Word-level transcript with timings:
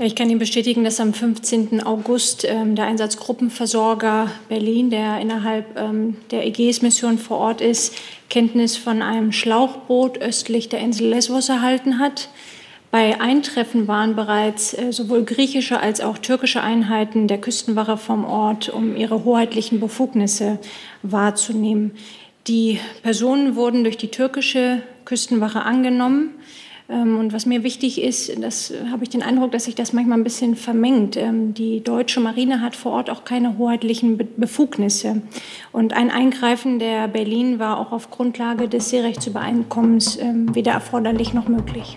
Ich 0.00 0.14
kann 0.14 0.30
Ihnen 0.30 0.38
bestätigen, 0.38 0.82
dass 0.82 0.98
am 0.98 1.12
15. 1.12 1.82
August 1.84 2.44
ähm, 2.48 2.74
der 2.74 2.86
Einsatzgruppenversorger 2.86 4.30
Berlin, 4.48 4.88
der 4.88 5.20
innerhalb 5.20 5.78
ähm, 5.78 6.16
der 6.30 6.46
Ägäis-Mission 6.46 7.18
vor 7.18 7.36
Ort 7.36 7.60
ist, 7.60 7.94
Kenntnis 8.30 8.78
von 8.78 9.02
einem 9.02 9.30
Schlauchboot 9.30 10.18
östlich 10.18 10.70
der 10.70 10.80
Insel 10.80 11.08
Lesbos 11.08 11.50
erhalten 11.50 11.98
hat. 11.98 12.30
Bei 12.90 13.20
Eintreffen 13.20 13.86
waren 13.86 14.16
bereits 14.16 14.72
äh, 14.72 14.90
sowohl 14.90 15.24
griechische 15.24 15.78
als 15.80 16.00
auch 16.00 16.16
türkische 16.16 16.62
Einheiten 16.62 17.28
der 17.28 17.38
Küstenwache 17.38 17.98
vom 17.98 18.24
Ort, 18.24 18.70
um 18.70 18.96
ihre 18.96 19.24
hoheitlichen 19.24 19.80
Befugnisse 19.80 20.60
wahrzunehmen. 21.02 21.92
Die 22.46 22.80
Personen 23.02 23.54
wurden 23.54 23.84
durch 23.84 23.98
die 23.98 24.08
türkische 24.08 24.80
Küstenwache 25.04 25.60
angenommen. 25.60 26.30
Ähm, 26.86 27.18
und 27.18 27.32
was 27.32 27.46
mir 27.46 27.62
wichtig 27.62 28.02
ist, 28.02 28.30
das 28.42 28.72
habe 28.90 29.04
ich 29.04 29.10
den 29.10 29.22
Eindruck, 29.22 29.52
dass 29.52 29.64
sich 29.64 29.74
das 29.74 29.94
manchmal 29.94 30.18
ein 30.18 30.24
bisschen 30.24 30.54
vermengt. 30.54 31.16
Ähm, 31.16 31.54
die 31.54 31.82
deutsche 31.82 32.20
Marine 32.20 32.60
hat 32.60 32.76
vor 32.76 32.92
Ort 32.92 33.08
auch 33.08 33.24
keine 33.24 33.56
hoheitlichen 33.56 34.18
Befugnisse. 34.36 35.22
Und 35.72 35.94
ein 35.94 36.10
Eingreifen 36.10 36.78
der 36.78 37.08
Berlin 37.08 37.58
war 37.58 37.78
auch 37.78 37.92
auf 37.92 38.10
Grundlage 38.10 38.68
des 38.68 38.90
Seerechtsübereinkommens 38.90 40.18
ähm, 40.20 40.54
weder 40.54 40.72
erforderlich 40.72 41.32
noch 41.32 41.48
möglich. 41.48 41.96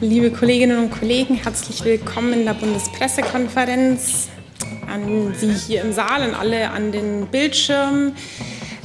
Liebe 0.00 0.30
Kolleginnen 0.30 0.78
und 0.78 0.90
Kollegen, 0.90 1.34
herzlich 1.36 1.84
willkommen 1.84 2.32
in 2.32 2.44
der 2.44 2.54
Bundespressekonferenz. 2.54 4.28
An 4.88 5.34
Sie 5.34 5.52
hier 5.52 5.82
im 5.82 5.92
Saal, 5.92 6.28
und 6.28 6.34
alle 6.34 6.70
an 6.70 6.92
den 6.92 7.26
Bildschirmen. 7.26 8.14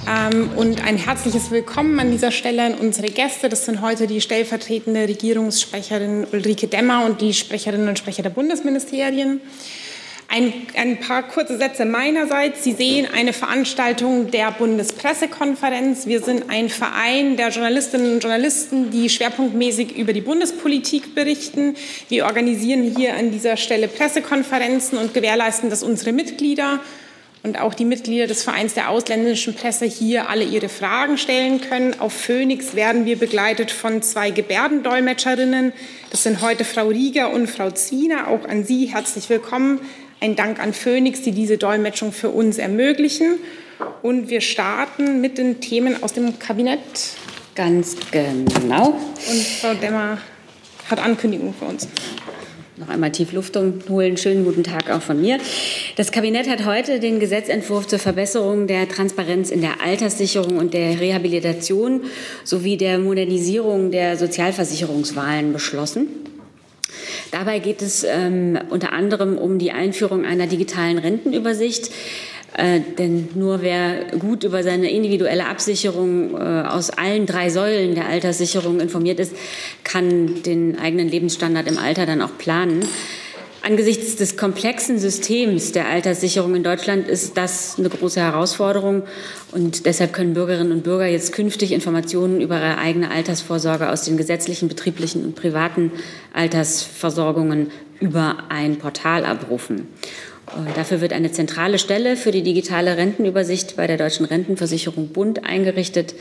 Ähm, 0.05 0.49
und 0.57 0.83
ein 0.83 0.97
herzliches 0.97 1.49
Willkommen 1.49 1.97
an 1.99 2.11
dieser 2.11 2.31
Stelle 2.31 2.63
an 2.63 2.75
unsere 2.75 3.09
Gäste. 3.09 3.47
Das 3.47 3.65
sind 3.65 3.81
heute 3.81 4.05
die 4.05 4.19
stellvertretende 4.19 5.07
Regierungssprecherin 5.07 6.27
Ulrike 6.31 6.67
Demmer 6.67 7.05
und 7.05 7.21
die 7.21 7.33
Sprecherinnen 7.33 7.87
und 7.87 7.97
Sprecher 7.99 8.21
der 8.21 8.29
Bundesministerien. 8.29 9.39
Ein, 10.27 10.51
ein, 10.75 10.99
paar 10.99 11.23
kurze 11.23 11.57
Sätze 11.57 11.85
meinerseits. 11.85 12.63
Sie 12.63 12.73
sehen 12.73 13.07
eine 13.13 13.33
Veranstaltung 13.33 14.31
der 14.31 14.51
Bundespressekonferenz. 14.51 16.07
Wir 16.07 16.21
sind 16.21 16.49
ein 16.49 16.69
Verein 16.69 17.37
der 17.37 17.49
Journalistinnen 17.49 18.13
und 18.13 18.23
Journalisten, 18.23 18.89
die 18.89 19.09
schwerpunktmäßig 19.09 19.95
über 19.95 20.11
die 20.11 20.21
Bundespolitik 20.21 21.13
berichten. 21.15 21.75
Wir 22.09 22.25
organisieren 22.25 22.93
hier 22.97 23.15
an 23.15 23.31
dieser 23.31 23.57
Stelle 23.57 23.87
Pressekonferenzen 23.87 24.97
und 24.97 25.13
gewährleisten, 25.13 25.69
dass 25.69 25.83
unsere 25.83 26.13
Mitglieder 26.13 26.79
und 27.43 27.59
auch 27.59 27.73
die 27.73 27.83
Mitglieder 27.83 28.25
des 28.25 28.43
Vereins 28.43 28.73
der 28.73 28.89
ausländischen 28.89 29.53
Presse 29.53 29.85
hier 29.85 30.29
alle 30.29 30.45
ihre 30.45 30.69
Fragen 30.69 31.17
stellen 31.17 31.59
können. 31.59 31.99
Auf 31.99 32.13
Phoenix 32.13 32.73
werden 32.73 33.05
wir 33.05 33.19
begleitet 33.19 33.69
von 33.69 34.01
zwei 34.01 34.31
Gebärdendolmetscherinnen. 34.31 35.73
Das 36.09 36.23
sind 36.23 36.41
heute 36.41 36.63
Frau 36.63 36.87
Rieger 36.87 37.31
und 37.31 37.47
Frau 37.47 37.69
Ziener. 37.69 38.29
Auch 38.29 38.47
an 38.47 38.63
Sie 38.63 38.85
herzlich 38.85 39.29
willkommen. 39.29 39.81
Ein 40.21 40.37
Dank 40.37 40.61
an 40.61 40.73
Phoenix, 40.73 41.21
die 41.21 41.33
diese 41.33 41.57
Dolmetschung 41.57 42.13
für 42.13 42.29
uns 42.29 42.57
ermöglichen. 42.57 43.39
Und 44.01 44.29
wir 44.29 44.39
starten 44.39 45.19
mit 45.19 45.37
den 45.37 45.59
Themen 45.59 46.01
aus 46.01 46.13
dem 46.13 46.39
Kabinett. 46.39 46.79
Ganz 47.55 47.97
genau. 48.09 48.87
Und 49.29 49.43
Frau 49.59 49.73
Demmer 49.73 50.17
hat 50.89 50.99
Ankündigungen 50.99 51.53
für 51.53 51.65
uns. 51.65 51.89
Noch 52.77 52.89
einmal 52.89 53.11
tief 53.11 53.33
Luft 53.33 53.55
holen. 53.87 54.17
Schönen 54.17 54.45
guten 54.45 54.63
Tag 54.63 54.89
auch 54.89 55.01
von 55.03 55.21
mir. 55.21 55.37
Das 55.95 56.11
Kabinett 56.11 56.49
hat 56.49 56.65
heute 56.65 56.99
den 56.99 57.19
Gesetzentwurf 57.19 57.85
zur 57.85 57.99
Verbesserung 57.99 58.65
der 58.65 58.89
Transparenz 58.89 59.51
in 59.51 59.61
der 59.61 59.79
Alterssicherung 59.79 60.57
und 60.57 60.73
der 60.73 60.99
Rehabilitation 60.99 62.01
sowie 62.43 62.75
der 62.75 62.97
Modernisierung 62.97 63.91
der 63.91 64.17
Sozialversicherungswahlen 64.17 65.53
beschlossen. 65.53 66.07
Dabei 67.29 67.59
geht 67.59 67.83
es 67.83 68.03
ähm, 68.03 68.57
unter 68.71 68.91
anderem 68.91 69.37
um 69.37 69.59
die 69.59 69.71
Einführung 69.71 70.25
einer 70.25 70.47
digitalen 70.47 70.97
Rentenübersicht. 70.97 71.91
Äh, 72.55 72.81
denn 72.97 73.29
nur 73.33 73.61
wer 73.61 74.05
gut 74.19 74.43
über 74.43 74.61
seine 74.61 74.91
individuelle 74.91 75.47
Absicherung 75.47 76.35
äh, 76.35 76.63
aus 76.67 76.91
allen 76.91 77.25
drei 77.25 77.49
Säulen 77.49 77.95
der 77.95 78.07
Alterssicherung 78.07 78.79
informiert 78.79 79.19
ist, 79.19 79.33
kann 79.83 80.43
den 80.43 80.77
eigenen 80.77 81.09
Lebensstandard 81.09 81.67
im 81.67 81.79
Alter 81.79 82.05
dann 82.05 82.21
auch 82.21 82.37
planen. 82.37 82.85
Angesichts 83.65 84.17
des 84.17 84.35
komplexen 84.35 84.99
Systems 84.99 85.71
der 85.71 85.87
Alterssicherung 85.87 86.53
in 86.53 86.63
Deutschland 86.63 87.07
ist 87.07 87.37
das 87.37 87.79
eine 87.79 87.87
große 87.87 88.19
Herausforderung. 88.19 89.03
Und 89.53 89.85
deshalb 89.85 90.11
können 90.11 90.33
Bürgerinnen 90.33 90.73
und 90.73 90.83
Bürger 90.83 91.05
jetzt 91.05 91.31
künftig 91.31 91.71
Informationen 91.71 92.41
über 92.41 92.57
ihre 92.57 92.77
eigene 92.77 93.09
Altersvorsorge 93.09 93.89
aus 93.89 94.03
den 94.03 94.17
gesetzlichen, 94.17 94.67
betrieblichen 94.67 95.23
und 95.23 95.35
privaten 95.35 95.93
Altersversorgungen 96.33 97.71
über 98.01 98.35
ein 98.49 98.79
Portal 98.79 99.23
abrufen. 99.23 99.87
Dafür 100.75 101.01
wird 101.01 101.13
eine 101.13 101.31
zentrale 101.31 101.79
Stelle 101.79 102.15
für 102.15 102.31
die 102.31 102.43
digitale 102.43 102.97
Rentenübersicht 102.97 103.75
bei 103.75 103.87
der 103.87 103.97
Deutschen 103.97 104.25
Rentenversicherung 104.25 105.09
Bund 105.09 105.45
eingerichtet. 105.45 106.13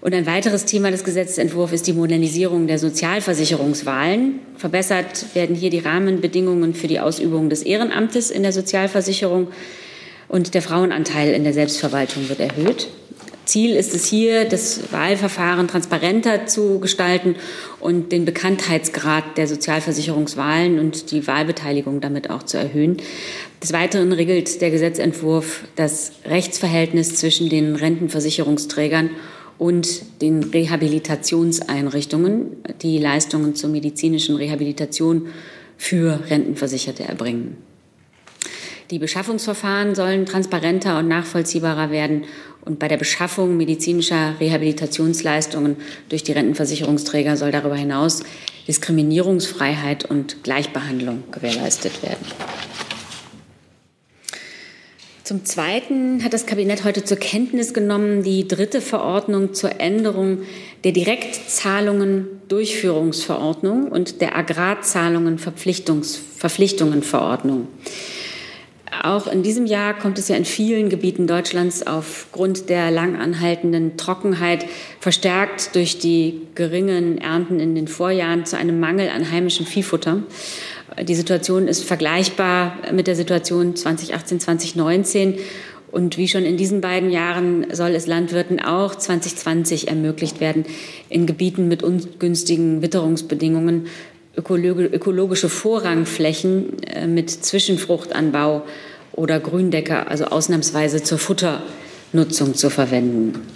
Und 0.00 0.14
ein 0.14 0.26
weiteres 0.26 0.64
Thema 0.64 0.90
des 0.90 1.04
Gesetzentwurfs 1.04 1.72
ist 1.72 1.86
die 1.86 1.92
Modernisierung 1.92 2.66
der 2.66 2.78
Sozialversicherungswahlen. 2.78 4.40
Verbessert 4.56 5.26
werden 5.34 5.54
hier 5.54 5.70
die 5.70 5.78
Rahmenbedingungen 5.78 6.74
für 6.74 6.88
die 6.88 6.98
Ausübung 7.00 7.48
des 7.48 7.62
Ehrenamtes 7.62 8.30
in 8.30 8.42
der 8.42 8.52
Sozialversicherung 8.52 9.48
und 10.28 10.54
der 10.54 10.62
Frauenanteil 10.62 11.32
in 11.32 11.44
der 11.44 11.52
Selbstverwaltung 11.52 12.28
wird 12.28 12.40
erhöht. 12.40 12.88
Ziel 13.44 13.74
ist 13.74 13.94
es 13.94 14.06
hier, 14.06 14.44
das 14.44 14.92
Wahlverfahren 14.92 15.66
transparenter 15.66 16.46
zu 16.46 16.78
gestalten 16.78 17.34
und 17.80 18.12
den 18.12 18.24
Bekanntheitsgrad 18.24 19.36
der 19.36 19.48
Sozialversicherungswahlen 19.48 20.78
und 20.78 21.10
die 21.10 21.26
Wahlbeteiligung 21.26 22.00
damit 22.00 22.30
auch 22.30 22.44
zu 22.44 22.56
erhöhen. 22.56 22.98
Des 23.60 23.72
Weiteren 23.72 24.12
regelt 24.12 24.60
der 24.60 24.70
Gesetzentwurf 24.70 25.64
das 25.74 26.12
Rechtsverhältnis 26.24 27.16
zwischen 27.16 27.48
den 27.48 27.74
Rentenversicherungsträgern 27.74 29.10
und 29.58 30.02
den 30.20 30.44
Rehabilitationseinrichtungen, 30.44 32.58
die 32.82 32.98
Leistungen 32.98 33.54
zur 33.54 33.70
medizinischen 33.70 34.36
Rehabilitation 34.36 35.28
für 35.76 36.20
Rentenversicherte 36.28 37.04
erbringen. 37.04 37.56
Die 38.92 38.98
Beschaffungsverfahren 38.98 39.94
sollen 39.94 40.26
transparenter 40.26 40.98
und 40.98 41.08
nachvollziehbarer 41.08 41.90
werden 41.90 42.24
und 42.64 42.78
bei 42.78 42.88
der 42.88 42.96
Beschaffung 42.96 43.56
medizinischer 43.56 44.34
Rehabilitationsleistungen 44.40 45.76
durch 46.08 46.22
die 46.22 46.32
Rentenversicherungsträger 46.32 47.36
soll 47.36 47.50
darüber 47.50 47.76
hinaus 47.76 48.22
Diskriminierungsfreiheit 48.68 50.04
und 50.04 50.44
Gleichbehandlung 50.44 51.24
gewährleistet 51.32 52.02
werden. 52.02 52.24
Zum 55.24 55.44
Zweiten 55.44 56.24
hat 56.24 56.32
das 56.32 56.46
Kabinett 56.46 56.84
heute 56.84 57.04
zur 57.04 57.16
Kenntnis 57.16 57.72
genommen 57.72 58.22
die 58.22 58.48
dritte 58.48 58.80
Verordnung 58.80 59.54
zur 59.54 59.80
Änderung 59.80 60.38
der 60.84 60.92
Direktzahlungen 60.92 62.26
Durchführungsverordnung 62.48 63.88
und 63.88 64.20
der 64.20 64.36
Agrarzahlungen 64.36 65.38
Verpflichtungsverordnung. 65.38 67.68
Auch 69.00 69.26
in 69.26 69.42
diesem 69.42 69.64
Jahr 69.64 69.98
kommt 69.98 70.18
es 70.18 70.28
ja 70.28 70.36
in 70.36 70.44
vielen 70.44 70.90
Gebieten 70.90 71.26
Deutschlands 71.26 71.86
aufgrund 71.86 72.68
der 72.68 72.90
lang 72.90 73.16
anhaltenden 73.16 73.96
Trockenheit 73.96 74.66
verstärkt 75.00 75.74
durch 75.74 75.98
die 75.98 76.42
geringen 76.54 77.16
Ernten 77.16 77.58
in 77.58 77.74
den 77.74 77.88
Vorjahren 77.88 78.44
zu 78.44 78.58
einem 78.58 78.80
Mangel 78.80 79.08
an 79.08 79.30
heimischem 79.30 79.64
Viehfutter. 79.64 80.22
Die 81.02 81.14
Situation 81.14 81.68
ist 81.68 81.84
vergleichbar 81.84 82.76
mit 82.92 83.06
der 83.06 83.16
Situation 83.16 83.74
2018, 83.76 84.40
2019. 84.40 85.38
Und 85.90 86.18
wie 86.18 86.28
schon 86.28 86.44
in 86.44 86.58
diesen 86.58 86.82
beiden 86.82 87.10
Jahren 87.10 87.66
soll 87.72 87.90
es 87.90 88.06
Landwirten 88.06 88.60
auch 88.60 88.94
2020 88.94 89.88
ermöglicht 89.88 90.40
werden, 90.40 90.66
in 91.08 91.26
Gebieten 91.26 91.66
mit 91.66 91.82
ungünstigen 91.82 92.82
Witterungsbedingungen 92.82 93.86
ökologische 94.36 95.48
Vorrangflächen 95.48 96.82
äh, 96.84 97.06
mit 97.06 97.30
Zwischenfruchtanbau 97.30 98.62
oder 99.12 99.40
Gründecker, 99.40 100.08
also 100.10 100.26
ausnahmsweise 100.26 101.02
zur 101.02 101.18
Futternutzung 101.18 102.54
zu 102.54 102.70
verwenden. 102.70 103.46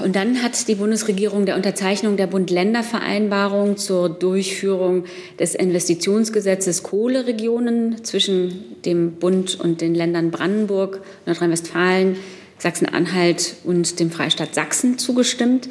Und 0.00 0.16
dann 0.16 0.42
hat 0.42 0.66
die 0.66 0.76
Bundesregierung 0.76 1.44
der 1.44 1.56
Unterzeichnung 1.56 2.16
der 2.16 2.26
Bund-Länder-Vereinbarung 2.26 3.76
zur 3.76 4.08
Durchführung 4.08 5.04
des 5.38 5.54
Investitionsgesetzes 5.54 6.82
Kohleregionen 6.82 8.02
zwischen 8.02 8.80
dem 8.84 9.12
Bund 9.12 9.60
und 9.60 9.80
den 9.80 9.94
Ländern 9.94 10.30
Brandenburg, 10.30 11.02
Nordrhein-Westfalen, 11.26 12.16
Sachsen-Anhalt 12.58 13.56
und 13.64 14.00
dem 14.00 14.10
Freistaat 14.10 14.54
Sachsen 14.54 14.98
zugestimmt. 14.98 15.68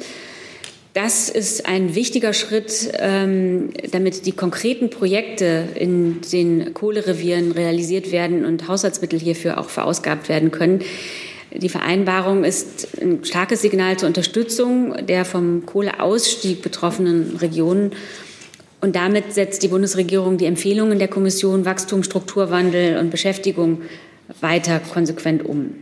Das 0.92 1.28
ist 1.28 1.66
ein 1.66 1.94
wichtiger 1.94 2.32
Schritt, 2.32 2.90
ähm, 2.98 3.70
damit 3.92 4.26
die 4.26 4.32
konkreten 4.32 4.90
Projekte 4.90 5.68
in 5.76 6.20
den 6.32 6.74
Kohlerevieren 6.74 7.52
realisiert 7.52 8.10
werden 8.10 8.44
und 8.44 8.66
Haushaltsmittel 8.66 9.18
hierfür 9.18 9.58
auch 9.58 9.68
verausgabt 9.68 10.28
werden 10.28 10.50
können. 10.50 10.82
Die 11.52 11.68
Vereinbarung 11.68 12.42
ist 12.44 13.00
ein 13.00 13.24
starkes 13.24 13.62
Signal 13.62 13.98
zur 13.98 14.08
Unterstützung 14.08 14.94
der 15.06 15.24
vom 15.24 15.64
Kohleausstieg 15.64 16.62
betroffenen 16.62 17.36
Regionen. 17.36 17.92
Und 18.80 18.96
damit 18.96 19.34
setzt 19.34 19.62
die 19.62 19.68
Bundesregierung 19.68 20.38
die 20.38 20.46
Empfehlungen 20.46 20.98
der 20.98 21.08
Kommission 21.08 21.64
Wachstum, 21.64 22.02
Strukturwandel 22.02 22.98
und 22.98 23.10
Beschäftigung 23.10 23.82
weiter 24.40 24.80
konsequent 24.80 25.44
um. 25.44 25.74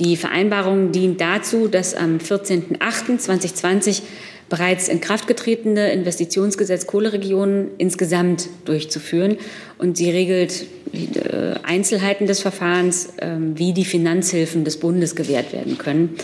Die 0.00 0.16
Vereinbarung 0.16 0.90
dient 0.92 1.20
dazu, 1.20 1.68
dass 1.68 1.94
am 1.94 2.16
14.08.2020 2.16 4.00
bereits 4.48 4.88
in 4.88 5.00
Kraft 5.00 5.28
getretene 5.28 5.92
Investitionsgesetz 5.92 6.86
Kohleregionen 6.86 7.68
insgesamt 7.76 8.48
durchzuführen. 8.64 9.36
Und 9.76 9.98
sie 9.98 10.10
regelt 10.10 10.64
äh, 10.92 11.54
Einzelheiten 11.62 12.26
des 12.26 12.40
Verfahrens, 12.40 13.10
ähm, 13.20 13.58
wie 13.58 13.74
die 13.74 13.84
Finanzhilfen 13.84 14.64
des 14.64 14.78
Bundes 14.78 15.14
gewährt 15.14 15.52
werden 15.52 15.78
können. 15.78 16.16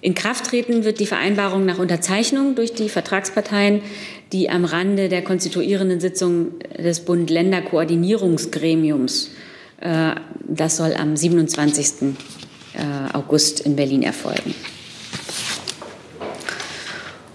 In 0.00 0.14
Kraft 0.14 0.46
treten 0.46 0.84
wird 0.84 0.98
die 0.98 1.04
Vereinbarung 1.06 1.66
nach 1.66 1.78
Unterzeichnung 1.78 2.54
durch 2.54 2.72
die 2.72 2.88
Vertragsparteien, 2.88 3.82
die 4.32 4.48
am 4.48 4.64
Rande 4.64 5.08
der 5.08 5.22
konstituierenden 5.22 6.00
Sitzung 6.00 6.52
des 6.78 7.00
Bund-Länder-Koordinierungsgremiums, 7.00 9.32
äh, 9.80 10.12
das 10.48 10.76
soll 10.76 10.94
am 10.94 11.16
27. 11.16 12.14
Äh, 12.74 13.14
August 13.14 13.60
in 13.60 13.76
Berlin 13.76 14.02
erfolgen. 14.02 14.54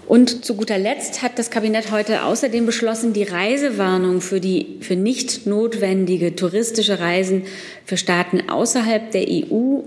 Und 0.08 0.44
zu 0.44 0.56
guter 0.56 0.78
Letzt 0.78 1.22
hat 1.22 1.38
das 1.38 1.50
Kabinett 1.50 1.92
heute 1.92 2.24
außerdem 2.24 2.66
beschlossen, 2.66 3.12
die 3.12 3.22
Reisewarnung 3.22 4.20
für, 4.20 4.40
die, 4.40 4.78
für 4.80 4.96
nicht 4.96 5.46
notwendige 5.46 6.34
touristische 6.34 6.98
Reisen 6.98 7.44
für 7.84 7.96
Staaten 7.96 8.48
außerhalb 8.48 9.12
der 9.12 9.26
EU, 9.28 9.82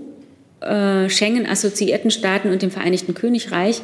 äh, 0.60 1.10
Schengen-assoziierten 1.10 2.10
Staaten 2.10 2.50
und 2.50 2.62
dem 2.62 2.70
Vereinigten 2.70 3.14
Königreich, 3.14 3.82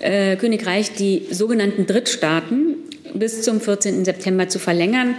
äh, 0.00 0.36
Königreich, 0.36 0.92
die 0.92 1.22
sogenannten 1.30 1.86
Drittstaaten, 1.86 2.76
bis 3.14 3.42
zum 3.42 3.60
14. 3.60 4.04
September 4.04 4.48
zu 4.48 4.58
verlängern. 4.58 5.16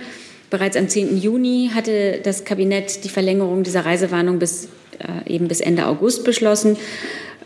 Bereits 0.50 0.78
am 0.78 0.88
10. 0.88 1.18
Juni 1.18 1.72
hatte 1.74 2.22
das 2.24 2.46
Kabinett 2.46 3.04
die 3.04 3.10
Verlängerung 3.10 3.64
dieser 3.64 3.86
Reisewarnung 3.86 4.40
bis, 4.40 4.70
eben 5.26 5.48
bis 5.48 5.62
Ende 5.62 5.88
August 5.88 6.24
beschlossen. 6.24 6.78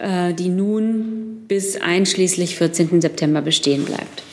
Äh, 0.01 0.33
die 0.33 0.49
nun 0.49 1.45
bis 1.47 1.79
einschließlich 1.79 2.55
14. 2.55 3.01
September 3.01 3.43
bestehen 3.43 3.85
bleibt. 3.85 4.23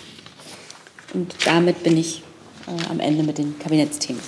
Und 1.13 1.35
damit 1.45 1.83
bin 1.83 1.99
ich 1.99 2.23
äh, 2.67 2.91
am 2.91 3.01
Ende 3.01 3.23
mit 3.23 3.37
den 3.37 3.59
Kabinettsthemen. 3.59 4.23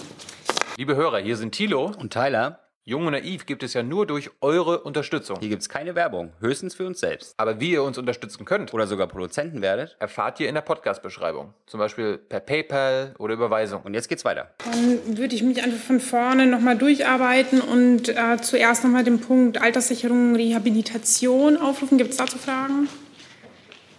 Liebe 0.76 0.96
Hörer, 0.96 1.18
hier 1.18 1.38
sind 1.38 1.52
Thilo 1.52 1.92
und 1.98 2.12
Tyler. 2.12 2.59
Jung 2.84 3.04
und 3.04 3.12
Naiv 3.12 3.44
gibt 3.44 3.62
es 3.62 3.74
ja 3.74 3.82
nur 3.82 4.06
durch 4.06 4.30
eure 4.40 4.80
Unterstützung. 4.80 5.36
Hier 5.38 5.50
gibt 5.50 5.60
es 5.60 5.68
keine 5.68 5.94
Werbung, 5.94 6.32
höchstens 6.40 6.74
für 6.74 6.86
uns 6.86 6.98
selbst. 6.98 7.34
Aber 7.36 7.60
wie 7.60 7.72
ihr 7.72 7.82
uns 7.82 7.98
unterstützen 7.98 8.46
könnt 8.46 8.72
oder 8.72 8.86
sogar 8.86 9.06
Produzenten 9.06 9.60
werdet, 9.60 9.96
erfahrt 9.98 10.40
ihr 10.40 10.48
in 10.48 10.54
der 10.54 10.62
Podcast-Beschreibung. 10.62 11.52
Zum 11.66 11.78
Beispiel 11.78 12.16
per 12.16 12.40
PayPal 12.40 13.14
oder 13.18 13.34
Überweisung. 13.34 13.82
Und 13.82 13.92
jetzt 13.92 14.08
geht's 14.08 14.24
weiter. 14.24 14.54
Dann 14.64 15.18
würde 15.18 15.34
ich 15.34 15.42
mich 15.42 15.62
einfach 15.62 15.78
von 15.78 16.00
vorne 16.00 16.46
nochmal 16.46 16.78
durcharbeiten 16.78 17.60
und 17.60 18.08
äh, 18.08 18.38
zuerst 18.40 18.82
nochmal 18.82 19.04
den 19.04 19.20
Punkt 19.20 19.60
Alterssicherung, 19.60 20.34
Rehabilitation 20.34 21.58
aufrufen. 21.58 21.98
Gibt 21.98 22.12
es 22.12 22.16
dazu 22.16 22.38
Fragen? 22.38 22.88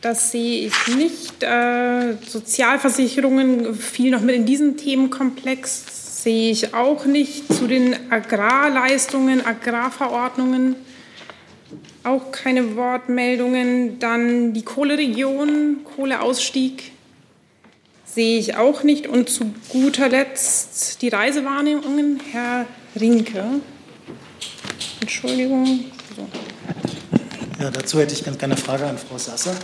Das 0.02 0.32
sehe 0.32 0.66
ich 0.66 0.88
nicht. 0.96 1.44
Äh, 1.44 2.14
Sozialversicherungen 2.26 3.76
fiel 3.76 4.10
noch 4.10 4.22
mit 4.22 4.36
in 4.36 4.48
diesen 4.48 4.76
Themenkomplex 4.76 6.01
sehe 6.22 6.52
ich 6.52 6.74
auch 6.74 7.06
nicht. 7.06 7.54
Zu 7.54 7.68
den 7.68 8.12
Agrarleistungen, 8.12 9.46
Agrarverordnungen 9.46 10.76
auch 12.04 12.32
keine 12.32 12.76
Wortmeldungen. 12.76 14.00
Dann 14.00 14.54
die 14.54 14.64
Kohleregion, 14.64 15.80
Kohleausstieg 15.96 16.92
sehe 18.06 18.40
ich 18.40 18.56
auch 18.56 18.84
nicht. 18.84 19.08
Und 19.08 19.30
zu 19.30 19.54
guter 19.70 20.10
Letzt 20.10 21.02
die 21.02 21.10
Reisewahrnehmungen, 21.10 22.20
Herr 22.32 22.66
Rinke. 23.00 23.44
Entschuldigung. 25.00 25.86
So. 26.16 26.28
Ja, 27.60 27.72
dazu 27.72 28.00
hätte 28.00 28.14
ich 28.14 28.24
ganz 28.24 28.38
gerne 28.38 28.56
eine 28.56 28.62
Frage 28.62 28.86
an 28.86 28.98
Frau 28.98 29.18
Sasser. 29.18 29.56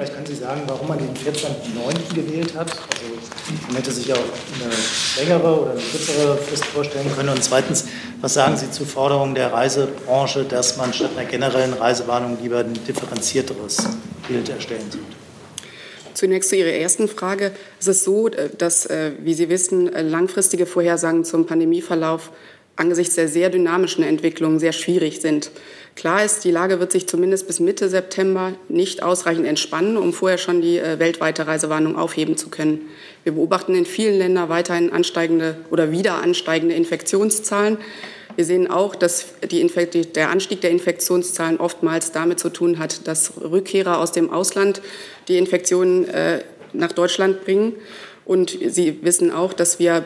Vielleicht 0.00 0.14
können 0.14 0.26
Sie 0.26 0.34
sagen, 0.34 0.62
warum 0.66 0.88
man 0.88 0.96
den 0.96 1.10
14.09. 1.10 2.14
gewählt 2.14 2.56
hat. 2.56 2.70
Also 2.70 3.66
man 3.66 3.76
hätte 3.76 3.92
sich 3.92 4.10
auch 4.10 4.16
eine 4.16 4.72
längere 5.18 5.60
oder 5.60 5.72
eine 5.72 5.80
kürzere 5.80 6.38
Frist 6.38 6.64
vorstellen 6.64 7.14
können. 7.14 7.28
Und 7.28 7.44
zweitens, 7.44 7.84
was 8.22 8.32
sagen 8.32 8.56
Sie 8.56 8.70
zu 8.70 8.86
Forderungen 8.86 9.34
der 9.34 9.52
Reisebranche, 9.52 10.44
dass 10.44 10.78
man 10.78 10.94
statt 10.94 11.10
einer 11.18 11.28
generellen 11.28 11.74
Reisewarnung 11.74 12.38
lieber 12.40 12.60
ein 12.60 12.72
differenzierteres 12.72 13.90
Bild 14.26 14.48
erstellen 14.48 14.90
sollte? 14.90 15.06
Zunächst 16.14 16.48
zu 16.48 16.56
Ihrer 16.56 16.72
ersten 16.72 17.06
Frage. 17.06 17.52
Es 17.78 17.86
ist 17.86 18.02
so, 18.04 18.30
dass, 18.56 18.86
äh, 18.86 19.12
wie 19.20 19.34
Sie 19.34 19.50
wissen, 19.50 19.92
äh, 19.92 20.00
langfristige 20.00 20.64
Vorhersagen 20.64 21.26
zum 21.26 21.44
Pandemieverlauf 21.44 22.30
angesichts 22.80 23.14
der 23.14 23.28
sehr 23.28 23.50
dynamischen 23.50 24.02
Entwicklung 24.02 24.58
sehr 24.58 24.72
schwierig 24.72 25.20
sind. 25.20 25.50
Klar 25.96 26.24
ist, 26.24 26.44
die 26.44 26.50
Lage 26.50 26.80
wird 26.80 26.92
sich 26.92 27.06
zumindest 27.06 27.46
bis 27.46 27.60
Mitte 27.60 27.88
September 27.88 28.54
nicht 28.68 29.02
ausreichend 29.02 29.46
entspannen, 29.46 29.96
um 29.96 30.12
vorher 30.12 30.38
schon 30.38 30.62
die 30.62 30.78
äh, 30.78 30.98
weltweite 30.98 31.46
Reisewarnung 31.46 31.96
aufheben 31.96 32.36
zu 32.36 32.48
können. 32.48 32.88
Wir 33.22 33.32
beobachten 33.32 33.74
in 33.74 33.84
vielen 33.84 34.18
Ländern 34.18 34.48
weiterhin 34.48 34.92
ansteigende 34.92 35.56
oder 35.70 35.92
wieder 35.92 36.22
ansteigende 36.22 36.74
Infektionszahlen. 36.74 37.76
Wir 38.36 38.44
sehen 38.44 38.70
auch, 38.70 38.94
dass 38.94 39.34
der 39.42 40.30
Anstieg 40.30 40.60
der 40.62 40.70
Infektionszahlen 40.70 41.58
oftmals 41.58 42.12
damit 42.12 42.38
zu 42.40 42.48
tun 42.48 42.78
hat, 42.78 43.06
dass 43.06 43.32
Rückkehrer 43.38 43.98
aus 43.98 44.12
dem 44.12 44.30
Ausland 44.30 44.80
die 45.28 45.36
Infektionen 45.36 46.08
äh, 46.08 46.40
nach 46.72 46.92
Deutschland 46.92 47.44
bringen. 47.44 47.74
Und 48.24 48.56
Sie 48.64 49.00
wissen 49.02 49.32
auch, 49.32 49.52
dass 49.52 49.78
wir 49.78 50.04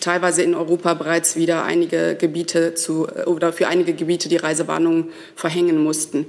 teilweise 0.00 0.42
in 0.42 0.54
Europa 0.54 0.94
bereits 0.94 1.36
wieder 1.36 1.64
einige 1.64 2.16
Gebiete 2.16 2.74
zu, 2.74 3.08
oder 3.26 3.52
für 3.52 3.68
einige 3.68 3.94
Gebiete 3.94 4.28
die 4.28 4.36
Reisewarnungen 4.36 5.10
verhängen 5.34 5.82
mussten. 5.82 6.26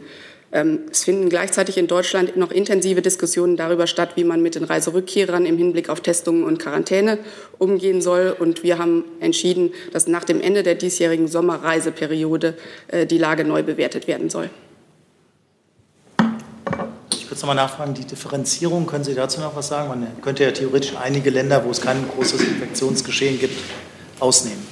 Ähm, 0.51 0.83
es 0.89 1.03
finden 1.03 1.29
gleichzeitig 1.29 1.77
in 1.77 1.87
Deutschland 1.87 2.37
noch 2.37 2.51
intensive 2.51 3.01
Diskussionen 3.01 3.57
darüber 3.57 3.87
statt, 3.87 4.11
wie 4.15 4.23
man 4.23 4.41
mit 4.41 4.55
den 4.55 4.63
Reiserückkehrern 4.63 5.45
im 5.45 5.57
Hinblick 5.57 5.89
auf 5.89 6.01
Testungen 6.01 6.43
und 6.43 6.59
Quarantäne 6.59 7.17
umgehen 7.57 8.01
soll. 8.01 8.35
Und 8.37 8.63
wir 8.63 8.77
haben 8.77 9.03
entschieden, 9.19 9.73
dass 9.91 10.07
nach 10.07 10.23
dem 10.23 10.39
Ende 10.39 10.63
der 10.63 10.75
diesjährigen 10.75 11.27
Sommerreiseperiode 11.27 12.55
äh, 12.87 13.05
die 13.05 13.17
Lage 13.17 13.43
neu 13.43 13.63
bewertet 13.63 14.07
werden 14.07 14.29
soll. 14.29 14.49
Ich 17.25 17.31
würde 17.31 17.41
nochmal 17.41 17.55
nachfragen, 17.55 17.95
die 17.95 18.05
Differenzierung, 18.05 18.85
können 18.85 19.03
Sie 19.03 19.15
dazu 19.15 19.41
noch 19.41 19.55
was 19.55 19.67
sagen? 19.67 19.89
Man 19.89 20.21
könnte 20.21 20.43
ja 20.43 20.51
theoretisch 20.51 20.93
einige 20.95 21.31
Länder, 21.31 21.65
wo 21.65 21.71
es 21.71 21.81
kein 21.81 22.07
großes 22.07 22.39
Infektionsgeschehen 22.39 23.39
gibt, 23.39 23.59
ausnehmen. 24.19 24.63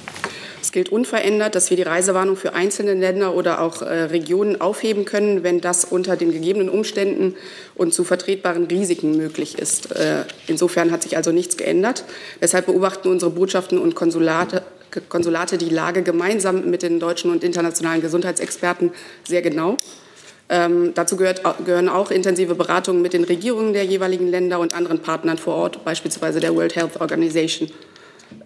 Es 0.62 0.70
gilt 0.70 0.90
unverändert, 0.90 1.56
dass 1.56 1.70
wir 1.70 1.76
die 1.76 1.82
Reisewarnung 1.82 2.36
für 2.36 2.52
einzelne 2.52 2.94
Länder 2.94 3.34
oder 3.34 3.60
auch 3.60 3.82
äh, 3.82 4.04
Regionen 4.04 4.60
aufheben 4.60 5.04
können, 5.04 5.42
wenn 5.42 5.60
das 5.60 5.84
unter 5.84 6.16
den 6.16 6.30
gegebenen 6.30 6.68
Umständen 6.68 7.34
und 7.74 7.92
zu 7.92 8.04
vertretbaren 8.04 8.66
Risiken 8.66 9.16
möglich 9.16 9.58
ist. 9.58 9.90
Äh, 9.90 10.24
insofern 10.46 10.92
hat 10.92 11.02
sich 11.02 11.16
also 11.16 11.32
nichts 11.32 11.56
geändert. 11.56 12.04
Deshalb 12.40 12.66
beobachten 12.66 13.08
unsere 13.08 13.32
Botschaften 13.32 13.78
und 13.78 13.96
Konsulate, 13.96 14.62
Konsulate 15.08 15.58
die 15.58 15.70
Lage 15.70 16.04
gemeinsam 16.04 16.70
mit 16.70 16.84
den 16.84 17.00
deutschen 17.00 17.32
und 17.32 17.42
internationalen 17.42 18.00
Gesundheitsexperten 18.00 18.92
sehr 19.24 19.42
genau. 19.42 19.76
Ähm, 20.48 20.92
dazu 20.94 21.16
gehört, 21.16 21.42
gehören 21.64 21.88
auch 21.88 22.10
intensive 22.10 22.54
Beratungen 22.54 23.00
mit 23.00 23.14
den 23.14 23.24
Regierungen 23.24 23.72
der 23.72 23.84
jeweiligen 23.84 24.28
Länder 24.28 24.60
und 24.60 24.74
anderen 24.74 25.00
Partnern 25.00 25.38
vor 25.38 25.54
Ort, 25.54 25.84
beispielsweise 25.84 26.40
der 26.40 26.54
World 26.54 26.76
Health 26.76 27.00
Organization. 27.00 27.70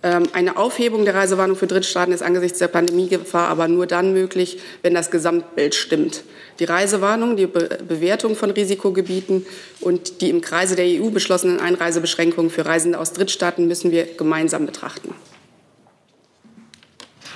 Ähm, 0.03 0.25
eine 0.33 0.57
Aufhebung 0.57 1.05
der 1.05 1.15
Reisewarnung 1.15 1.57
für 1.57 1.67
Drittstaaten 1.67 2.13
ist 2.13 2.23
angesichts 2.23 2.59
der 2.59 2.69
Pandemiegefahr 2.69 3.49
aber 3.49 3.67
nur 3.69 3.87
dann 3.87 4.13
möglich, 4.13 4.61
wenn 4.83 4.95
das 4.95 5.11
Gesamtbild 5.11 5.75
stimmt. 5.75 6.23
Die 6.61 6.65
Reisewarnung, 6.65 7.37
die 7.37 7.47
Be 7.47 7.79
Bewertung 7.87 8.37
von 8.37 8.51
Risikogebieten 8.51 9.47
und 9.81 10.21
die 10.21 10.31
im 10.31 10.41
Kreise 10.41 10.77
der 10.77 10.87
EU 10.87 11.11
beschlossenen 11.11 11.59
Einreisebeschränkungen 11.61 12.51
für 12.51 12.65
Reisende 12.65 12.99
aus 12.99 13.13
Drittstaaten 13.13 13.67
müssen 13.67 13.91
wir 13.91 14.05
gemeinsam 14.05 14.67
betrachten. 14.67 15.15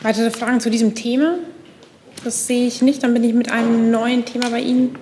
Weitere 0.03 0.31
Fragen 0.31 0.61
zu 0.61 0.71
diesem 0.71 0.95
Thema? 0.95 1.39
Das 2.25 2.47
sehe 2.47 2.67
ich 2.67 2.83
nicht. 2.83 3.03
Dann 3.03 3.15
bin 3.15 3.25
ich 3.25 3.35
mit 3.35 3.51
einem 3.51 3.91
neuen 3.91 4.25
Thema 4.25 4.51
bei 4.51 4.61
Ihnen. 4.61 4.97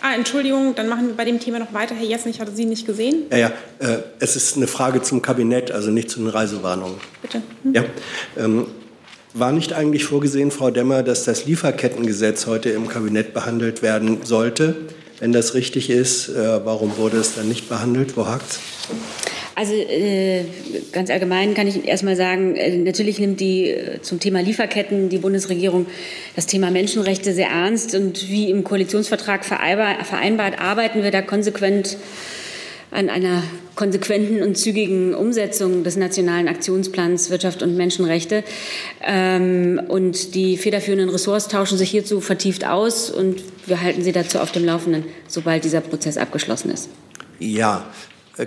Ah, 0.00 0.14
Entschuldigung, 0.16 0.74
dann 0.74 0.88
machen 0.88 1.06
wir 1.06 1.14
bei 1.14 1.24
dem 1.24 1.38
Thema 1.38 1.60
noch 1.60 1.72
weiter. 1.72 1.94
Herr 1.94 2.04
Jessen, 2.04 2.28
ich 2.28 2.40
hatte 2.40 2.50
Sie 2.52 2.64
nicht 2.64 2.86
gesehen. 2.86 3.24
Ja, 3.30 3.38
ja, 3.38 3.52
äh, 3.78 3.98
es 4.18 4.34
ist 4.34 4.56
eine 4.56 4.66
Frage 4.66 5.00
zum 5.02 5.22
Kabinett, 5.22 5.70
also 5.70 5.90
nicht 5.92 6.10
zu 6.10 6.18
den 6.18 6.28
Reisewarnungen. 6.28 6.96
Bitte. 7.20 7.40
Hm? 7.62 7.74
Ja, 7.74 7.84
ähm, 8.36 8.66
war 9.34 9.52
nicht 9.52 9.74
eigentlich 9.74 10.04
vorgesehen, 10.04 10.50
Frau 10.50 10.70
Demmer, 10.70 11.02
dass 11.02 11.24
das 11.24 11.46
Lieferkettengesetz 11.46 12.46
heute 12.46 12.70
im 12.70 12.88
Kabinett 12.88 13.32
behandelt 13.32 13.82
werden 13.82 14.18
sollte? 14.24 14.74
Wenn 15.20 15.32
das 15.32 15.54
richtig 15.54 15.88
ist, 15.88 16.28
äh, 16.30 16.64
warum 16.64 16.96
wurde 16.96 17.18
es 17.18 17.36
dann 17.36 17.48
nicht 17.48 17.68
behandelt? 17.68 18.16
Wo 18.16 18.26
hakt 18.26 18.58
Also 19.54 19.74
äh, 19.74 20.44
ganz 20.92 21.10
allgemein 21.10 21.54
kann 21.54 21.66
ich 21.66 21.86
erstmal 21.86 22.16
sagen, 22.16 22.56
äh, 22.56 22.76
natürlich 22.78 23.18
nimmt 23.18 23.40
die 23.40 23.68
äh, 23.68 24.00
zum 24.00 24.18
Thema 24.18 24.40
Lieferketten 24.40 25.08
die 25.08 25.18
Bundesregierung 25.18 25.86
das 26.36 26.46
Thema 26.46 26.70
Menschenrechte 26.70 27.34
sehr 27.34 27.48
ernst 27.48 27.94
und 27.94 28.28
wie 28.30 28.50
im 28.50 28.64
Koalitionsvertrag 28.64 29.44
vereinbart 29.44 30.60
arbeiten 30.60 31.02
wir 31.02 31.10
da 31.10 31.20
konsequent 31.20 31.98
an 32.90 33.08
einer 33.08 33.42
konsequenten 33.74 34.42
und 34.42 34.56
zügigen 34.56 35.14
Umsetzung 35.14 35.82
des 35.82 35.96
nationalen 35.96 36.46
Aktionsplans 36.46 37.30
Wirtschaft 37.30 37.62
und 37.62 37.76
Menschenrechte. 37.76 38.44
Ähm, 39.02 39.80
und 39.88 40.34
die 40.34 40.58
federführenden 40.58 41.08
Ressorts 41.08 41.48
tauschen 41.48 41.78
sich 41.78 41.90
hierzu 41.90 42.20
vertieft 42.20 42.66
aus 42.66 43.10
und 43.10 43.42
wir 43.66 43.80
halten 43.80 44.02
Sie 44.02 44.12
dazu 44.12 44.38
auf 44.40 44.52
dem 44.52 44.64
Laufenden, 44.64 45.04
sobald 45.26 45.64
dieser 45.64 45.80
Prozess 45.80 46.18
abgeschlossen 46.18 46.70
ist. 46.70 46.90
Ja, 47.38 47.86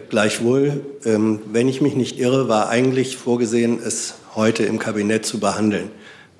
gleichwohl, 0.09 0.85
ähm, 1.05 1.39
wenn 1.51 1.67
ich 1.67 1.81
mich 1.81 1.95
nicht 1.95 2.19
irre, 2.19 2.47
war 2.47 2.69
eigentlich 2.69 3.17
vorgesehen, 3.17 3.79
es 3.83 4.15
heute 4.35 4.63
im 4.63 4.79
Kabinett 4.79 5.25
zu 5.25 5.39
behandeln. 5.39 5.89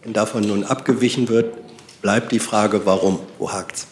Wenn 0.04 0.14
davon 0.14 0.48
nun 0.48 0.64
abgewichen 0.64 1.30
wird, 1.30 1.54
bleibt 2.02 2.32
die 2.32 2.40
Frage, 2.40 2.86
warum? 2.86 3.20
Wo 3.40 3.52
hakt's? 3.52 3.88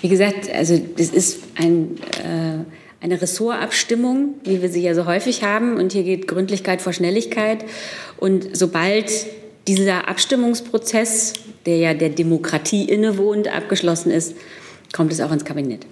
Wie 0.00 0.08
gesagt, 0.08 0.50
also 0.52 0.78
das 0.96 1.08
ist 1.08 1.40
ein 1.56 1.98
äh, 2.22 2.64
eine 3.00 3.20
Ressortabstimmung, 3.20 4.34
wie 4.44 4.60
wir 4.60 4.68
sie 4.68 4.82
ja 4.82 4.94
so 4.94 5.06
häufig 5.06 5.42
haben. 5.42 5.76
Und 5.76 5.92
hier 5.92 6.02
geht 6.02 6.26
Gründlichkeit 6.26 6.82
vor 6.82 6.92
Schnelligkeit. 6.92 7.64
Und 8.16 8.56
sobald 8.56 9.10
dieser 9.68 10.08
Abstimmungsprozess, 10.08 11.34
der 11.66 11.76
ja 11.76 11.94
der 11.94 12.08
Demokratie 12.08 12.84
innewohnt, 12.84 13.48
abgeschlossen 13.48 14.10
ist, 14.10 14.34
kommt 14.92 15.12
es 15.12 15.20
auch 15.20 15.30
ins 15.30 15.44
Kabinett. 15.44 15.86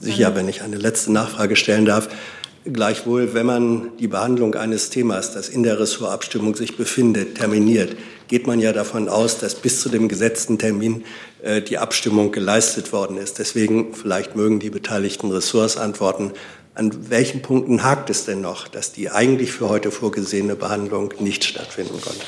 Sicher, 0.00 0.34
wenn 0.34 0.48
ich 0.48 0.62
eine 0.62 0.76
letzte 0.76 1.12
Nachfrage 1.12 1.56
stellen 1.56 1.84
darf. 1.84 2.08
Gleichwohl, 2.64 3.34
wenn 3.34 3.46
man 3.46 3.96
die 3.98 4.08
Behandlung 4.08 4.54
eines 4.54 4.90
Themas, 4.90 5.32
das 5.32 5.48
in 5.48 5.62
der 5.62 5.80
Ressortabstimmung 5.80 6.54
sich 6.54 6.76
befindet, 6.76 7.36
terminiert, 7.36 7.96
geht 8.28 8.46
man 8.46 8.60
ja 8.60 8.72
davon 8.72 9.08
aus, 9.08 9.38
dass 9.38 9.54
bis 9.54 9.80
zu 9.80 9.88
dem 9.88 10.08
gesetzten 10.08 10.58
Termin 10.58 11.04
äh, 11.42 11.62
die 11.62 11.78
Abstimmung 11.78 12.30
geleistet 12.30 12.92
worden 12.92 13.16
ist. 13.16 13.38
Deswegen 13.38 13.94
vielleicht 13.94 14.36
mögen 14.36 14.60
die 14.60 14.70
beteiligten 14.70 15.30
Ressorts 15.30 15.76
antworten. 15.76 16.32
An 16.74 17.10
welchen 17.10 17.42
Punkten 17.42 17.82
hakt 17.82 18.10
es 18.10 18.24
denn 18.24 18.40
noch, 18.40 18.68
dass 18.68 18.92
die 18.92 19.10
eigentlich 19.10 19.50
für 19.50 19.68
heute 19.68 19.90
vorgesehene 19.90 20.54
Behandlung 20.54 21.14
nicht 21.20 21.44
stattfinden 21.44 22.00
konnte? 22.00 22.20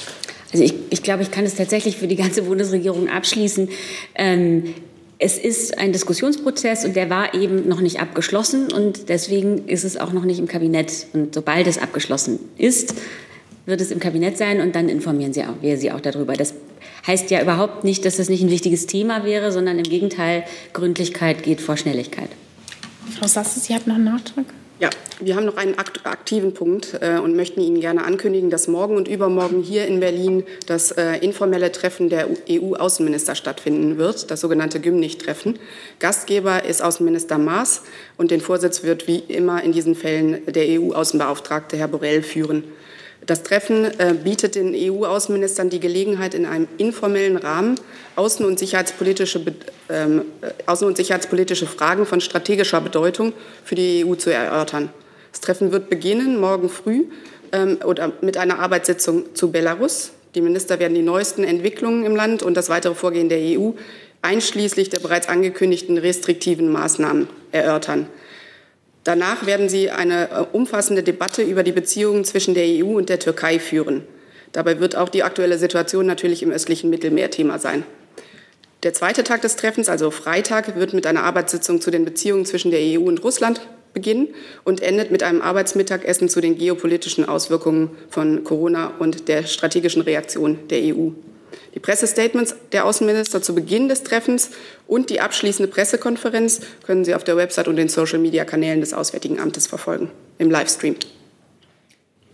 Also 0.53 0.65
ich, 0.65 0.75
ich 0.91 1.03
glaube, 1.03 1.23
ich 1.23 1.31
kann 1.31 1.45
es 1.45 1.55
tatsächlich 1.55 1.97
für 1.97 2.09
die 2.09 2.17
ganze 2.17 2.43
Bundesregierung 2.43 3.09
abschließen. 3.09 3.69
Ähm, 4.17 4.75
es 5.21 5.37
ist 5.37 5.77
ein 5.79 5.93
Diskussionsprozess 5.93 6.87
und 6.87 6.97
der 6.97 7.11
war 7.11 7.35
eben 7.35 7.69
noch 7.69 7.83
nicht 7.83 8.01
abgeschlossen 8.01 8.73
und 8.73 9.11
deswegen 9.11 9.69
ist 9.69 9.85
es 9.85 9.99
auch 9.99 10.13
noch 10.13 10.25
nicht 10.25 10.39
im 10.39 10.49
Kabinett. 10.49 11.07
Und 11.13 11.35
sobald 11.35 11.67
es 11.67 11.77
abgeschlossen 11.77 12.41
ist, 12.57 12.95
wird 13.67 13.83
es 13.83 13.91
im 13.91 14.01
Kabinett 14.01 14.39
sein 14.39 14.63
und 14.63 14.75
dann 14.75 14.89
informieren 14.89 15.35
Sie 15.35 15.45
auch, 15.45 15.61
wir 15.61 15.77
Sie 15.77 15.93
auch 15.93 16.01
darüber. 16.01 16.33
Das 16.33 16.55
heißt 17.07 17.31
ja 17.31 17.43
überhaupt 17.43 17.85
nicht, 17.85 18.07
dass 18.07 18.17
das 18.17 18.31
nicht 18.31 18.43
ein 18.43 18.51
wichtiges 18.51 18.87
Thema 18.87 19.25
wäre, 19.25 19.53
sondern 19.53 19.79
im 19.79 19.85
Gegenteil, 19.85 20.45
Gründlichkeit 20.73 21.43
geht 21.43 21.61
vor 21.61 21.77
Schnelligkeit. 21.77 22.31
Frau 23.19 23.27
Sasse, 23.27 23.61
Sie 23.61 23.75
hatten 23.75 23.91
noch 23.91 23.97
einen 23.97 24.05
Nachtrag? 24.05 24.47
Ja, 24.81 24.89
wir 25.21 25.37
haben 25.37 25.45
noch 25.45 25.59
einen 25.59 25.77
aktiven 25.79 26.55
Punkt 26.55 26.97
äh, 27.03 27.19
und 27.19 27.37
möchten 27.37 27.61
Ihnen 27.61 27.83
gerne 27.83 28.03
ankündigen, 28.03 28.49
dass 28.49 28.67
morgen 28.67 28.97
und 28.97 29.09
übermorgen 29.09 29.61
hier 29.61 29.87
in 29.87 30.01
Berlin 30.01 30.45
das 30.65 30.91
äh, 30.93 31.19
informelle 31.19 31.71
Treffen 31.71 32.09
der 32.09 32.27
EU-Außenminister 32.49 33.35
stattfinden 33.35 33.99
wird, 33.99 34.31
das 34.31 34.41
sogenannte 34.41 34.81
Gymnich-Treffen. 34.81 35.59
Gastgeber 35.99 36.65
ist 36.65 36.83
Außenminister 36.83 37.37
Maas 37.37 37.83
und 38.17 38.31
den 38.31 38.41
Vorsitz 38.41 38.83
wird 38.83 39.07
wie 39.07 39.19
immer 39.19 39.63
in 39.63 39.73
diesen 39.73 39.95
Fällen 39.95 40.47
der 40.47 40.65
EU-Außenbeauftragte 40.81 41.77
Herr 41.77 41.89
Borrell 41.89 42.23
führen. 42.23 42.65
Das 43.27 43.43
Treffen 43.43 43.85
äh, 43.99 44.15
bietet 44.15 44.55
den 44.55 44.75
EU-Außenministern 44.75 45.71
die 45.71 45.81
Gelegenheit, 45.81 46.35
in 46.35 46.47
einem 46.47 46.69
informellen 46.79 47.37
Rahmen 47.37 47.79
außen- 48.17 48.45
und, 48.45 48.59
sicherheitspolitische, 48.59 49.41
ähm, 49.89 50.23
äh, 50.41 50.71
außen- 50.71 50.87
und 50.87 50.97
sicherheitspolitische 50.97 51.67
Fragen 51.67 52.07
von 52.07 52.21
strategischer 52.21 52.81
Bedeutung 52.81 53.33
für 53.65 53.75
die 53.75 54.05
EU 54.07 54.15
zu 54.15 54.31
erörtern. 54.31 54.89
Das 55.33 55.41
Treffen 55.41 55.71
wird 55.71 55.91
beginnen 55.91 56.41
morgen 56.41 56.69
früh 56.69 57.05
ähm, 57.53 57.79
oder 57.85 58.13
mit 58.21 58.37
einer 58.37 58.59
Arbeitssitzung 58.59 59.35
zu 59.35 59.53
Belarus. 59.53 60.13
Die 60.35 60.41
Minister 60.41 60.79
werden 60.79 60.95
die 60.95 61.03
neuesten 61.03 61.45
Entwicklungen 61.45 62.05
im 62.05 62.17
Land 62.17 62.43
und 62.43 62.57
das 62.57 62.69
weitere 62.69 62.95
Vorgehen 62.95 63.29
der 63.29 63.39
EU 63.41 63.73
einschließlich 64.23 64.91
der 64.91 65.01
bereits 65.01 65.29
angekündigten 65.29 65.99
restriktiven 65.99 66.71
Maßnahmen 66.71 67.29
erörtern. 67.53 68.07
Danach 69.05 69.47
werden 69.47 69.69
Sie 69.69 69.91
eine 69.91 70.31
äh, 70.31 70.45
umfassende 70.53 71.03
Debatte 71.03 71.43
über 71.43 71.63
die 71.63 71.73
Beziehungen 71.73 72.25
zwischen 72.25 72.55
der 72.55 72.65
EU 72.67 72.97
und 72.97 73.09
der 73.09 73.19
Türkei 73.19 73.59
führen. 73.59 74.05
Dabei 74.53 74.81
wird 74.81 74.97
auch 74.97 75.09
die 75.09 75.23
aktuelle 75.23 75.59
Situation 75.59 76.07
natürlich 76.07 76.43
im 76.43 76.51
östlichen 76.51 76.91
Mittelmeer 76.91 77.31
Thema 77.31 77.59
sein. 77.59 77.85
Der 78.83 78.95
zweite 78.95 79.25
Tag 79.25 79.43
des 79.43 79.57
Treffens, 79.57 79.89
also 79.89 80.11
Freitag, 80.11 80.77
wird 80.77 80.95
mit 80.95 81.07
einer 81.07 81.23
Arbeitssitzung 81.23 81.81
zu 81.81 81.91
den 81.91 82.05
Beziehungen 82.05 82.47
zwischen 82.47 82.71
der 82.71 82.81
EU 82.81 83.05
und 83.05 83.23
Russland 83.23 83.61
beginnen 83.93 84.29
und 84.65 84.83
endet 84.83 85.11
mit 85.11 85.23
einem 85.23 85.43
Arbeitsmittagessen 85.43 86.29
zu 86.29 86.41
den 86.41 86.57
geopolitischen 86.57 87.29
Auswirkungen 87.29 87.91
von 88.09 88.45
Corona 88.45 88.93
und 88.99 89.29
der 89.29 89.45
strategischen 89.45 90.03
Reaktion 90.03 90.59
der 90.69 90.95
EU. 90.95 91.11
Die 91.75 91.79
Pressestatements 91.79 92.55
der 92.73 92.85
Außenminister 92.85 93.43
zu 93.43 93.55
Beginn 93.55 93.89
des 93.89 94.03
Treffens 94.03 94.51
und 94.89 95.11
die 95.11 95.21
abschließende 95.21 95.71
Pressekonferenz 95.71 96.61
können 96.85 97.05
Sie 97.05 97.15
auf 97.15 97.23
der 97.23 97.37
Website 97.37 97.69
und 97.69 97.77
den 97.77 97.89
Social-Media-Kanälen 97.89 98.81
des 98.81 98.93
Auswärtigen 98.93 99.39
Amtes 99.39 99.67
verfolgen, 99.67 100.11
im 100.39 100.51
Livestream. 100.51 100.97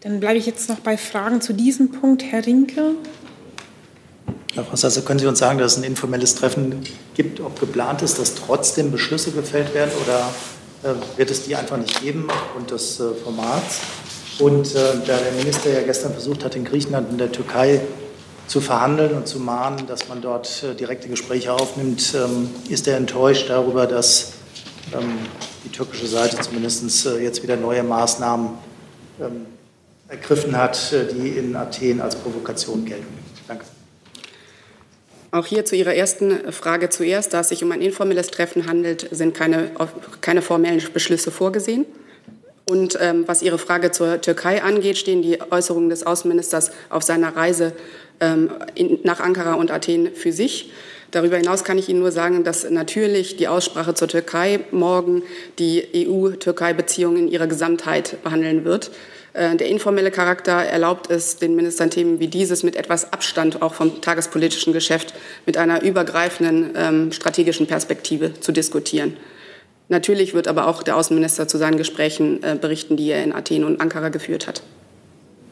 Dann 0.01 0.21
bleibe 0.21 0.39
ich 0.39 0.47
jetzt 0.47 0.69
noch 0.69 0.79
bei 0.79 0.97
Fragen 0.97 1.41
zu 1.41 1.53
diesem 1.53 1.91
Punkt. 1.91 2.23
Herr 2.23 2.47
Rinke. 2.47 2.95
Herr 4.55 4.65
Frau 4.65 4.77
Sasser, 4.77 5.03
können 5.03 5.19
Sie 5.19 5.27
uns 5.27 5.39
sagen, 5.39 5.59
dass 5.59 5.73
es 5.73 5.79
ein 5.79 5.85
informelles 5.85 6.35
Treffen 6.35 6.83
gibt, 7.15 7.41
ob 7.41 7.61
geplant 7.61 8.01
ist, 8.01 8.19
dass 8.19 8.37
trotzdem 8.37 8.91
Beschlüsse 8.91 9.33
gefällt 9.33 9.75
werden 9.75 9.91
oder 10.03 10.33
äh, 10.83 11.19
wird 11.19 11.31
es 11.31 11.43
die 11.43 11.57
einfach 11.57 11.77
nicht 11.77 12.01
geben 12.01 12.29
aufgrund 12.31 12.71
des 12.71 13.01
äh, 13.01 13.13
Formats? 13.23 13.81
Und 14.39 14.75
äh, 14.75 14.79
da 15.07 15.17
der 15.19 15.33
Minister 15.33 15.73
ja 15.73 15.83
gestern 15.83 16.13
versucht 16.13 16.45
hat, 16.45 16.57
in 16.57 16.65
Griechenland 16.65 17.11
und 17.11 17.19
der 17.19 17.33
Türkei 17.33 17.81
zu 18.47 18.61
verhandeln 18.61 19.15
und 19.15 19.27
zu 19.27 19.41
mahnen, 19.41 19.87
dass 19.87 20.09
man 20.09 20.23
dort 20.23 20.63
äh, 20.63 20.75
direkte 20.75 21.09
Gespräche 21.09 21.53
aufnimmt, 21.53 22.15
ähm, 22.15 22.51
ist 22.69 22.87
er 22.87 22.97
enttäuscht 22.97 23.51
darüber, 23.51 23.87
dass 23.87 24.33
ähm, 24.95 25.19
die 25.65 25.71
türkische 25.71 26.07
Seite 26.07 26.41
zumindest 26.41 27.07
äh, 27.07 27.19
jetzt 27.19 27.43
wieder 27.43 27.57
neue 27.57 27.83
Maßnahmen 27.83 28.51
ähm, 29.21 29.47
ergriffen 30.09 30.57
hat, 30.57 30.93
äh, 30.93 31.13
die 31.13 31.31
in 31.31 31.57
Athen 31.57 32.01
als 32.01 32.15
Provokation 32.17 32.85
gelten. 32.85 33.19
Danke. 33.49 33.65
Auch 35.33 35.47
hier 35.47 35.65
zu 35.65 35.75
Ihrer 35.75 35.95
ersten 35.95 36.53
Frage 36.53 36.89
zuerst. 36.89 37.35
Da 37.35 37.41
es 37.41 37.49
sich 37.49 37.65
um 37.65 37.73
ein 37.73 37.83
informelles 37.83 38.29
Treffen 38.29 38.67
handelt, 38.67 39.09
sind 39.11 39.35
keine, 39.35 39.73
keine 40.21 40.41
formellen 40.41 40.83
Beschlüsse 40.93 41.31
vorgesehen. 41.31 41.85
Und 42.69 42.99
ähm, 43.01 43.23
was 43.29 43.43
Ihre 43.43 43.59
Frage 43.59 43.93
zur 43.93 44.21
Türkei 44.21 44.61
angeht, 44.61 44.99
stehen 44.99 45.23
die 45.23 45.39
Äußerungen 45.53 45.89
des 45.89 46.05
Außenministers 46.05 46.73
auf 46.91 47.05
seiner 47.05 47.37
Reise 47.37 47.73
ähm, 48.19 48.51
in, 48.75 48.99
nach 49.05 49.21
Ankara 49.21 49.55
und 49.55 49.71
Athen 49.71 50.13
für 50.15 50.33
sich. 50.33 50.73
Darüber 51.13 51.37
hinaus 51.37 51.63
kann 51.63 51.79
ich 51.79 51.89
Ihnen 51.89 52.01
nur 52.01 52.11
sagen, 52.11 52.43
dass 52.43 52.69
natürlich 52.69 53.37
die 53.37 53.47
Aussprache 53.47 53.95
zur 53.95 54.09
Türkei 54.09 54.61
morgen 54.73 55.23
die 55.61 56.09
EU-Türkei-Beziehungen 56.09 57.19
in 57.19 57.29
ihrer 57.29 57.47
Gesamtheit 57.47 58.21
behandeln 58.25 58.65
wird. 58.65 58.91
Äh, 59.33 59.55
der 59.55 59.69
informelle 59.69 60.11
Charakter 60.11 60.55
erlaubt 60.55 61.09
es 61.09 61.37
den 61.37 61.55
Ministern 61.55 61.91
Themen 61.91 62.19
wie 62.19 62.27
dieses 62.27 62.65
mit 62.65 62.75
etwas 62.75 63.13
Abstand 63.13 63.63
auch 63.63 63.75
vom 63.75 64.01
tagespolitischen 64.01 64.73
Geschäft 64.73 65.15
mit 65.47 65.57
einer 65.57 65.83
übergreifenden 65.83 66.73
ähm, 66.75 67.13
strategischen 67.13 67.69
Perspektive 67.69 68.41
zu 68.41 68.51
diskutieren. 68.51 69.17
Natürlich 69.89 70.35
wird 70.35 70.49
aber 70.49 70.67
auch 70.67 70.83
der 70.83 70.97
Außenminister 70.97 71.47
zu 71.47 71.59
seinen 71.59 71.77
Gesprächen 71.77 72.43
äh, 72.43 72.57
berichten, 72.61 72.97
die 72.97 73.11
er 73.11 73.23
in 73.23 73.33
Athen 73.33 73.65
und 73.65 73.81
Ankara 73.81 74.09
geführt 74.09 74.49
hat. 74.49 74.63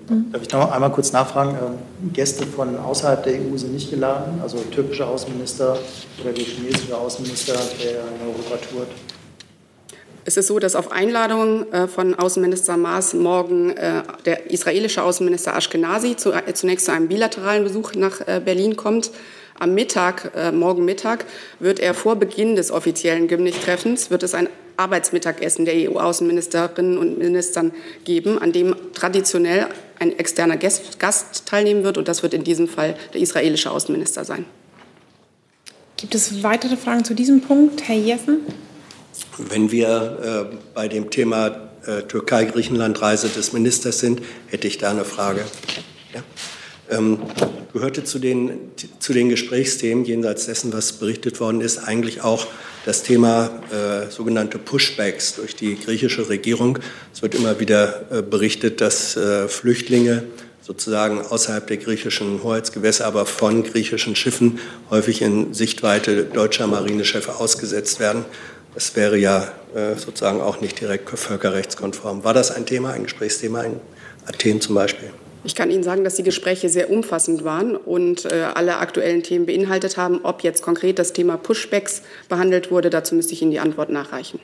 Darf 0.07 0.43
ich 0.43 0.53
noch 0.53 0.71
einmal 0.71 0.91
kurz 0.91 1.13
nachfragen? 1.13 1.57
Ähm, 1.57 2.13
Gäste 2.13 2.45
von 2.47 2.77
außerhalb 2.77 3.23
der 3.23 3.35
EU 3.35 3.57
sind 3.57 3.73
nicht 3.73 3.91
geladen, 3.91 4.41
also 4.43 4.59
türkische 4.59 5.07
Außenminister 5.07 5.79
oder 6.21 6.33
der 6.33 6.45
chinesische 6.45 6.97
Außenminister, 6.97 7.55
der 7.83 7.93
in 7.93 8.29
Europa 8.29 8.57
tourt? 8.71 8.89
Es 10.27 10.37
ist 10.37 10.49
so, 10.49 10.59
dass 10.59 10.75
auf 10.75 10.91
Einladung 10.91 11.71
äh, 11.73 11.87
von 11.87 12.15
Außenminister 12.15 12.77
Maas 12.77 13.15
morgen 13.15 13.71
äh, 13.71 14.03
der 14.27 14.51
israelische 14.51 15.03
Außenminister 15.03 15.57
Ashkenazi 15.57 16.17
zunächst 16.17 16.87
zu 16.87 16.93
einem 16.93 17.09
bilateralen 17.09 17.63
Besuch 17.63 17.95
nach 17.95 18.21
Berlin 18.45 18.77
kommt. 18.77 19.11
Am 19.59 19.75
Mittag, 19.75 20.33
äh, 20.35 20.51
morgen 20.51 20.85
Mittag, 20.85 21.27
wird 21.61 21.79
er 21.79 21.95
vor 21.95 22.17
Beginn 22.17 22.57
des 22.57 22.71
offiziellen 22.71 23.29
Gymnich-Treffens, 23.29 24.11
wird 24.11 24.25
es 24.25 24.35
ein 24.35 24.49
Arbeitsmittagessen 24.77 25.65
der 25.65 25.75
EU-Außenministerinnen 25.91 26.99
und 26.99 27.19
Ministern 27.19 27.73
geben, 28.05 28.39
an 28.39 28.53
dem 28.53 28.75
traditionell 28.95 29.69
ein 30.01 30.19
externer 30.19 30.57
Gast, 30.57 30.99
Gast 30.99 31.47
teilnehmen 31.47 31.85
wird. 31.85 31.99
Und 31.99 32.09
das 32.09 32.25
wird 32.25 32.35
in 32.35 32.43
diesem 32.43 32.67
Fall 32.67 32.97
der 33.13 33.21
israelische 33.21 33.71
Außenminister 33.71 34.25
sein. 34.25 34.45
Gibt 35.97 36.17
es 36.17 36.43
weitere 36.43 36.77
Fragen 36.77 37.05
zu 37.05 37.15
diesem 37.15 37.41
Punkt? 37.41 37.87
Herr 37.89 37.97
Jessen? 37.97 38.41
Wenn 39.39 39.71
wir 39.71 40.51
äh, 40.53 40.57
bei 40.75 40.89
dem 40.89 41.11
Thema 41.11 41.71
äh, 41.87 42.03
Türkei-Griechenland-Reise 42.03 43.29
des 43.29 43.53
Ministers 43.53 44.01
sind, 44.01 44.21
hätte 44.49 44.67
ich 44.67 44.79
da 44.79 44.91
eine 44.91 45.05
Frage. 45.05 45.45
Ja? 46.13 46.23
Ähm, 46.91 47.19
gehörte 47.73 48.05
zu 48.05 48.19
den, 48.19 48.71
zu 48.99 49.13
den 49.13 49.29
Gesprächsthemen, 49.29 50.05
jenseits 50.05 50.47
dessen, 50.47 50.73
was 50.73 50.93
berichtet 50.93 51.41
worden 51.41 51.61
ist, 51.61 51.79
eigentlich 51.79 52.23
auch 52.23 52.47
das 52.85 53.03
Thema 53.03 53.51
äh, 53.73 54.11
sogenannte 54.11 54.59
Pushbacks 54.59 55.37
durch 55.37 55.57
die 55.57 55.79
griechische 55.79 56.29
Regierung. 56.29 56.79
Es 57.13 57.23
wird 57.23 57.35
immer 57.35 57.59
wieder 57.59 58.05
äh, 58.11 58.23
berichtet, 58.23 58.81
dass 58.81 59.17
äh, 59.17 59.49
Flüchtlinge 59.49 60.25
sozusagen 60.61 61.21
außerhalb 61.21 61.67
der 61.67 61.79
griechischen 61.79 62.43
Hoheitsgewässer, 62.43 63.07
aber 63.07 63.27
von 63.27 63.65
griechischen 63.65 64.17
Schiffen 64.17 64.59
häufig 64.91 65.21
in 65.21 65.53
Sichtweite 65.53 66.25
deutscher 66.25 66.67
Marineschiffe 66.67 67.37
ausgesetzt 67.37 68.01
werden. 68.01 68.25
Das 68.75 68.95
wäre 68.97 69.17
ja 69.17 69.53
äh, 69.75 69.97
sozusagen 69.97 70.41
auch 70.41 70.61
nicht 70.61 70.81
direkt 70.81 71.09
völkerrechtskonform. 71.11 72.25
War 72.25 72.35
das 72.35 72.51
ein 72.51 72.67
Thema, 72.67 72.93
ein 72.93 73.05
Gesprächsthema 73.05 73.63
in 73.63 73.81
Athen 74.27 74.61
zum 74.61 74.75
Beispiel? 74.75 75.11
Ich 75.45 75.55
kann 75.55 75.71
Ihnen 75.71 75.83
sagen, 75.83 76.05
dass 76.05 76.15
die 76.15 76.23
Gespräche 76.23 76.71
sehr 76.71 76.91
umfassend 76.91 77.45
waren 77.45 77.77
und 77.77 78.25
äh, 78.25 78.47
alle 78.55 78.79
aktuellen 78.79 79.23
Themen 79.23 79.45
beinhaltet 79.45 79.99
haben. 79.99 80.21
Ob 80.23 80.43
jetzt 80.43 80.63
konkret 80.63 80.99
das 80.99 81.13
Thema 81.13 81.37
Pushbacks 81.37 82.03
behandelt 82.31 82.71
wurde, 82.71 82.89
dazu 82.89 83.15
müsste 83.15 83.35
ich 83.35 83.43
Ihnen 83.43 83.51
die 83.51 83.61
Antwort 83.61 83.91
nachreichen. 83.91 84.41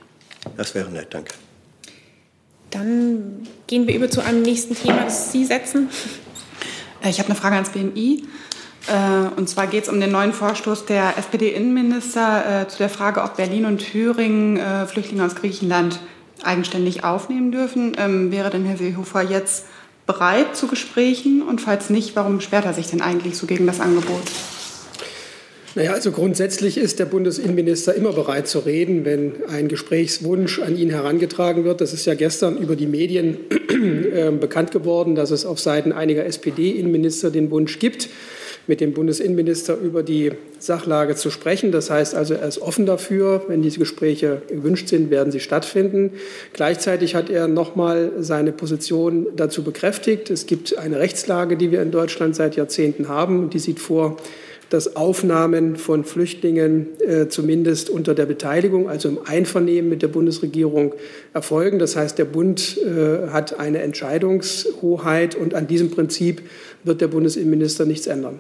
Das 0.58 0.74
wäre 0.74 0.90
nett, 0.90 1.08
danke. 1.10 1.32
Dann 2.70 3.46
gehen 3.66 3.86
wir 3.88 3.94
über 3.94 4.10
zu 4.10 4.22
einem 4.22 4.42
nächsten 4.42 4.74
Thema, 4.74 5.04
das 5.04 5.32
Sie 5.32 5.44
setzen. 5.44 5.88
Äh, 7.02 7.08
ich 7.08 7.18
habe 7.18 7.30
eine 7.30 7.38
Frage 7.38 7.54
ans 7.56 7.70
BMI. 7.70 8.24
Äh, 8.86 9.38
und 9.38 9.48
zwar 9.48 9.66
geht 9.66 9.84
es 9.84 9.88
um 9.88 10.00
den 10.00 10.12
neuen 10.12 10.34
Vorstoß 10.34 10.84
der 10.84 11.16
SPD-Innenminister 11.16 12.62
äh, 12.62 12.68
zu 12.68 12.76
der 12.76 12.90
Frage, 12.90 13.22
ob 13.22 13.36
Berlin 13.36 13.64
und 13.64 13.78
Thüringen 13.78 14.60
Flüchtlinge 14.86 15.24
aus 15.24 15.34
Griechenland 15.34 15.98
eigenständig 16.42 17.04
aufnehmen 17.04 17.52
dürfen. 17.52 17.92
Ähm, 17.98 18.30
wäre 18.32 18.50
denn 18.50 18.64
Herr 18.64 18.76
Seehofer 18.76 19.22
jetzt 19.22 19.66
bereit 20.10 20.56
zu 20.56 20.66
Gesprächen? 20.66 21.42
Und 21.42 21.60
falls 21.60 21.90
nicht, 21.90 22.16
warum 22.16 22.40
sperrt 22.40 22.64
er 22.64 22.74
sich 22.74 22.88
denn 22.88 23.00
eigentlich 23.00 23.36
so 23.36 23.46
gegen 23.46 23.66
das 23.66 23.80
Angebot? 23.80 24.22
Naja, 25.76 25.92
also 25.92 26.10
grundsätzlich 26.10 26.78
ist 26.78 26.98
der 26.98 27.04
Bundesinnenminister 27.04 27.94
immer 27.94 28.12
bereit 28.12 28.48
zu 28.48 28.58
reden, 28.58 29.04
wenn 29.04 29.44
ein 29.48 29.68
Gesprächswunsch 29.68 30.58
an 30.58 30.76
ihn 30.76 30.90
herangetragen 30.90 31.64
wird. 31.64 31.80
Das 31.80 31.92
ist 31.92 32.06
ja 32.06 32.14
gestern 32.14 32.58
über 32.58 32.74
die 32.74 32.88
Medien 32.88 33.38
äh, 34.12 34.32
bekannt 34.32 34.72
geworden, 34.72 35.14
dass 35.14 35.30
es 35.30 35.46
auf 35.46 35.60
Seiten 35.60 35.92
einiger 35.92 36.24
SPD-Innenminister 36.24 37.30
den 37.30 37.52
Wunsch 37.52 37.78
gibt, 37.78 38.08
mit 38.70 38.80
dem 38.80 38.94
Bundesinnenminister 38.94 39.76
über 39.76 40.04
die 40.04 40.30
Sachlage 40.60 41.16
zu 41.16 41.28
sprechen. 41.30 41.72
Das 41.72 41.90
heißt 41.90 42.14
also, 42.14 42.34
er 42.34 42.46
ist 42.46 42.62
offen 42.62 42.86
dafür. 42.86 43.42
Wenn 43.48 43.62
diese 43.62 43.80
Gespräche 43.80 44.42
gewünscht 44.48 44.86
sind, 44.86 45.10
werden 45.10 45.32
sie 45.32 45.40
stattfinden. 45.40 46.12
Gleichzeitig 46.52 47.16
hat 47.16 47.30
er 47.30 47.48
nochmal 47.48 48.12
seine 48.20 48.52
Position 48.52 49.26
dazu 49.34 49.64
bekräftigt. 49.64 50.30
Es 50.30 50.46
gibt 50.46 50.78
eine 50.78 51.00
Rechtslage, 51.00 51.56
die 51.56 51.72
wir 51.72 51.82
in 51.82 51.90
Deutschland 51.90 52.36
seit 52.36 52.54
Jahrzehnten 52.54 53.08
haben. 53.08 53.50
Die 53.50 53.58
sieht 53.58 53.80
vor, 53.80 54.18
dass 54.68 54.94
Aufnahmen 54.94 55.74
von 55.74 56.04
Flüchtlingen 56.04 56.86
äh, 57.00 57.26
zumindest 57.26 57.90
unter 57.90 58.14
der 58.14 58.26
Beteiligung, 58.26 58.88
also 58.88 59.08
im 59.08 59.18
Einvernehmen 59.24 59.90
mit 59.90 60.00
der 60.00 60.08
Bundesregierung 60.08 60.94
erfolgen. 61.34 61.80
Das 61.80 61.96
heißt, 61.96 62.16
der 62.18 62.24
Bund 62.24 62.78
äh, 62.78 63.30
hat 63.30 63.58
eine 63.58 63.82
Entscheidungshoheit 63.82 65.34
und 65.34 65.54
an 65.54 65.66
diesem 65.66 65.90
Prinzip 65.90 66.42
wird 66.84 67.00
der 67.00 67.08
Bundesinnenminister 67.08 67.84
nichts 67.84 68.06
ändern. 68.06 68.38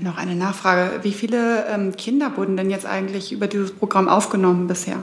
Noch 0.00 0.18
eine 0.18 0.34
Nachfrage. 0.34 1.02
Wie 1.02 1.12
viele 1.12 1.66
ähm, 1.68 1.96
Kinder 1.96 2.32
wurden 2.36 2.56
denn 2.56 2.70
jetzt 2.70 2.86
eigentlich 2.86 3.32
über 3.32 3.46
dieses 3.46 3.72
Programm 3.72 4.08
aufgenommen 4.08 4.66
bisher? 4.66 5.02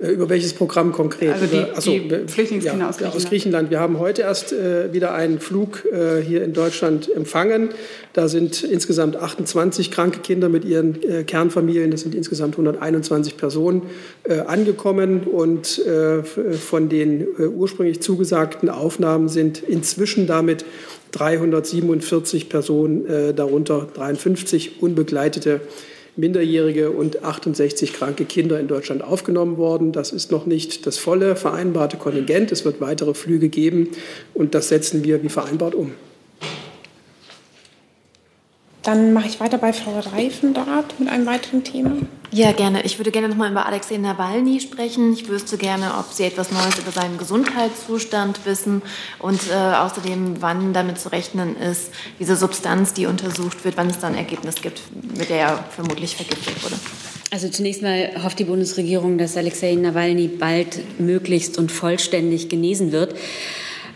Äh, 0.00 0.12
über 0.12 0.28
welches 0.28 0.54
Programm 0.54 0.92
konkret? 0.92 1.32
Also 1.32 1.46
die, 1.46 1.58
Achso, 1.58 1.90
die 1.90 2.08
Flüchtlingskinder 2.26 2.78
ja, 2.78 2.88
aus, 2.88 2.96
Griechenland. 2.96 3.16
aus 3.16 3.28
Griechenland. 3.28 3.70
Wir 3.70 3.80
haben 3.80 3.98
heute 3.98 4.22
erst 4.22 4.52
äh, 4.52 4.92
wieder 4.92 5.12
einen 5.14 5.40
Flug 5.40 5.84
äh, 5.84 6.22
hier 6.22 6.42
in 6.42 6.52
Deutschland 6.52 7.10
empfangen. 7.14 7.70
Da 8.12 8.28
sind 8.28 8.62
insgesamt 8.62 9.16
28 9.16 9.90
kranke 9.90 10.20
Kinder 10.20 10.48
mit 10.48 10.64
ihren 10.64 11.02
äh, 11.02 11.24
Kernfamilien, 11.24 11.90
das 11.90 12.00
sind 12.00 12.14
insgesamt 12.14 12.54
121 12.54 13.36
Personen, 13.36 13.82
äh, 14.24 14.40
angekommen. 14.40 15.24
Und 15.24 15.78
äh, 15.84 16.22
von 16.22 16.88
den 16.88 17.26
ursprünglich 17.38 18.00
zugesagten 18.00 18.68
Aufnahmen 18.68 19.28
sind 19.28 19.62
inzwischen 19.62 20.26
damit 20.26 20.64
347 21.12 22.48
Personen, 22.48 23.34
darunter 23.34 23.88
53 23.94 24.82
unbegleitete 24.82 25.60
Minderjährige 26.16 26.90
und 26.90 27.24
68 27.24 27.92
kranke 27.92 28.24
Kinder 28.24 28.58
in 28.58 28.68
Deutschland 28.68 29.02
aufgenommen 29.02 29.56
worden. 29.56 29.92
Das 29.92 30.12
ist 30.12 30.30
noch 30.30 30.44
nicht 30.44 30.86
das 30.86 30.98
volle 30.98 31.36
vereinbarte 31.36 31.96
Kontingent. 31.96 32.52
Es 32.52 32.64
wird 32.64 32.80
weitere 32.80 33.14
Flüge 33.14 33.48
geben 33.48 33.90
und 34.34 34.54
das 34.54 34.68
setzen 34.68 35.04
wir 35.04 35.22
wie 35.22 35.28
vereinbart 35.28 35.74
um. 35.74 35.92
Dann 38.82 39.12
mache 39.12 39.28
ich 39.28 39.40
weiter 39.40 39.58
bei 39.58 39.72
Frau 39.72 39.98
Reifendart 39.98 40.98
mit 40.98 41.08
einem 41.08 41.26
weiteren 41.26 41.62
Thema. 41.64 41.92
Ja, 42.32 42.52
gerne. 42.52 42.82
Ich 42.84 42.98
würde 42.98 43.10
gerne 43.10 43.28
noch 43.28 43.36
mal 43.36 43.50
über 43.50 43.66
Alexei 43.66 43.96
Nawalny 43.96 44.60
sprechen. 44.60 45.12
Ich 45.12 45.28
wüsste 45.28 45.58
gerne, 45.58 45.92
ob 45.98 46.12
Sie 46.12 46.22
etwas 46.22 46.52
Neues 46.52 46.78
über 46.78 46.92
seinen 46.92 47.18
Gesundheitszustand 47.18 48.46
wissen 48.46 48.82
und 49.18 49.40
äh, 49.50 49.54
außerdem, 49.54 50.36
wann 50.40 50.72
damit 50.72 50.98
zu 51.00 51.10
rechnen 51.10 51.56
ist, 51.56 51.90
diese 52.20 52.36
Substanz, 52.36 52.94
die 52.94 53.06
untersucht 53.06 53.64
wird, 53.64 53.76
wann 53.76 53.90
es 53.90 53.98
dann 53.98 54.12
ein 54.12 54.18
Ergebnis 54.18 54.56
gibt, 54.62 54.80
mit 55.18 55.28
der 55.28 55.38
er 55.38 55.64
vermutlich 55.70 56.14
vergiftet 56.14 56.62
wurde. 56.62 56.76
Also 57.32 57.48
zunächst 57.48 57.82
mal 57.82 58.12
hofft 58.22 58.38
die 58.38 58.44
Bundesregierung, 58.44 59.18
dass 59.18 59.36
Alexei 59.36 59.74
Nawalny 59.74 60.28
bald 60.28 61.00
möglichst 61.00 61.58
und 61.58 61.70
vollständig 61.70 62.48
genesen 62.48 62.92
wird. 62.92 63.14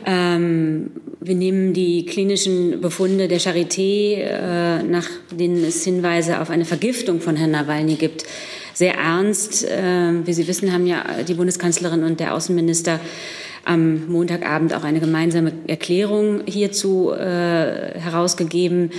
Ähm, 0.06 0.90
wir 1.20 1.34
nehmen 1.34 1.72
die 1.72 2.04
klinischen 2.04 2.80
Befunde 2.80 3.28
der 3.28 3.40
Charité, 3.40 4.16
äh, 4.16 4.82
nach 4.82 5.08
denen 5.30 5.64
es 5.64 5.84
Hinweise 5.84 6.40
auf 6.40 6.50
eine 6.50 6.64
Vergiftung 6.64 7.20
von 7.20 7.36
Herrn 7.36 7.52
Nawalny 7.52 7.94
gibt, 7.94 8.24
sehr 8.74 8.94
ernst. 8.94 9.64
Äh, 9.64 10.26
wie 10.26 10.32
Sie 10.32 10.46
wissen, 10.46 10.72
haben 10.72 10.86
ja 10.86 11.04
die 11.26 11.34
Bundeskanzlerin 11.34 12.02
und 12.04 12.20
der 12.20 12.34
Außenminister 12.34 13.00
am 13.64 14.06
Montagabend 14.08 14.74
auch 14.74 14.84
eine 14.84 15.00
gemeinsame 15.00 15.52
Erklärung 15.66 16.42
hierzu 16.46 17.12
äh, 17.12 17.98
herausgegeben 17.98 18.90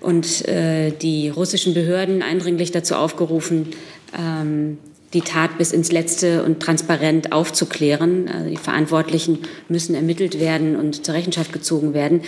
und 0.00 0.46
äh, 0.46 0.92
die 0.92 1.28
russischen 1.30 1.74
Behörden 1.74 2.22
eindringlich 2.22 2.70
dazu 2.70 2.94
aufgerufen, 2.94 3.70
ähm, 4.16 4.78
die 5.14 5.22
Tat 5.22 5.56
bis 5.56 5.72
ins 5.72 5.92
Letzte 5.92 6.42
und 6.42 6.60
transparent 6.60 7.32
aufzuklären. 7.32 8.28
Also 8.28 8.50
die 8.50 8.56
Verantwortlichen 8.56 9.40
müssen 9.68 9.94
ermittelt 9.94 10.40
werden 10.40 10.76
und 10.76 11.06
zur 11.06 11.14
Rechenschaft 11.14 11.52
gezogen 11.52 11.94
werden. 11.94 12.22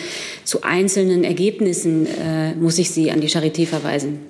Zu 0.45 0.63
einzelnen 0.63 1.25
Ergebnissen 1.25 2.07
äh, 2.07 2.55
muss 2.55 2.79
ich 2.79 2.91
Sie 2.91 3.11
an 3.11 3.21
die 3.21 3.29
Charité 3.29 3.67
verweisen. 3.67 4.21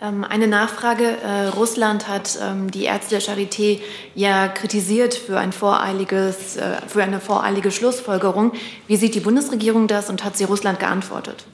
Ähm, 0.00 0.24
eine 0.24 0.46
Nachfrage. 0.46 1.04
Äh, 1.04 1.48
Russland 1.48 2.06
hat 2.08 2.38
ähm, 2.40 2.70
die 2.70 2.84
Ärzte 2.84 3.16
der 3.16 3.22
Charité 3.22 3.80
ja 4.14 4.46
kritisiert 4.46 5.14
für, 5.14 5.38
ein 5.38 5.52
voreiliges, 5.52 6.56
äh, 6.56 6.76
für 6.86 7.02
eine 7.02 7.20
voreilige 7.20 7.72
Schlussfolgerung. 7.72 8.52
Wie 8.86 8.96
sieht 8.96 9.16
die 9.16 9.20
Bundesregierung 9.20 9.88
das 9.88 10.08
und 10.08 10.24
hat 10.24 10.36
sie 10.36 10.44
Russland 10.44 10.78
geantwortet? 10.78 11.44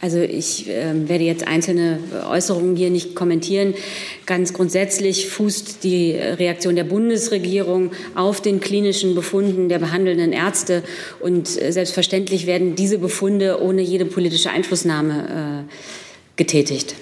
Also 0.00 0.20
ich 0.20 0.68
äh, 0.68 1.08
werde 1.08 1.24
jetzt 1.24 1.46
einzelne 1.46 1.98
Äußerungen 2.30 2.76
hier 2.76 2.90
nicht 2.90 3.16
kommentieren. 3.16 3.74
Ganz 4.26 4.52
grundsätzlich 4.52 5.28
fußt 5.28 5.82
die 5.82 6.12
Reaktion 6.12 6.76
der 6.76 6.84
Bundesregierung 6.84 7.90
auf 8.14 8.40
den 8.40 8.60
klinischen 8.60 9.16
Befunden 9.16 9.68
der 9.68 9.80
behandelnden 9.80 10.32
Ärzte. 10.32 10.84
Und 11.18 11.60
äh, 11.60 11.72
selbstverständlich 11.72 12.46
werden 12.46 12.76
diese 12.76 12.98
Befunde 12.98 13.60
ohne 13.60 13.82
jede 13.82 14.04
politische 14.04 14.50
Einflussnahme 14.50 15.66
äh, 15.66 15.72
getätigt. 16.36 16.94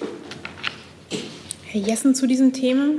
Herr 1.65 1.81
Jessen 1.81 2.15
zu 2.15 2.25
diesem 2.25 2.53
Thema. 2.53 2.89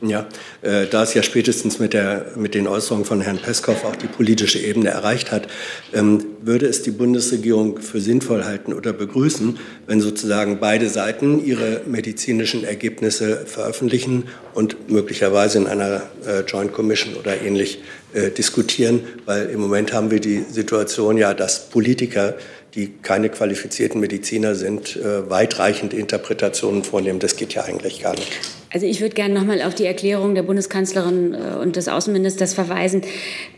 Ja, 0.00 0.28
äh, 0.62 0.86
da 0.86 1.02
es 1.02 1.14
ja 1.14 1.24
spätestens 1.24 1.80
mit, 1.80 1.92
der, 1.92 2.26
mit 2.36 2.54
den 2.54 2.68
Äußerungen 2.68 3.04
von 3.04 3.20
Herrn 3.20 3.38
Peskow 3.38 3.84
auch 3.84 3.96
die 3.96 4.06
politische 4.06 4.60
Ebene 4.60 4.90
erreicht 4.90 5.32
hat, 5.32 5.48
ähm, 5.92 6.24
würde 6.40 6.66
es 6.66 6.82
die 6.82 6.92
Bundesregierung 6.92 7.80
für 7.80 8.00
sinnvoll 8.00 8.44
halten 8.44 8.72
oder 8.72 8.92
begrüßen, 8.92 9.58
wenn 9.88 10.00
sozusagen 10.00 10.60
beide 10.60 10.88
Seiten 10.88 11.44
ihre 11.44 11.80
medizinischen 11.84 12.62
Ergebnisse 12.62 13.44
veröffentlichen 13.46 14.28
und 14.54 14.88
möglicherweise 14.88 15.58
in 15.58 15.66
einer 15.66 16.02
äh, 16.24 16.42
Joint 16.46 16.72
Commission 16.72 17.16
oder 17.16 17.42
ähnlich 17.42 17.80
äh, 18.12 18.30
diskutieren, 18.30 19.00
weil 19.24 19.50
im 19.50 19.58
Moment 19.58 19.92
haben 19.92 20.12
wir 20.12 20.20
die 20.20 20.44
Situation 20.48 21.16
ja, 21.16 21.34
dass 21.34 21.70
Politiker 21.70 22.36
die 22.74 22.98
keine 23.02 23.30
qualifizierten 23.30 24.00
Mediziner 24.00 24.54
sind, 24.54 24.94
äh, 24.94 25.28
weitreichende 25.28 25.96
Interpretationen 25.96 26.84
vornehmen. 26.84 27.18
Das 27.18 27.34
geht 27.34 27.54
ja 27.54 27.64
eigentlich 27.64 28.02
gar 28.02 28.14
nicht. 28.14 28.57
Also 28.70 28.86
ich 28.86 29.00
würde 29.00 29.14
gerne 29.14 29.34
nochmal 29.34 29.62
auf 29.62 29.74
die 29.74 29.86
Erklärung 29.86 30.34
der 30.34 30.42
Bundeskanzlerin 30.42 31.34
äh, 31.34 31.56
und 31.56 31.76
des 31.76 31.88
Außenministers 31.88 32.52
verweisen, 32.54 33.02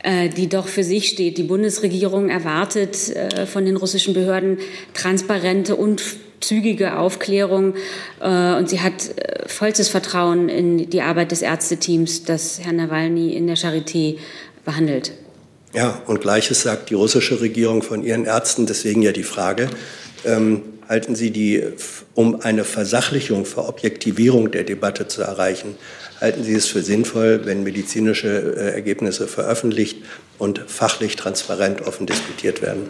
äh, 0.05 0.29
die 0.29 0.49
doch 0.49 0.68
für 0.68 0.85
sich 0.85 1.09
steht. 1.09 1.37
Die 1.37 1.42
Bundesregierung 1.42 2.29
erwartet 2.29 3.14
äh, 3.14 3.46
von 3.46 3.64
den 3.64 3.77
russischen 3.77 4.14
Behörden 4.14 4.59
transparente 4.94 5.75
und 5.75 6.03
zügige 6.40 6.96
Aufklärung. 6.96 7.75
Und 8.18 8.70
sie 8.70 8.81
hat 8.81 9.11
vollstes 9.44 9.90
Vertrauen 9.90 10.49
in 10.49 10.88
die 10.88 11.03
Arbeit 11.03 11.33
des 11.33 11.42
Ärzteteams, 11.42 12.25
das 12.25 12.61
Herrn 12.64 12.77
Nawalny 12.77 13.35
in 13.35 13.46
der 13.46 13.59
Charité 13.59 14.16
behandelt. 14.64 15.12
Ja, 15.75 16.01
und 16.07 16.23
Gleiches 16.23 16.62
sagt 16.62 16.88
die 16.88 16.94
russische 16.94 17.42
Regierung 17.42 17.83
von 17.83 18.03
ihren 18.03 18.25
Ärzten. 18.25 18.64
Deswegen 18.64 19.03
ja 19.03 19.12
die 19.12 19.23
Frage, 19.23 19.68
ähm, 20.25 20.62
halten 20.90 21.14
Sie 21.14 21.31
die, 21.31 21.62
um 22.14 22.40
eine 22.40 22.64
Versachlichung, 22.64 23.44
Verobjektivierung 23.44 24.50
der 24.50 24.64
Debatte 24.64 25.07
zu 25.07 25.22
erreichen, 25.22 25.76
halten 26.20 26.42
Sie 26.42 26.53
es 26.53 26.66
für 26.66 26.83
sinnvoll, 26.83 27.42
wenn 27.44 27.62
medizinische 27.62 28.57
äh, 28.57 28.74
Ergebnisse 28.74 29.29
veröffentlicht 29.29 29.98
und 30.38 30.59
fachlich 30.66 31.14
transparent 31.14 31.83
offen 31.83 32.07
diskutiert 32.07 32.61
werden? 32.61 32.88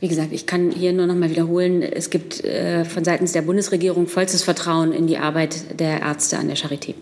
Wie 0.00 0.08
gesagt, 0.08 0.32
ich 0.32 0.46
kann 0.46 0.72
hier 0.72 0.92
nur 0.92 1.06
noch 1.06 1.14
mal 1.14 1.30
wiederholen, 1.30 1.82
es 1.82 2.10
gibt 2.10 2.44
äh, 2.44 2.84
von 2.84 3.04
seitens 3.04 3.30
der 3.30 3.42
Bundesregierung 3.42 4.08
vollstes 4.08 4.42
Vertrauen 4.42 4.92
in 4.92 5.06
die 5.06 5.16
Arbeit 5.16 5.78
der 5.78 6.00
Ärzte 6.00 6.38
an 6.38 6.48
der 6.48 6.56
Charité. 6.56 6.94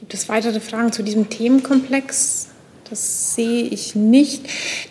Gibt 0.00 0.12
es 0.12 0.28
weitere 0.28 0.58
Fragen 0.58 0.92
zu 0.92 1.04
diesem 1.04 1.30
Themenkomplex? 1.30 2.48
Das 2.92 3.34
sehe 3.34 3.62
ich 3.62 3.94
nicht. 3.94 4.42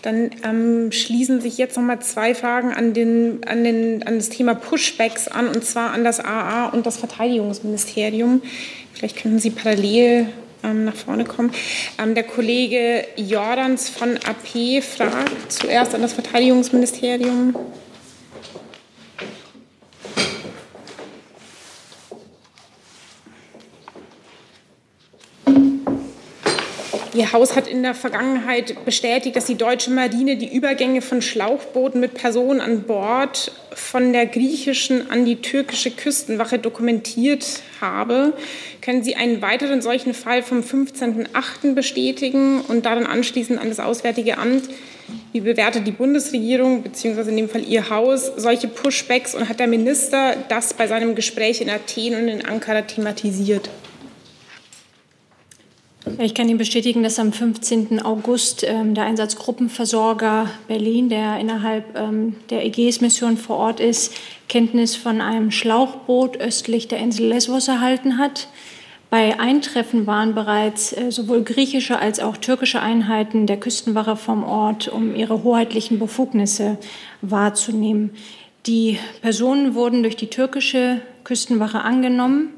Dann 0.02 0.32
ähm, 0.44 0.92
schließen 0.92 1.40
sich 1.40 1.60
jetzt 1.60 1.78
noch 1.78 1.84
mal 1.84 2.00
zwei 2.00 2.34
Fragen 2.34 2.74
an, 2.74 2.96
den, 2.96 3.44
an, 3.46 3.64
den, 3.64 4.02
an 4.08 4.16
das 4.16 4.30
Thema 4.30 4.56
Pushbacks 4.56 5.28
an, 5.28 5.48
und 5.48 5.64
zwar 5.64 5.92
an 5.92 6.04
das 6.04 6.20
AA 6.20 6.70
und 6.70 6.88
das 6.88 6.98
Verteidigungsministerium. 6.98 8.42
Vielleicht 8.96 9.22
könnten 9.22 9.38
Sie 9.38 9.52
parallel 9.52 10.30
ähm, 10.64 10.86
nach 10.86 10.96
vorne 10.96 11.26
kommen. 11.26 11.52
Ähm, 12.02 12.16
der 12.16 12.24
Kollege 12.24 13.06
Jordans 13.18 13.90
von 13.90 14.18
AP 14.18 14.82
fragt 14.82 15.52
zuerst 15.52 15.94
an 15.94 16.02
das 16.02 16.14
Verteidigungsministerium. 16.14 17.56
Ihr 27.14 27.34
Haus 27.34 27.58
hat 27.58 27.68
in 27.68 27.84
der 27.84 27.94
Vergangenheit 27.94 28.86
bestätigt, 28.86 29.36
dass 29.36 29.46
die 29.46 29.56
deutsche 29.56 29.92
Marine 29.92 30.38
die 30.38 30.56
Übergänge 30.56 31.02
von 31.02 31.22
Schlauchbooten 31.22 32.00
mit 32.00 32.14
Personen 32.14 32.62
an 32.62 32.84
Bord 32.84 33.52
von 33.74 34.14
der 34.14 34.26
griechischen 34.26 35.12
an 35.12 35.26
die 35.26 35.42
türkische 35.42 35.92
Küstenwache 35.92 36.58
dokumentiert 36.58 37.64
habe. 37.82 38.32
Können 38.82 39.04
Sie 39.04 39.16
einen 39.16 39.42
weiteren 39.42 39.82
solchen 39.82 40.14
Fall 40.14 40.42
vom 40.42 40.62
15.08. 40.62 41.74
bestätigen 41.74 42.62
und 42.62 42.86
daran 42.86 43.06
anschließend 43.06 43.60
an 43.60 43.68
das 43.68 43.82
Auswärtige 43.82 44.38
Amt? 44.38 44.70
Wie 45.34 45.42
bewertet 45.42 45.86
die 45.86 45.92
Bundesregierung 45.92 46.82
bzw. 46.82 47.30
in 47.30 47.36
dem 47.36 47.50
Fall 47.50 47.66
Ihr 47.66 47.90
Haus 47.90 48.32
solche 48.38 48.70
Pushbacks 48.70 49.36
und 49.36 49.50
hat 49.50 49.60
der 49.60 49.68
Minister 49.68 50.38
das 50.48 50.74
bei 50.74 50.88
seinem 50.88 51.16
Gespräch 51.16 51.60
in 51.60 51.70
Athen 51.70 52.16
und 52.16 52.30
in 52.30 52.46
Ankara 52.46 52.84
thematisiert? 52.84 53.70
Ich 56.18 56.34
kann 56.34 56.50
Ihnen 56.50 56.58
bestätigen, 56.58 57.04
dass 57.04 57.20
am 57.20 57.32
15. 57.32 58.02
August 58.02 58.64
ähm, 58.64 58.96
der 58.96 59.06
Einsatzgruppenversorger 59.06 60.50
Berlin, 60.68 61.10
der 61.10 61.38
innerhalb 61.38 61.96
ähm, 61.96 62.36
der 62.50 62.66
Ägäis-Mission 62.66 63.38
vor 63.38 63.58
Ort 63.58 63.80
ist, 63.80 64.14
Kenntnis 64.50 64.96
von 64.96 65.22
einem 65.22 65.52
Schlauchboot 65.52 66.38
östlich 66.38 66.88
der 66.88 66.98
Insel 66.98 67.28
Lesbos 67.28 67.68
erhalten 67.68 68.18
hat. 68.18 68.48
Bei 69.12 69.40
Eintreffen 69.40 70.08
waren 70.08 70.34
bereits 70.34 70.92
äh, 70.92 71.12
sowohl 71.12 71.44
griechische 71.44 72.00
als 72.00 72.20
auch 72.20 72.38
türkische 72.38 72.82
Einheiten 72.82 73.46
der 73.46 73.58
Küstenwache 73.58 74.16
vom 74.16 74.44
Ort, 74.44 74.88
um 74.88 75.16
ihre 75.16 75.44
hoheitlichen 75.44 76.00
Befugnisse 76.00 76.80
wahrzunehmen. 77.22 78.12
Die 78.66 78.98
Personen 79.22 79.76
wurden 79.76 80.02
durch 80.02 80.16
die 80.16 80.28
türkische 80.32 81.02
Küstenwache 81.24 81.82
angenommen. 81.82 82.54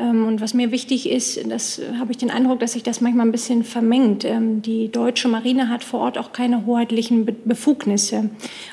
Ähm, 0.00 0.26
und 0.26 0.40
was 0.40 0.54
mir 0.54 0.70
wichtig 0.70 1.08
ist, 1.08 1.38
das 1.50 1.80
habe 1.98 2.12
ich 2.12 2.18
den 2.18 2.30
Eindruck, 2.30 2.60
dass 2.60 2.72
sich 2.72 2.82
das 2.82 3.00
manchmal 3.00 3.26
ein 3.26 3.32
bisschen 3.32 3.64
vermengt. 3.64 4.24
Ähm, 4.24 4.62
die 4.62 4.90
deutsche 4.90 5.28
Marine 5.28 5.68
hat 5.68 5.84
vor 5.84 6.00
Ort 6.00 6.16
auch 6.16 6.32
keine 6.32 6.64
hoheitlichen 6.64 7.28
Befugnisse. 7.44 8.30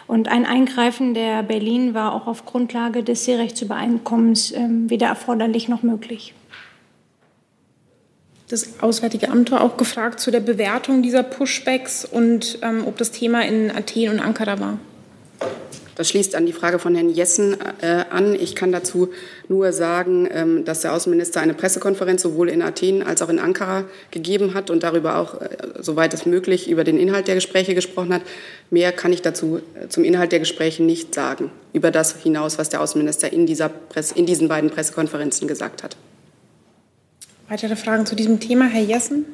Und 0.07 0.29
ein 0.29 0.45
Eingreifen 0.45 1.13
der 1.13 1.43
Berlin 1.43 1.93
war 1.93 2.13
auch 2.13 2.27
auf 2.27 2.45
Grundlage 2.45 3.03
des 3.03 3.25
Seerechtsübereinkommens 3.25 4.53
ähm, 4.53 4.89
weder 4.89 5.07
erforderlich 5.07 5.67
noch 5.67 5.83
möglich. 5.83 6.33
Das 8.49 8.81
Auswärtige 8.81 9.29
Amt 9.29 9.51
war 9.51 9.61
auch 9.61 9.75
gefragt 9.75 10.21
zu 10.21 10.31
der 10.31 10.39
Bewertung 10.39 11.01
dieser 11.01 11.23
Pushbacks 11.23 12.05
und 12.05 12.59
ähm, 12.61 12.83
ob 12.87 12.97
das 12.97 13.11
Thema 13.11 13.45
in 13.45 13.69
Athen 13.69 14.09
und 14.09 14.19
Ankara 14.21 14.57
war. 14.61 14.79
Das 15.97 16.09
schließt 16.09 16.35
an 16.35 16.45
die 16.45 16.53
Frage 16.53 16.77
von 16.77 16.93
Herrn 16.93 17.09
Jessen 17.09 17.57
äh, 17.81 18.05
an. 18.11 18.35
Ich 18.35 18.53
kann 18.53 18.71
dazu 18.71 19.09
nur 19.47 19.73
sagen, 19.73 20.29
ähm, 20.31 20.63
dass 20.63 20.81
der 20.81 20.93
Außenminister 20.93 21.41
eine 21.41 21.55
Pressekonferenz 21.55 22.21
sowohl 22.21 22.49
in 22.49 22.61
Athen 22.61 23.01
als 23.01 23.23
auch 23.23 23.29
in 23.29 23.39
Ankara 23.39 23.85
gegeben 24.11 24.53
hat 24.53 24.69
und 24.69 24.83
darüber 24.83 25.17
auch, 25.17 25.41
äh, 25.41 25.49
soweit 25.79 26.13
es 26.13 26.27
möglich, 26.27 26.69
über 26.69 26.83
den 26.83 26.99
Inhalt 26.99 27.27
der 27.27 27.33
Gespräche 27.33 27.73
gesprochen 27.73 28.13
hat. 28.13 28.21
Mehr 28.69 28.91
kann 28.91 29.11
ich 29.11 29.23
dazu 29.23 29.59
äh, 29.73 29.87
zum 29.87 30.03
Inhalt 30.03 30.31
der 30.31 30.37
Gespräche 30.37 30.83
nicht 30.83 31.15
sagen, 31.15 31.49
über 31.73 31.89
das 31.89 32.21
hinaus, 32.21 32.59
was 32.59 32.69
der 32.69 32.81
Außenminister 32.81 33.33
in, 33.33 33.47
dieser 33.47 33.67
Presse, 33.67 34.13
in 34.13 34.27
diesen 34.27 34.47
beiden 34.49 34.69
Pressekonferenzen 34.69 35.47
gesagt 35.47 35.81
hat. 35.81 35.97
Weitere 37.49 37.75
Fragen 37.75 38.05
zu 38.05 38.15
diesem 38.15 38.39
Thema, 38.39 38.65
Herr 38.65 38.83
Jessen? 38.83 39.25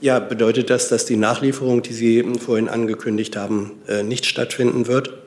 Ja, 0.00 0.20
bedeutet 0.20 0.70
das, 0.70 0.88
dass 0.88 1.04
die 1.04 1.16
Nachlieferung, 1.16 1.82
die 1.82 1.94
Sie 1.94 2.22
vorhin 2.38 2.68
angekündigt 2.68 3.34
haben, 3.34 3.72
äh, 3.88 4.04
nicht 4.04 4.26
stattfinden 4.26 4.86
wird? 4.86 5.25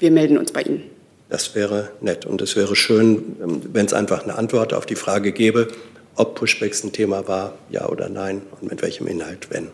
Wir 0.00 0.10
melden 0.10 0.38
uns 0.38 0.50
bei 0.50 0.62
Ihnen. 0.62 0.82
Das 1.28 1.54
wäre 1.54 1.90
nett 2.00 2.26
und 2.26 2.42
es 2.42 2.56
wäre 2.56 2.74
schön, 2.74 3.36
ähm, 3.40 3.62
wenn 3.72 3.86
es 3.86 3.92
einfach 3.92 4.24
eine 4.24 4.36
Antwort 4.36 4.74
auf 4.74 4.86
die 4.86 4.96
Frage 4.96 5.30
gäbe, 5.30 5.68
ob 6.16 6.34
Pushbacks 6.34 6.82
ein 6.82 6.92
Thema 6.92 7.28
war, 7.28 7.54
ja 7.70 7.86
oder 7.86 8.08
nein 8.08 8.42
und 8.50 8.68
mit 8.68 8.82
welchem 8.82 9.06
Inhalt, 9.06 9.48
wenn. 9.50 9.68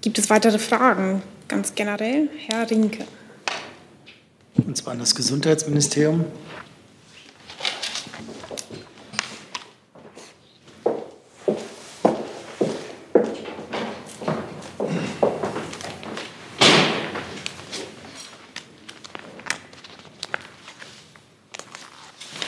Gibt 0.00 0.18
es 0.18 0.30
weitere 0.30 0.58
Fragen, 0.58 1.22
ganz 1.48 1.74
generell? 1.74 2.28
Herr 2.46 2.70
Rinke. 2.70 3.04
Und 4.66 4.76
zwar 4.76 4.92
an 4.94 5.00
das 5.00 5.14
Gesundheitsministerium. 5.14 6.24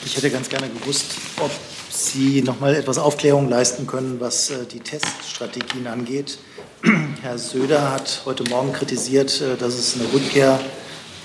Ich 0.05 0.17
hätte 0.17 0.31
ganz 0.31 0.51
gerne 0.51 0.69
gewusst, 0.69 1.14
ob 1.40 1.51
Sie 1.88 2.43
noch 2.43 2.61
mal 2.61 2.75
etwas 2.75 2.99
Aufklärung 2.99 3.49
leisten 3.49 3.87
können, 3.87 4.21
was 4.21 4.51
äh, 4.51 4.67
die 4.67 4.81
Teststrategien 4.81 5.87
angeht. 5.87 6.38
Herr 7.23 7.38
Söder 7.38 7.90
hat 7.90 8.23
heute 8.27 8.45
Morgen 8.45 8.73
kritisiert, 8.75 9.40
äh, 9.40 9.57
dass 9.57 9.75
es 9.75 9.95
eine 9.95 10.12
Rückkehr 10.12 10.61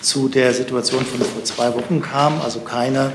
zu 0.01 0.29
der 0.29 0.53
Situation 0.53 1.05
von 1.05 1.19
vor 1.19 1.43
zwei 1.43 1.73
Wochen 1.75 2.01
kam, 2.01 2.39
also 2.41 2.61
keine 2.61 3.11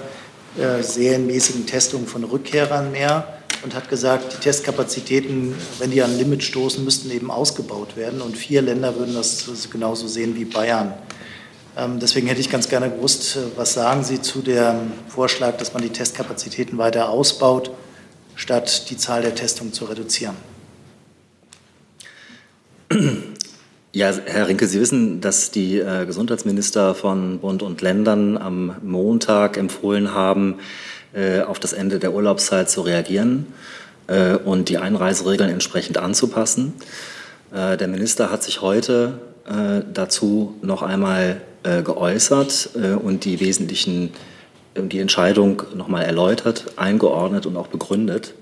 äh, 0.59 0.83
serienmäßigen 0.83 1.67
Testungen 1.67 2.07
von 2.07 2.25
Rückkehrern 2.25 2.93
mehr 2.93 3.39
und 3.63 3.75
hat 3.75 3.89
gesagt, 3.89 4.35
die 4.35 4.41
Testkapazitäten, 4.41 5.55
wenn 5.79 5.91
die 5.91 6.03
an 6.03 6.19
Limit 6.19 6.43
stoßen, 6.43 6.85
müssten 6.85 7.11
eben 7.11 7.31
ausgebaut 7.31 7.97
werden. 7.97 8.21
Und 8.21 8.37
vier 8.37 8.61
Länder 8.61 8.97
würden 8.97 9.15
das 9.15 9.49
genauso 9.71 10.09
sehen 10.09 10.37
wie 10.37 10.45
Bayern. 10.45 10.93
Ähm, 11.77 11.99
deswegen 11.99 12.29
hätte 12.29 12.41
ich 12.41 12.51
ganz 12.51 12.69
gerne 12.69 12.91
gewusst, 12.91 13.37
äh, 13.37 13.41
was 13.57 13.75
sagen 13.75 14.05
Sie 14.05 14.23
zu 14.23 14.43
dem 14.43 14.93
Vorschlag, 15.09 15.57
dass 15.57 15.73
man 15.73 15.83
die 15.83 15.89
Testkapazitäten 15.89 16.79
weiter 16.79 17.09
ausbaut, 17.09 17.71
statt 18.37 18.91
die 18.91 18.97
Zahl 18.97 19.23
der 19.23 19.35
Testungen 19.35 19.73
zu 19.73 19.85
reduzieren? 19.87 20.37
Ja, 23.93 24.13
Herr 24.27 24.49
Rinke, 24.49 24.67
Sie 24.67 24.81
wissen, 24.81 25.21
dass 25.21 25.53
die 25.53 25.79
äh, 25.79 26.05
Gesundheitsminister 26.05 26.97
von 26.97 27.39
Bund 27.39 27.63
und 27.63 27.81
Ländern 27.81 28.37
am 28.37 28.75
Montag 28.83 29.57
empfohlen 29.57 30.13
haben, 30.13 30.59
äh, 31.13 31.43
auf 31.43 31.61
das 31.61 31.73
Ende 31.73 32.01
der 32.01 32.13
Urlaubszeit 32.13 32.69
zu 32.69 32.83
reagieren 32.83 33.47
und 34.45 34.69
die 34.69 34.77
Einreiseregeln 34.77 35.49
entsprechend 35.49 35.97
anzupassen. 35.97 36.75
Der 37.51 37.89
Minister 37.89 38.31
hat 38.31 38.43
sich 38.43 38.61
heute 38.61 39.19
äh, 39.47 39.83
dazu 39.93 40.55
noch 40.63 40.83
einmal 40.83 41.41
äh, 41.65 41.83
geäußert 41.83 42.71
äh, 42.75 42.93
und 42.93 43.25
die 43.25 43.41
wesentlichen, 43.41 44.13
äh, 44.75 44.83
die 44.83 44.99
Entscheidung 44.99 45.63
nochmal 45.75 46.05
erläutert, 46.05 46.67
eingeordnet 46.77 47.47
und 47.47 47.57
auch 47.57 47.69
begründet. 47.69 48.35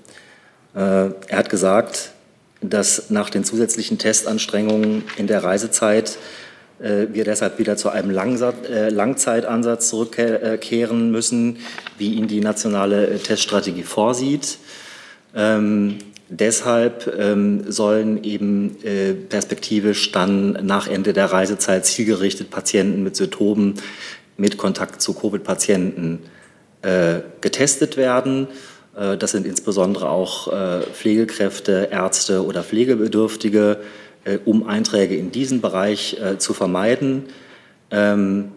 er 0.75 1.13
hat 1.31 1.49
gesagt, 1.49 2.11
dass 2.59 3.11
nach 3.11 3.29
den 3.29 3.43
zusätzlichen 3.43 3.99
Testanstrengungen 3.99 5.03
in 5.17 5.27
der 5.27 5.43
Reisezeit 5.43 6.17
wir 6.79 7.23
deshalb 7.23 7.59
wieder 7.59 7.77
zu 7.77 7.89
einem 7.89 8.09
Langzeitansatz 8.09 9.89
zurückkehren 9.89 11.11
müssen, 11.11 11.59
wie 11.99 12.15
ihn 12.15 12.27
die 12.27 12.41
nationale 12.41 13.19
Teststrategie 13.19 13.83
vorsieht. 13.83 14.57
Ähm, 15.35 15.99
Deshalb 16.39 17.15
ähm, 17.19 17.71
sollen 17.71 18.23
eben 18.23 18.83
äh, 18.83 19.13
perspektivisch 19.13 20.11
dann 20.11 20.53
nach 20.65 20.87
Ende 20.87 21.13
der 21.13 21.25
Reisezeit 21.25 21.85
zielgerichtet 21.85 22.49
Patienten 22.49 23.03
mit 23.03 23.15
Symptomen 23.15 23.75
mit 24.35 24.57
Kontakt 24.57 24.99
zu 24.99 25.13
Covid-Patienten 25.13 26.19
äh, 26.81 27.19
getestet 27.41 27.97
werden. 27.97 28.47
Äh, 28.97 29.15
das 29.17 29.31
sind 29.31 29.45
insbesondere 29.45 30.09
auch 30.09 30.51
äh, 30.51 30.81
Pflegekräfte, 30.81 31.89
Ärzte 31.91 32.43
oder 32.43 32.63
Pflegebedürftige, 32.63 33.77
äh, 34.23 34.39
um 34.43 34.67
Einträge 34.67 35.15
in 35.15 35.31
diesen 35.31 35.61
Bereich 35.61 36.17
zu 36.39 36.53
vermeiden. 36.55 37.25
Ähm, 37.91 38.51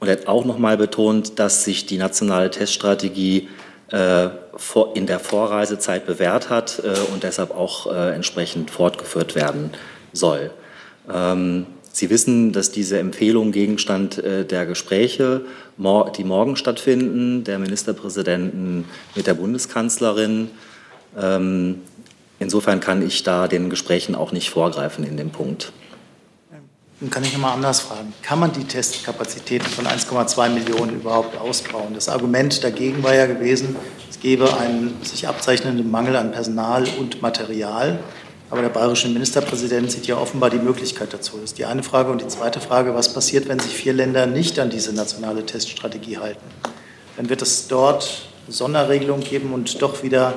und 0.00 0.08
er 0.08 0.16
hat 0.16 0.26
auch 0.26 0.44
noch 0.44 0.58
mal 0.58 0.76
betont, 0.76 1.38
dass 1.38 1.64
sich 1.64 1.86
die 1.86 1.98
nationale 1.98 2.50
Teststrategie 2.50 3.48
in 3.92 5.06
der 5.06 5.18
Vorreisezeit 5.18 6.06
bewährt 6.06 6.48
hat 6.48 6.80
und 7.12 7.24
deshalb 7.24 7.50
auch 7.50 7.92
entsprechend 7.92 8.70
fortgeführt 8.70 9.34
werden 9.34 9.70
soll. 10.12 10.52
Ähm, 11.12 11.66
Sie 11.92 12.08
wissen, 12.08 12.52
dass 12.52 12.70
diese 12.70 12.98
Empfehlungen 12.98 13.52
Gegenstand 13.52 14.18
äh, 14.18 14.44
der 14.44 14.64
Gespräche, 14.64 15.42
die 16.16 16.24
morgen 16.24 16.56
stattfinden, 16.56 17.42
der 17.42 17.58
Ministerpräsidenten 17.58 18.84
mit 19.16 19.26
der 19.26 19.34
Bundeskanzlerin. 19.34 20.50
Ähm, 21.20 21.80
insofern 22.38 22.78
kann 22.80 23.04
ich 23.04 23.24
da 23.24 23.48
den 23.48 23.70
Gesprächen 23.70 24.14
auch 24.14 24.30
nicht 24.30 24.50
vorgreifen 24.50 25.04
in 25.04 25.16
dem 25.16 25.30
Punkt. 25.30 25.72
Dann 27.00 27.08
kann 27.08 27.24
ich 27.24 27.32
noch 27.32 27.40
mal 27.40 27.54
anders 27.54 27.80
fragen. 27.80 28.12
Kann 28.20 28.38
man 28.38 28.52
die 28.52 28.64
Testkapazitäten 28.64 29.66
von 29.66 29.86
1,2 29.86 30.50
Millionen 30.50 30.96
überhaupt 30.96 31.34
ausbauen? 31.38 31.94
Das 31.94 32.10
Argument 32.10 32.62
dagegen 32.62 33.02
war 33.02 33.14
ja 33.14 33.24
gewesen, 33.24 33.74
es 34.10 34.20
gebe 34.20 34.54
einen 34.58 35.02
sich 35.02 35.26
abzeichnenden 35.26 35.90
Mangel 35.90 36.14
an 36.16 36.30
Personal 36.30 36.86
und 36.98 37.22
Material. 37.22 38.00
Aber 38.50 38.60
der 38.60 38.68
bayerische 38.68 39.08
Ministerpräsident 39.08 39.90
sieht 39.90 40.08
ja 40.08 40.18
offenbar 40.18 40.50
die 40.50 40.58
Möglichkeit 40.58 41.14
dazu. 41.14 41.36
Das 41.36 41.44
ist 41.52 41.58
die 41.58 41.64
eine 41.64 41.82
Frage. 41.82 42.10
Und 42.10 42.20
die 42.20 42.28
zweite 42.28 42.60
Frage, 42.60 42.94
was 42.94 43.14
passiert, 43.14 43.48
wenn 43.48 43.60
sich 43.60 43.74
vier 43.74 43.94
Länder 43.94 44.26
nicht 44.26 44.58
an 44.58 44.68
diese 44.68 44.92
nationale 44.92 45.46
Teststrategie 45.46 46.18
halten? 46.18 46.44
Dann 47.16 47.30
wird 47.30 47.40
es 47.40 47.66
dort 47.68 48.26
Sonderregelungen 48.46 49.24
geben 49.24 49.54
und 49.54 49.80
doch 49.80 50.02
wieder 50.02 50.34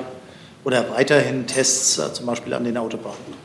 oder 0.64 0.90
weiterhin 0.92 1.46
Tests, 1.46 1.98
äh, 1.98 2.10
zum 2.14 2.24
Beispiel 2.24 2.54
an 2.54 2.64
den 2.64 2.78
Autobahnen. 2.78 3.43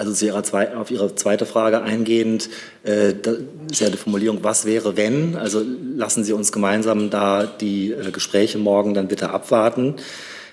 Also 0.00 0.14
zu 0.14 0.24
ihrer 0.24 0.42
zwei, 0.42 0.74
auf 0.74 0.90
Ihre 0.90 1.14
zweite 1.14 1.44
Frage 1.44 1.82
eingehend, 1.82 2.48
äh, 2.84 3.12
das 3.12 3.36
ist 3.70 3.80
ja 3.82 3.90
die 3.90 3.98
Formulierung, 3.98 4.38
was 4.40 4.64
wäre 4.64 4.96
wenn? 4.96 5.36
Also 5.36 5.62
lassen 5.94 6.24
Sie 6.24 6.32
uns 6.32 6.52
gemeinsam 6.52 7.10
da 7.10 7.44
die 7.44 7.92
äh, 7.92 8.10
Gespräche 8.10 8.56
morgen 8.56 8.94
dann 8.94 9.08
bitte 9.08 9.28
abwarten. 9.28 9.96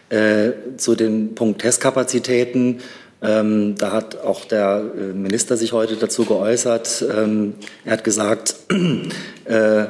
Äh, 0.09 0.51
zu 0.75 0.95
dem 0.95 1.33
Punkt 1.33 1.61
Testkapazitäten. 1.61 2.79
Ähm, 3.21 3.75
da 3.77 3.93
hat 3.93 4.19
auch 4.21 4.43
der 4.43 4.83
äh, 4.83 5.13
Minister 5.13 5.55
sich 5.55 5.71
heute 5.71 5.95
dazu 5.95 6.25
geäußert. 6.25 7.05
Ähm, 7.09 7.53
er 7.85 7.93
hat 7.93 8.03
gesagt, 8.03 8.53
äh, 9.45 9.85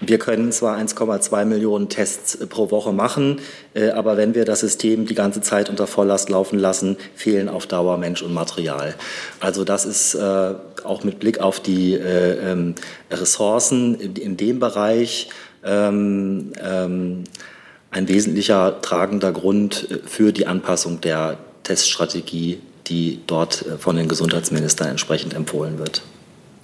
wir 0.00 0.18
können 0.18 0.52
zwar 0.52 0.78
1,2 0.78 1.44
Millionen 1.44 1.88
Tests 1.88 2.38
pro 2.48 2.70
Woche 2.70 2.92
machen, 2.92 3.40
äh, 3.74 3.90
aber 3.90 4.16
wenn 4.16 4.34
wir 4.34 4.44
das 4.44 4.60
System 4.60 5.06
die 5.06 5.14
ganze 5.14 5.40
Zeit 5.40 5.68
unter 5.68 5.86
Volllast 5.86 6.28
laufen 6.28 6.58
lassen, 6.58 6.96
fehlen 7.14 7.48
auf 7.48 7.66
Dauer 7.66 7.98
Mensch 7.98 8.22
und 8.22 8.32
Material. 8.32 8.94
Also 9.40 9.64
das 9.64 9.84
ist 9.84 10.14
äh, 10.14 10.54
auch 10.84 11.04
mit 11.04 11.18
Blick 11.18 11.40
auf 11.40 11.60
die 11.60 11.94
äh, 11.94 12.52
ähm, 12.52 12.74
Ressourcen 13.10 13.94
in, 14.00 14.36
dem 14.36 14.60
Bereich 14.60 15.28
ähm, 15.64 16.52
ähm, 16.62 17.24
ein 17.90 18.08
wesentlicher 18.08 18.80
tragender 18.80 19.32
Grund 19.32 19.90
äh, 19.90 19.98
für 20.06 20.32
die 20.32 20.46
Anpassung 20.46 21.00
der 21.00 21.38
Teststrategie, 21.64 22.60
die 22.86 23.20
dort 23.26 23.66
äh, 23.66 23.78
von 23.78 23.96
den 23.96 24.08
Gesundheitsministern 24.08 24.88
entsprechend 24.88 25.34
empfohlen 25.34 25.78
wird. 25.78 26.02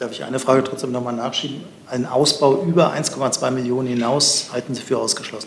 Darf 0.02 0.10
ich 0.10 0.24
eine 0.24 0.40
Frage 0.40 0.64
trotzdem 0.64 0.90
noch 0.90 1.04
mal 1.04 1.12
nachschieben? 1.12 1.60
Einen 1.88 2.06
Ausbau 2.06 2.64
über 2.64 2.92
1,2 2.92 3.52
Millionen 3.52 3.86
hinaus 3.86 4.48
halten 4.52 4.74
Sie 4.74 4.82
für 4.82 4.98
ausgeschlossen? 4.98 5.46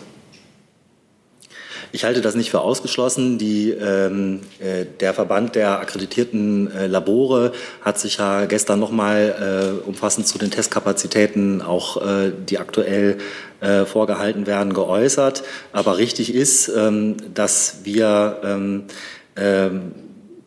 Ich 1.92 2.04
halte 2.04 2.22
das 2.22 2.36
nicht 2.36 2.50
für 2.50 2.62
ausgeschlossen. 2.62 3.36
Die, 3.36 3.70
ähm, 3.72 4.40
äh, 4.58 4.86
der 4.98 5.12
Verband 5.12 5.56
der 5.56 5.78
akkreditierten 5.80 6.72
äh, 6.72 6.86
Labore 6.86 7.52
hat 7.82 7.98
sich 7.98 8.16
ja 8.16 8.46
gestern 8.46 8.80
noch 8.80 8.90
mal 8.90 9.82
äh, 9.84 9.86
umfassend 9.86 10.26
zu 10.26 10.38
den 10.38 10.50
Testkapazitäten, 10.50 11.60
auch 11.60 11.98
äh, 11.98 12.32
die 12.48 12.56
aktuell 12.56 13.18
äh, 13.60 13.84
vorgehalten 13.84 14.46
werden, 14.46 14.72
geäußert. 14.72 15.42
Aber 15.74 15.98
richtig 15.98 16.34
ist, 16.34 16.68
ähm, 16.68 17.18
dass 17.34 17.80
wir 17.84 18.40
ähm, 18.42 18.84
ähm 19.36 19.92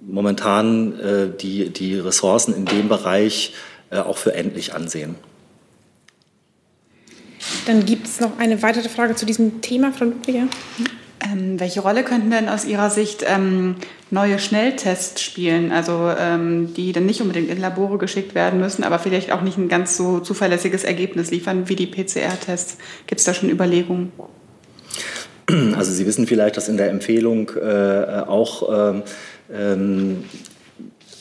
momentan 0.02 1.36
die, 1.40 1.70
die 1.70 2.00
Ressourcen 2.00 2.56
in 2.56 2.66
dem 2.66 2.90
Bereich 2.90 3.54
auch 3.92 4.18
für 4.18 4.34
endlich 4.34 4.74
ansehen. 4.74 5.16
Dann 7.66 7.86
gibt 7.86 8.08
es 8.08 8.20
noch 8.20 8.38
eine 8.38 8.62
weitere 8.62 8.90
Frage 8.90 9.16
zu 9.16 9.26
diesem 9.26 9.62
Thema, 9.62 9.92
Frau 9.92 10.06
Ludwiger. 10.06 10.48
Ähm, 11.22 11.60
welche 11.60 11.82
Rolle 11.82 12.04
könnten 12.04 12.32
denn 12.32 12.48
aus 12.48 12.66
Ihrer 12.66 12.90
Sicht 12.90 13.26
ähm, 13.28 13.76
neue 14.10 14.40
Schnelltests 14.40 15.22
spielen, 15.22 15.72
also 15.72 16.12
ähm, 16.18 16.74
die 16.74 16.94
dann 16.94 17.06
nicht 17.06 17.22
unbedingt 17.22 17.50
in 17.50 17.60
Labore 17.60 17.98
geschickt 17.98 18.36
werden 18.36 18.60
müssen, 18.60 18.84
aber 18.84 19.00
vielleicht 19.00 19.32
auch 19.32 19.42
nicht 19.42 19.58
ein 19.58 19.68
ganz 19.68 19.98
so 19.98 20.20
zuverlässiges 20.20 20.84
Ergebnis 20.84 21.30
liefern 21.32 21.68
wie 21.68 21.76
die 21.76 21.88
PCR-Tests? 21.88 22.78
Gibt 23.06 23.20
es 23.20 23.26
da 23.26 23.34
schon 23.34 23.50
Überlegungen? 23.50 24.12
Also 25.76 25.92
Sie 25.92 26.06
wissen 26.06 26.28
vielleicht, 26.28 26.58
dass 26.58 26.70
in 26.70 26.78
der 26.78 26.90
Empfehlung 26.90 27.52
äh, 27.56 28.24
auch 28.28 28.94
ähm, 28.94 29.04
ähm 29.52 30.24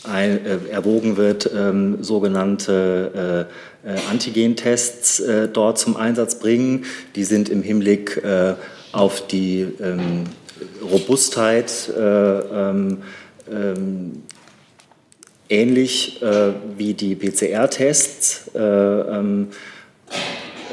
ein, 0.08 0.44
äh, 0.44 0.58
erwogen 0.70 1.16
wird, 1.16 1.50
ähm, 1.54 2.02
sogenannte 2.02 3.46
äh, 3.84 3.88
äh, 3.88 3.96
Antigentests 4.10 5.20
äh, 5.20 5.48
dort 5.48 5.78
zum 5.78 5.96
Einsatz 5.96 6.38
bringen. 6.38 6.84
Die 7.14 7.24
sind 7.24 7.48
im 7.48 7.62
Hinblick 7.62 8.22
äh, 8.24 8.54
auf 8.92 9.26
die 9.26 9.66
ähm, 9.80 10.24
Robustheit 10.82 11.90
äh, 11.96 12.00
ähm, 12.00 12.98
ähm, 13.50 14.22
ähnlich 15.48 16.22
äh, 16.22 16.52
wie 16.76 16.94
die 16.94 17.14
PCR-Tests. 17.14 18.50
Äh, 18.54 18.58
ähm, 18.60 19.48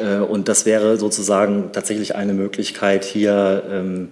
äh, 0.01 0.17
und 0.17 0.47
das 0.47 0.65
wäre 0.65 0.97
sozusagen 0.97 1.71
tatsächlich 1.71 2.15
eine 2.15 2.33
Möglichkeit, 2.33 3.05
hier 3.05 3.63
ähm, 3.69 4.09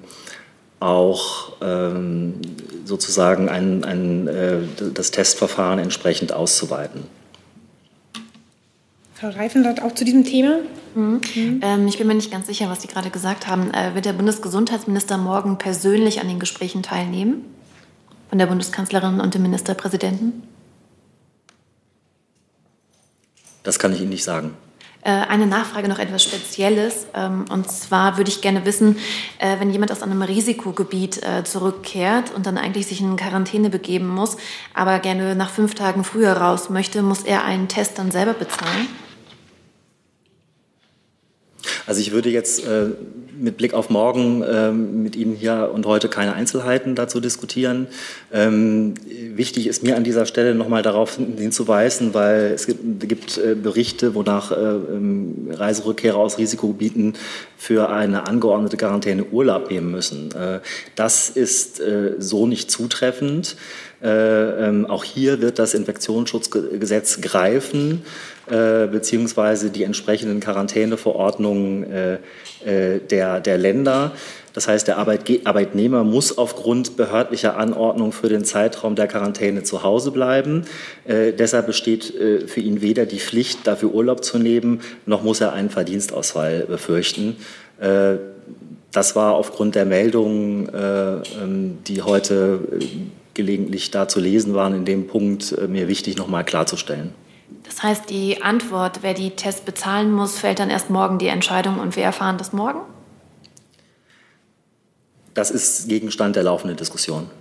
auch 0.84 1.54
ähm, 1.62 2.42
sozusagen 2.86 3.48
ein, 3.50 3.84
ein, 3.84 4.28
äh, 4.28 4.60
das 4.94 5.12
Testverfahren 5.12 5.80
entsprechend 5.80 6.34
auszuweiten. 6.34 7.04
Frau 9.14 9.30
Reifenrath, 9.30 9.82
auch 9.82 9.96
zu 9.96 10.04
diesem 10.04 10.26
Thema? 10.26 10.60
Mhm. 10.96 11.22
Mhm. 11.36 11.60
Ähm, 11.64 11.88
ich 11.88 11.98
bin 11.98 12.08
mir 12.08 12.16
nicht 12.16 12.32
ganz 12.32 12.48
sicher, 12.48 12.70
was 12.70 12.82
Sie 12.82 12.90
gerade 12.90 13.10
gesagt 13.10 13.48
haben. 13.48 13.74
Äh, 13.74 13.96
wird 13.96 14.06
der 14.06 14.14
Bundesgesundheitsminister 14.14 15.18
morgen 15.18 15.58
persönlich 15.58 16.20
an 16.20 16.28
den 16.28 16.40
Gesprächen 16.40 16.84
teilnehmen? 16.84 17.46
Von 18.30 18.40
der 18.40 18.48
Bundeskanzlerin 18.48 19.22
und 19.22 19.34
dem 19.34 19.44
Ministerpräsidenten? 19.44 20.44
Das 23.64 23.80
kann 23.80 23.94
ich 23.94 24.02
Ihnen 24.02 24.10
nicht 24.10 24.26
sagen. 24.26 24.56
Äh, 25.06 25.10
eine 25.10 25.48
Nachfrage 25.48 25.90
noch 25.90 26.00
etwas 26.00 26.24
Spezielles. 26.24 27.08
Ähm, 27.14 27.44
und 27.52 27.70
zwar 27.70 28.18
würde 28.18 28.32
ich 28.32 28.40
gerne 28.40 28.66
wissen, 28.66 28.98
äh, 29.38 29.60
wenn 29.60 29.70
jemand 29.70 29.92
aus 29.92 30.02
einem 30.02 30.22
Risikogebiet 30.22 31.22
äh, 31.24 31.44
zurückkehrt 31.44 32.32
und 32.34 32.46
dann 32.46 32.58
eigentlich 32.58 32.88
sich 32.88 33.02
in 33.02 33.18
Quarantäne 33.18 33.70
begeben 33.70 34.08
muss, 34.08 34.38
aber 34.74 35.00
gerne 35.00 35.36
nach 35.36 35.50
fünf 35.50 35.76
Tagen 35.76 36.06
früher 36.06 36.38
raus 36.38 36.70
möchte, 36.70 37.02
muss 37.02 37.24
er 37.24 37.44
einen 37.44 37.68
Test 37.68 38.00
dann 38.00 38.12
selber 38.12 38.34
bezahlen? 38.34 38.88
Also 41.86 42.02
ich 42.02 42.12
würde 42.12 42.30
jetzt 42.30 42.66
äh, 42.66 42.88
mit 43.40 43.58
Blick 43.58 43.74
auf 43.74 43.90
morgen 43.90 44.42
äh, 44.42 44.72
mit 44.72 45.16
Ihnen 45.16 45.36
hier 45.36 45.72
und 45.74 45.86
heute 45.86 46.08
keine 46.08 46.34
Einzelheiten 46.34 46.96
dazu 46.96 47.20
diskutieren. 47.20 47.88
Ähm, 48.32 48.94
wichtig 49.36 49.68
ist 49.68 49.84
mir 49.84 49.96
an 49.96 50.04
dieser 50.04 50.26
Stelle 50.26 50.56
nochmal 50.56 50.82
darauf 50.82 51.16
hinzuweisen, 51.16 52.14
weil 52.14 52.52
es 52.54 52.68
gibt, 52.68 53.08
gibt 53.08 53.38
äh, 53.38 53.56
Berichte, 53.56 54.16
wonach 54.16 54.52
äh, 54.52 54.56
ähm, 54.56 55.50
Reiserückkehrer 55.52 56.18
aus 56.18 56.38
Risikogebieten 56.38 57.14
für 57.58 57.90
eine 57.90 58.28
angeordnete 58.28 58.78
Quarantäne 58.78 59.26
Urlaub 59.26 59.70
nehmen 59.70 59.92
müssen. 59.92 60.32
Äh, 60.34 60.60
das 60.96 61.30
ist 61.30 61.80
äh, 61.80 62.16
so 62.20 62.48
nicht 62.48 62.72
zutreffend. 62.72 63.56
Ähm, 64.06 64.86
auch 64.86 65.06
hier 65.06 65.42
wird 65.42 65.60
das 65.60 65.74
Infektionsschutzgesetz 65.74 67.22
greifen 67.22 68.04
äh, 68.48 68.88
beziehungsweise 68.88 69.70
die 69.70 69.84
entsprechenden 69.84 70.42
Quarantäneverordnungen 70.42 71.90
äh, 71.90 72.14
äh, 72.66 73.00
der, 73.00 73.40
der 73.40 73.58
Länder. 73.58 74.12
Das 74.52 74.68
heißt, 74.68 74.86
der 74.90 74.98
Arbeitnehmer 74.98 76.04
muss 76.04 76.38
aufgrund 76.38 76.98
behördlicher 76.98 77.56
Anordnung 77.56 78.12
für 78.12 78.28
den 78.28 78.44
Zeitraum 78.44 78.96
der 78.96 79.08
Quarantäne 79.08 79.64
zu 79.64 79.84
Hause 79.84 80.12
bleiben. 80.12 80.66
Äh, 81.06 81.32
deshalb 81.32 81.68
besteht 81.68 82.14
für 82.48 82.60
ihn 82.60 82.82
weder 82.82 83.06
die 83.06 83.20
Pflicht, 83.20 83.66
dafür 83.66 83.94
Urlaub 83.94 84.26
zu 84.26 84.38
nehmen, 84.38 84.82
noch 85.06 85.24
muss 85.24 85.40
er 85.40 85.54
einen 85.54 85.70
Verdienstausfall 85.70 86.66
befürchten. 86.68 87.38
Das 88.92 89.16
war 89.16 89.34
aufgrund 89.36 89.76
der 89.76 89.86
Meldungen, 89.86 90.70
ähm, 90.76 91.78
die 91.88 92.02
heute 92.02 92.60
gelegentlich 93.34 93.90
da 93.90 94.08
zu 94.08 94.20
lesen 94.20 94.54
waren, 94.54 94.76
in 94.76 94.86
dem 94.86 95.08
Punkt 95.08 95.56
mir 95.68 95.88
wichtig, 95.88 96.18
noch 96.18 96.28
mal 96.28 96.44
klarzustellen. 96.44 97.23
Das 97.74 97.82
heißt, 97.82 98.10
die 98.12 98.44
Antwort, 98.44 99.00
wer 99.02 99.16
die 99.16 99.32
Tests 99.32 99.62
bezahlen 99.62 100.12
muss, 100.12 100.38
fällt 100.38 100.60
dann 100.60 100.70
erst 100.70 100.92
morgen 100.92 101.18
die 101.18 101.26
Entscheidung 101.26 101.80
und 101.80 101.96
wir 101.96 102.04
erfahren 102.04 102.38
das 102.38 102.54
morgen? 102.54 102.82
Das 105.34 105.50
ist 105.50 105.90
Gegenstand 105.90 106.36
der 106.36 106.44
laufenden 106.44 106.78
Diskussion. 106.78 107.32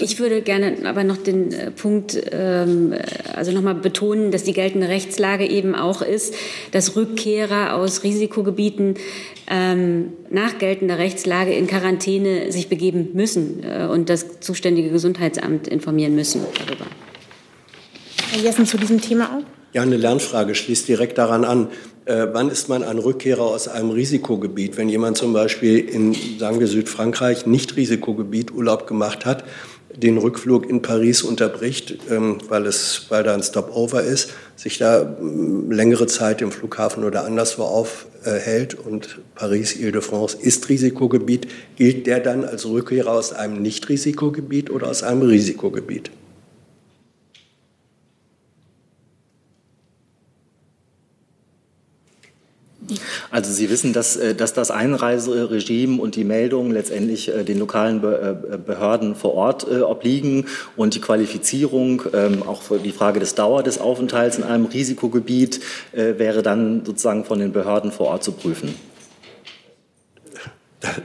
Ich 0.00 0.18
würde 0.18 0.40
gerne 0.40 0.78
aber 0.84 1.04
noch 1.04 1.18
den 1.18 1.52
äh, 1.52 1.70
Punkt, 1.72 2.16
ähm, 2.30 2.94
also 3.34 3.52
nochmal 3.52 3.74
betonen, 3.74 4.30
dass 4.30 4.44
die 4.44 4.54
geltende 4.54 4.88
Rechtslage 4.88 5.46
eben 5.46 5.74
auch 5.74 6.00
ist, 6.00 6.34
dass 6.70 6.96
Rückkehrer 6.96 7.74
aus 7.74 8.04
Risikogebieten 8.04 8.94
ähm, 9.50 10.12
nach 10.30 10.58
geltender 10.58 10.96
Rechtslage 10.96 11.52
in 11.52 11.66
Quarantäne 11.66 12.50
sich 12.50 12.68
begeben 12.68 13.10
müssen 13.12 13.62
äh, 13.62 13.86
und 13.86 14.08
das 14.08 14.40
zuständige 14.40 14.90
Gesundheitsamt 14.90 15.68
informieren 15.68 16.14
müssen 16.14 16.40
darüber. 16.66 16.86
Herr 18.32 18.40
Jessen 18.40 18.64
zu 18.64 18.78
diesem 18.78 18.98
Thema 18.98 19.26
auch? 19.26 19.44
Ja, 19.74 19.82
eine 19.82 19.98
Lernfrage 19.98 20.54
schließt 20.54 20.88
direkt 20.88 21.18
daran 21.18 21.44
an. 21.44 21.68
Äh, 22.06 22.28
wann 22.32 22.48
ist 22.48 22.66
man 22.66 22.82
ein 22.82 22.98
Rückkehrer 22.98 23.42
aus 23.42 23.68
einem 23.68 23.90
Risikogebiet? 23.90 24.78
Wenn 24.78 24.88
jemand 24.88 25.18
zum 25.18 25.34
Beispiel 25.34 25.78
in, 25.78 26.16
sagen 26.38 26.58
wir, 26.58 26.66
Südfrankreich 26.66 27.44
nicht 27.44 27.76
Risikogebiet 27.76 28.50
Urlaub 28.50 28.86
gemacht 28.86 29.26
hat, 29.26 29.44
den 29.94 30.16
Rückflug 30.16 30.66
in 30.66 30.80
Paris 30.80 31.22
unterbricht, 31.22 31.98
ähm, 32.10 32.38
weil, 32.48 32.64
es, 32.64 33.04
weil 33.10 33.22
da 33.22 33.34
ein 33.34 33.42
Stopover 33.42 34.02
ist, 34.02 34.30
sich 34.56 34.78
da 34.78 35.02
ähm, 35.02 35.70
längere 35.70 36.06
Zeit 36.06 36.40
im 36.40 36.52
Flughafen 36.52 37.04
oder 37.04 37.26
anderswo 37.26 37.64
aufhält 37.64 38.74
und 38.74 39.18
Paris, 39.34 39.76
Ile-de-France 39.76 40.38
ist 40.40 40.70
Risikogebiet, 40.70 41.48
gilt 41.76 42.06
der 42.06 42.20
dann 42.20 42.46
als 42.46 42.64
Rückkehrer 42.64 43.12
aus 43.12 43.34
einem 43.34 43.60
Nicht-Risikogebiet 43.60 44.70
oder 44.70 44.88
aus 44.88 45.02
einem 45.02 45.20
Risikogebiet? 45.20 46.10
Also 53.30 53.52
Sie 53.52 53.70
wissen, 53.70 53.92
dass, 53.92 54.16
äh, 54.16 54.34
dass 54.34 54.52
das 54.52 54.70
Einreiseregime 54.70 56.00
und 56.00 56.16
die 56.16 56.24
Meldungen 56.24 56.72
letztendlich 56.72 57.28
äh, 57.28 57.44
den 57.44 57.58
lokalen 57.58 57.98
äh, 57.98 58.58
Behörden 58.58 59.14
vor 59.14 59.34
Ort 59.34 59.66
obliegen 59.70 60.46
und 60.76 60.94
die 60.94 61.00
Qualifizierung, 61.00 62.02
ähm, 62.12 62.42
auch 62.42 62.62
die 62.82 62.92
Frage 62.92 63.20
des 63.20 63.34
Dauer 63.34 63.62
des 63.62 63.78
Aufenthalts 63.78 64.38
in 64.38 64.44
einem 64.44 64.66
Risikogebiet 64.66 65.60
wäre 65.92 66.42
dann 66.42 66.84
sozusagen 66.84 67.24
von 67.24 67.38
den 67.38 67.52
Behörden 67.52 67.92
vor 67.92 68.06
Ort 68.08 68.24
zu 68.24 68.32
prüfen. 68.32 68.74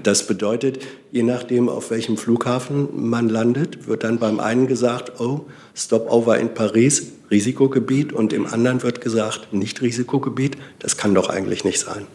Das 0.03 0.25
bedeutet, 0.25 0.79
je 1.11 1.23
nachdem, 1.23 1.69
auf 1.69 1.91
welchem 1.91 2.17
Flughafen 2.17 3.09
man 3.09 3.29
landet, 3.29 3.87
wird 3.87 4.03
dann 4.03 4.17
beim 4.17 4.39
einen 4.39 4.67
gesagt, 4.67 5.19
oh, 5.19 5.41
Stopover 5.75 6.39
in 6.39 6.53
Paris, 6.53 7.13
Risikogebiet, 7.29 8.11
und 8.13 8.33
im 8.33 8.47
anderen 8.47 8.81
wird 8.81 9.01
gesagt, 9.01 9.53
nicht 9.53 9.81
Risikogebiet. 9.81 10.57
Das 10.79 10.97
kann 10.97 11.13
doch 11.13 11.29
eigentlich 11.29 11.63
nicht 11.63 11.79
sein. 11.79 12.07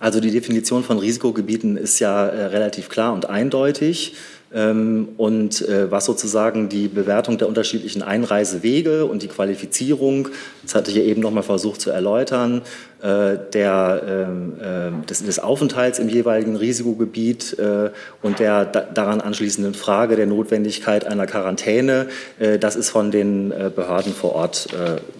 Also 0.00 0.20
die 0.20 0.30
Definition 0.30 0.84
von 0.84 0.98
Risikogebieten 0.98 1.76
ist 1.76 1.98
ja 1.98 2.26
äh, 2.26 2.46
relativ 2.46 2.88
klar 2.88 3.12
und 3.12 3.28
eindeutig. 3.28 4.14
Ähm, 4.54 5.08
und 5.18 5.68
äh, 5.68 5.90
was 5.90 6.06
sozusagen 6.06 6.68
die 6.70 6.88
Bewertung 6.88 7.36
der 7.36 7.48
unterschiedlichen 7.48 8.02
Einreisewege 8.02 9.04
und 9.04 9.22
die 9.22 9.28
Qualifizierung, 9.28 10.28
das 10.62 10.74
hatte 10.74 10.90
ich 10.90 10.96
ja 10.96 11.02
eben 11.02 11.20
noch 11.20 11.32
mal 11.32 11.42
versucht 11.42 11.80
zu 11.80 11.90
erläutern, 11.90 12.62
der, 13.02 14.02
ähm, 14.08 14.54
äh, 14.60 15.06
des, 15.06 15.24
des, 15.24 15.38
Aufenthalts 15.38 15.98
im 15.98 16.08
jeweiligen 16.08 16.56
Risikogebiet 16.56 17.56
äh, 17.58 17.90
und 18.22 18.40
der 18.40 18.64
da, 18.64 18.80
daran 18.80 19.20
anschließenden 19.20 19.74
Frage 19.74 20.16
der 20.16 20.26
Notwendigkeit 20.26 21.06
einer 21.06 21.26
Quarantäne, 21.26 22.08
äh, 22.40 22.58
das 22.58 22.74
ist 22.74 22.90
von 22.90 23.10
den 23.10 23.52
äh, 23.52 23.70
Behörden 23.74 24.12
vor 24.12 24.34
Ort 24.34 24.68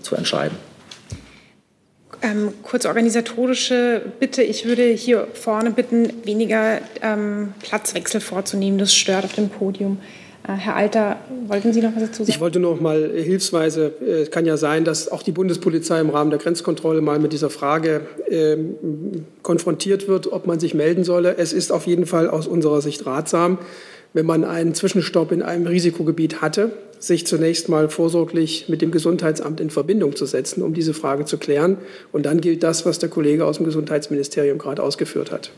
zu 0.02 0.16
entscheiden. 0.16 0.56
Ähm, 2.20 2.52
kurz 2.62 2.84
organisatorische 2.84 4.02
Bitte. 4.18 4.42
Ich 4.42 4.64
würde 4.64 4.84
hier 4.84 5.28
vorne 5.34 5.70
bitten, 5.70 6.12
weniger 6.24 6.80
ähm, 7.00 7.54
Platzwechsel 7.62 8.20
vorzunehmen. 8.20 8.78
Das 8.78 8.94
stört 8.94 9.24
auf 9.24 9.34
dem 9.34 9.48
Podium. 9.48 10.00
Äh, 10.46 10.52
Herr 10.52 10.76
Alter, 10.76 11.16
wollten 11.46 11.72
Sie 11.72 11.80
noch 11.80 11.94
was 11.94 12.02
dazu 12.02 12.22
sagen? 12.22 12.30
Ich 12.30 12.40
wollte 12.40 12.60
noch 12.60 12.80
mal 12.80 13.10
hilfsweise, 13.14 13.92
äh, 14.00 14.22
es 14.22 14.30
kann 14.30 14.46
ja 14.46 14.56
sein, 14.56 14.84
dass 14.84 15.10
auch 15.10 15.22
die 15.22 15.32
Bundespolizei 15.32 16.00
im 16.00 16.10
Rahmen 16.10 16.30
der 16.30 16.38
Grenzkontrolle 16.38 17.00
mal 17.00 17.18
mit 17.18 17.32
dieser 17.32 17.50
Frage 17.50 18.02
äh, 18.28 18.56
konfrontiert 19.42 20.08
wird, 20.08 20.32
ob 20.32 20.46
man 20.46 20.60
sich 20.60 20.74
melden 20.74 21.04
solle. 21.04 21.36
Es 21.36 21.52
ist 21.52 21.72
auf 21.72 21.86
jeden 21.86 22.06
Fall 22.06 22.28
aus 22.28 22.46
unserer 22.46 22.80
Sicht 22.80 23.04
ratsam, 23.06 23.58
wenn 24.14 24.26
man 24.26 24.44
einen 24.44 24.74
Zwischenstopp 24.74 25.32
in 25.32 25.42
einem 25.42 25.66
Risikogebiet 25.66 26.40
hatte, 26.40 26.72
sich 26.98 27.26
zunächst 27.26 27.68
mal 27.68 27.88
vorsorglich 27.88 28.68
mit 28.68 28.82
dem 28.82 28.90
Gesundheitsamt 28.90 29.60
in 29.60 29.70
Verbindung 29.70 30.16
zu 30.16 30.26
setzen, 30.26 30.62
um 30.62 30.74
diese 30.74 30.94
Frage 30.94 31.24
zu 31.24 31.38
klären. 31.38 31.78
Und 32.10 32.26
dann 32.26 32.40
gilt 32.40 32.62
das, 32.62 32.86
was 32.86 32.98
der 32.98 33.08
Kollege 33.08 33.44
aus 33.44 33.58
dem 33.58 33.66
Gesundheitsministerium 33.66 34.58
gerade 34.58 34.82
ausgeführt 34.82 35.30
hat. 35.30 35.50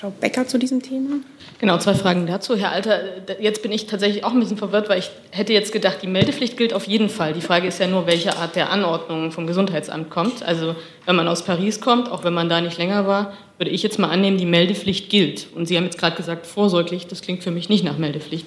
Frau 0.00 0.10
Becker 0.18 0.46
zu 0.48 0.58
diesem 0.58 0.80
Thema? 0.80 1.16
Genau, 1.58 1.76
zwei 1.76 1.94
Fragen 1.94 2.26
dazu. 2.26 2.56
Herr 2.56 2.72
Alter, 2.72 3.02
jetzt 3.38 3.62
bin 3.62 3.70
ich 3.70 3.86
tatsächlich 3.86 4.24
auch 4.24 4.32
ein 4.32 4.40
bisschen 4.40 4.56
verwirrt, 4.56 4.88
weil 4.88 4.98
ich 4.98 5.10
hätte 5.30 5.52
jetzt 5.52 5.72
gedacht, 5.72 5.98
die 6.00 6.06
Meldepflicht 6.06 6.56
gilt 6.56 6.72
auf 6.72 6.86
jeden 6.86 7.10
Fall. 7.10 7.34
Die 7.34 7.42
Frage 7.42 7.68
ist 7.68 7.78
ja 7.80 7.86
nur, 7.86 8.06
welche 8.06 8.34
Art 8.38 8.56
der 8.56 8.70
Anordnung 8.70 9.30
vom 9.30 9.46
Gesundheitsamt 9.46 10.08
kommt. 10.08 10.42
Also 10.42 10.74
wenn 11.04 11.16
man 11.16 11.28
aus 11.28 11.44
Paris 11.44 11.82
kommt, 11.82 12.10
auch 12.10 12.24
wenn 12.24 12.32
man 12.32 12.48
da 12.48 12.62
nicht 12.62 12.78
länger 12.78 13.06
war, 13.06 13.34
würde 13.58 13.72
ich 13.72 13.82
jetzt 13.82 13.98
mal 13.98 14.08
annehmen, 14.08 14.38
die 14.38 14.46
Meldepflicht 14.46 15.10
gilt. 15.10 15.48
Und 15.54 15.66
Sie 15.66 15.76
haben 15.76 15.84
jetzt 15.84 15.98
gerade 15.98 16.16
gesagt, 16.16 16.46
vorsorglich, 16.46 17.06
das 17.06 17.20
klingt 17.20 17.42
für 17.42 17.50
mich 17.50 17.68
nicht 17.68 17.84
nach 17.84 17.98
Meldepflicht. 17.98 18.46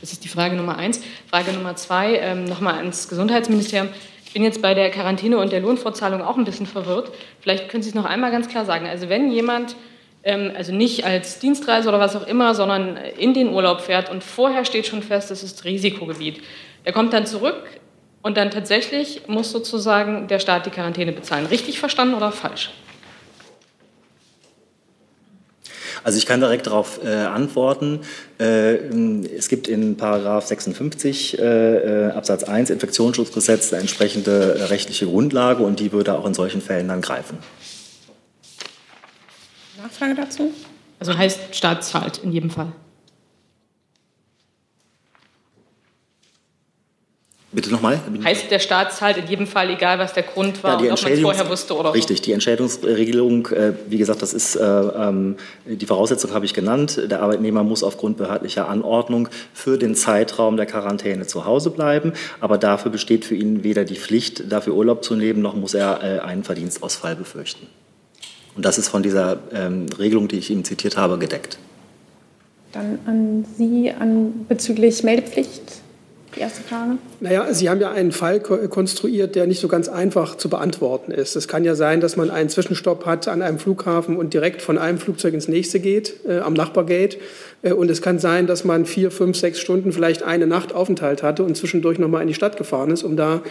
Das 0.00 0.10
ist 0.10 0.24
die 0.24 0.28
Frage 0.28 0.56
Nummer 0.56 0.78
eins. 0.78 1.02
Frage 1.28 1.52
Nummer 1.52 1.76
zwei, 1.76 2.16
ähm, 2.16 2.44
nochmal 2.44 2.76
ans 2.76 3.08
Gesundheitsministerium. 3.08 3.90
Ich 4.24 4.32
bin 4.32 4.42
jetzt 4.42 4.62
bei 4.62 4.72
der 4.72 4.90
Quarantäne 4.90 5.36
und 5.36 5.52
der 5.52 5.60
Lohnfortzahlung 5.60 6.22
auch 6.22 6.38
ein 6.38 6.46
bisschen 6.46 6.64
verwirrt. 6.64 7.12
Vielleicht 7.40 7.68
können 7.68 7.82
Sie 7.82 7.90
es 7.90 7.94
noch 7.94 8.06
einmal 8.06 8.30
ganz 8.30 8.48
klar 8.48 8.64
sagen. 8.64 8.86
Also 8.86 9.10
wenn 9.10 9.30
jemand 9.30 9.76
also 10.24 10.72
nicht 10.72 11.04
als 11.04 11.38
Dienstreise 11.38 11.88
oder 11.88 12.00
was 12.00 12.16
auch 12.16 12.26
immer, 12.26 12.54
sondern 12.54 12.96
in 12.96 13.34
den 13.34 13.48
Urlaub 13.52 13.82
fährt 13.82 14.10
und 14.10 14.24
vorher 14.24 14.64
steht 14.64 14.86
schon 14.86 15.02
fest, 15.02 15.30
es 15.30 15.42
ist 15.42 15.64
Risikogebiet. 15.64 16.42
Der 16.86 16.92
kommt 16.92 17.12
dann 17.12 17.26
zurück 17.26 17.62
und 18.22 18.38
dann 18.38 18.50
tatsächlich 18.50 19.22
muss 19.26 19.50
sozusagen 19.50 20.28
der 20.28 20.38
Staat 20.38 20.64
die 20.64 20.70
Quarantäne 20.70 21.12
bezahlen. 21.12 21.46
Richtig 21.46 21.78
verstanden 21.78 22.14
oder 22.14 22.32
falsch? 22.32 22.70
Also 26.04 26.18
ich 26.18 26.26
kann 26.26 26.40
direkt 26.40 26.66
darauf 26.66 27.00
äh, 27.02 27.08
antworten. 27.08 28.00
Äh, 28.38 28.74
es 29.36 29.48
gibt 29.48 29.68
in 29.68 29.96
Paragraph 29.96 30.46
56 30.46 31.38
äh, 31.38 31.42
äh, 31.42 32.10
Absatz 32.12 32.44
1 32.44 32.68
Infektionsschutzgesetz 32.70 33.72
eine 33.72 33.80
entsprechende 33.80 34.58
äh, 34.58 34.62
rechtliche 34.64 35.06
Grundlage 35.06 35.62
und 35.62 35.80
die 35.80 35.92
würde 35.92 36.14
auch 36.14 36.26
in 36.26 36.34
solchen 36.34 36.60
Fällen 36.60 36.88
dann 36.88 37.00
greifen. 37.00 37.38
Nachfrage 39.84 40.14
dazu? 40.14 40.50
Also 40.98 41.16
heißt, 41.16 41.54
Staat 41.54 41.84
zahlt 41.84 42.18
in 42.18 42.32
jedem 42.32 42.48
Fall. 42.48 42.72
Bitte 47.52 47.70
nochmal? 47.70 48.00
Heißt, 48.24 48.50
der 48.50 48.58
Staat 48.58 48.94
zahlt 48.94 49.18
in 49.18 49.28
jedem 49.28 49.46
Fall, 49.46 49.70
egal 49.70 49.98
was 49.98 50.14
der 50.14 50.24
Grund 50.24 50.64
war, 50.64 50.82
ja, 50.82 50.90
und 50.90 50.98
ob 50.98 51.02
man 51.02 51.12
es 51.12 51.20
vorher 51.20 51.48
wusste 51.48 51.76
oder 51.76 51.94
Richtig, 51.94 52.22
die 52.22 52.32
Entschädigungsregelung, 52.32 53.46
äh, 53.48 53.74
wie 53.88 53.98
gesagt, 53.98 54.22
das 54.22 54.32
ist, 54.32 54.56
äh, 54.56 54.64
ähm, 54.64 55.36
die 55.66 55.86
Voraussetzung 55.86 56.32
habe 56.32 56.46
ich 56.46 56.54
genannt. 56.54 57.00
Der 57.08 57.22
Arbeitnehmer 57.22 57.62
muss 57.62 57.84
aufgrund 57.84 58.16
behördlicher 58.16 58.68
Anordnung 58.68 59.28
für 59.52 59.78
den 59.78 59.94
Zeitraum 59.94 60.56
der 60.56 60.66
Quarantäne 60.66 61.26
zu 61.26 61.44
Hause 61.44 61.70
bleiben. 61.70 62.14
Aber 62.40 62.58
dafür 62.58 62.90
besteht 62.90 63.24
für 63.24 63.36
ihn 63.36 63.62
weder 63.62 63.84
die 63.84 63.96
Pflicht, 63.96 64.50
dafür 64.50 64.74
Urlaub 64.74 65.04
zu 65.04 65.14
nehmen, 65.14 65.42
noch 65.42 65.54
muss 65.54 65.74
er 65.74 66.02
äh, 66.02 66.20
einen 66.20 66.42
Verdienstausfall 66.42 67.14
befürchten. 67.14 67.68
Und 68.56 68.64
das 68.64 68.78
ist 68.78 68.88
von 68.88 69.02
dieser 69.02 69.38
ähm, 69.52 69.86
Regelung, 69.98 70.28
die 70.28 70.38
ich 70.38 70.50
Ihnen 70.50 70.64
zitiert 70.64 70.96
habe, 70.96 71.18
gedeckt. 71.18 71.58
Dann 72.72 72.98
an 73.06 73.44
Sie 73.56 73.90
an, 73.90 74.46
bezüglich 74.48 75.02
Meldepflicht. 75.02 75.62
Die 76.36 76.40
erste 76.40 76.62
Frage. 76.62 76.98
Naja, 77.20 77.54
Sie 77.54 77.70
haben 77.70 77.80
ja 77.80 77.92
einen 77.92 78.10
Fall 78.10 78.40
konstruiert, 78.40 79.36
der 79.36 79.46
nicht 79.46 79.60
so 79.60 79.68
ganz 79.68 79.88
einfach 79.88 80.36
zu 80.36 80.48
beantworten 80.48 81.12
ist. 81.12 81.36
Es 81.36 81.46
kann 81.46 81.64
ja 81.64 81.76
sein, 81.76 82.00
dass 82.00 82.16
man 82.16 82.30
einen 82.30 82.48
Zwischenstopp 82.48 83.06
hat 83.06 83.28
an 83.28 83.40
einem 83.40 83.60
Flughafen 83.60 84.16
und 84.16 84.34
direkt 84.34 84.60
von 84.60 84.76
einem 84.76 84.98
Flugzeug 84.98 85.34
ins 85.34 85.46
nächste 85.46 85.78
geht, 85.78 86.14
äh, 86.26 86.38
am 86.38 86.54
Nachbargate. 86.54 87.18
Äh, 87.62 87.72
und 87.72 87.88
es 87.88 88.02
kann 88.02 88.18
sein, 88.18 88.48
dass 88.48 88.64
man 88.64 88.84
vier, 88.84 89.12
fünf, 89.12 89.36
sechs 89.36 89.60
Stunden 89.60 89.92
vielleicht 89.92 90.24
eine 90.24 90.48
Nacht 90.48 90.72
Aufenthalt 90.72 91.22
hatte 91.22 91.44
und 91.44 91.56
zwischendurch 91.56 92.00
nochmal 92.00 92.22
in 92.22 92.28
die 92.28 92.34
Stadt 92.34 92.56
gefahren 92.56 92.90
ist, 92.90 93.04
um 93.04 93.16
da 93.16 93.42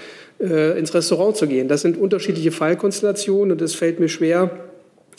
äh, 0.42 0.78
ins 0.78 0.94
Restaurant 0.94 1.38
zu 1.38 1.48
gehen. 1.48 1.70
Das 1.70 1.82
sind 1.82 1.98
unterschiedliche 1.98 2.52
Fallkonstellationen 2.52 3.54
und 3.54 3.62
es 3.62 3.76
fällt 3.76 4.02
mir 4.02 4.10
schwer, 4.10 4.52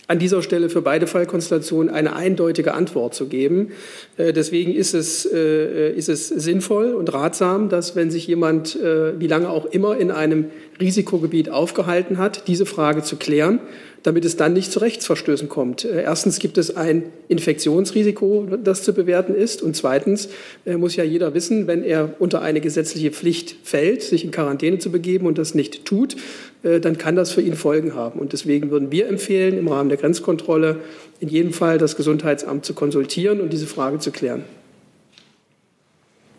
an 0.07 0.19
dieser 0.19 0.43
Stelle 0.43 0.69
für 0.69 0.83
beide 0.83 1.07
Fallkonstellationen 1.07 1.93
eine 1.93 2.15
eindeutige 2.15 2.75
Antwort 2.75 3.15
zu 3.15 3.27
geben. 3.27 3.73
Äh, 4.17 4.33
deswegen 4.33 4.75
ist 4.75 4.95
es, 4.95 5.25
äh, 5.25 5.93
ist 5.93 6.09
es 6.09 6.29
sinnvoll 6.29 6.95
und 6.95 7.13
ratsam, 7.13 7.69
dass 7.69 7.97
wenn 7.97 8.11
sich 8.11 8.27
jemand, 8.27 8.77
äh, 8.77 9.19
wie 9.19 9.27
lange 9.27 9.49
auch 9.49 9.67
immer, 9.67 9.97
in 9.97 10.11
einem 10.11 10.47
Risikogebiet 10.81 11.51
aufgehalten 11.51 12.19
hat, 12.19 12.49
diese 12.49 12.67
Frage 12.67 13.03
zu 13.03 13.17
klären. 13.17 13.61
Damit 14.05 14.25
es 14.27 14.37
dann 14.37 14.53
nicht 14.53 14.71
zu 14.71 14.79
Rechtsverstößen 14.79 15.49
kommt. 15.49 15.85
Äh, 15.85 16.03
erstens 16.03 16.39
gibt 16.39 16.57
es 16.59 16.77
ein 16.77 17.05
Infektionsrisiko, 17.29 18.47
das 18.63 18.83
zu 18.85 18.93
bewerten 18.93 19.35
ist. 19.35 19.63
Und 19.63 19.75
zweitens 19.75 20.29
äh, 20.65 20.77
muss 20.77 20.95
ja 20.95 21.05
jeder 21.05 21.35
wissen, 21.35 21.67
wenn 21.67 21.83
er 21.83 22.15
unter 22.19 22.43
eine 22.43 22.61
gesetzliche 22.61 23.11
Pflicht 23.11 23.57
fällt, 23.65 24.03
sich 24.03 24.25
in 24.25 24.31
Quarantäne 24.31 24.79
zu 24.79 24.93
begeben 24.93 25.27
und 25.27 25.39
das 25.39 25.55
nicht 25.55 25.87
tut, 25.87 26.17
äh, 26.63 26.81
dann 26.81 26.99
kann 26.99 27.17
das 27.17 27.33
für 27.33 27.41
ihn 27.41 27.57
Folgen 27.57 27.95
haben. 27.95 28.21
Und 28.21 28.35
deswegen 28.35 28.71
würden 28.71 28.93
wir 28.93 29.09
empfehlen, 29.09 29.59
im 29.59 29.69
Rahmen 29.69 29.89
der 29.89 29.99
Grenzkontrolle 29.99 30.81
in 31.21 31.29
jedem 31.29 31.55
Fall 31.55 31.79
das 31.79 31.97
Gesundheitsamt 31.97 32.67
zu 32.67 32.75
konsultieren 32.75 33.41
und 33.41 33.53
diese 33.53 33.67
Frage 33.67 33.99
zu 33.99 34.11
klären. 34.11 34.45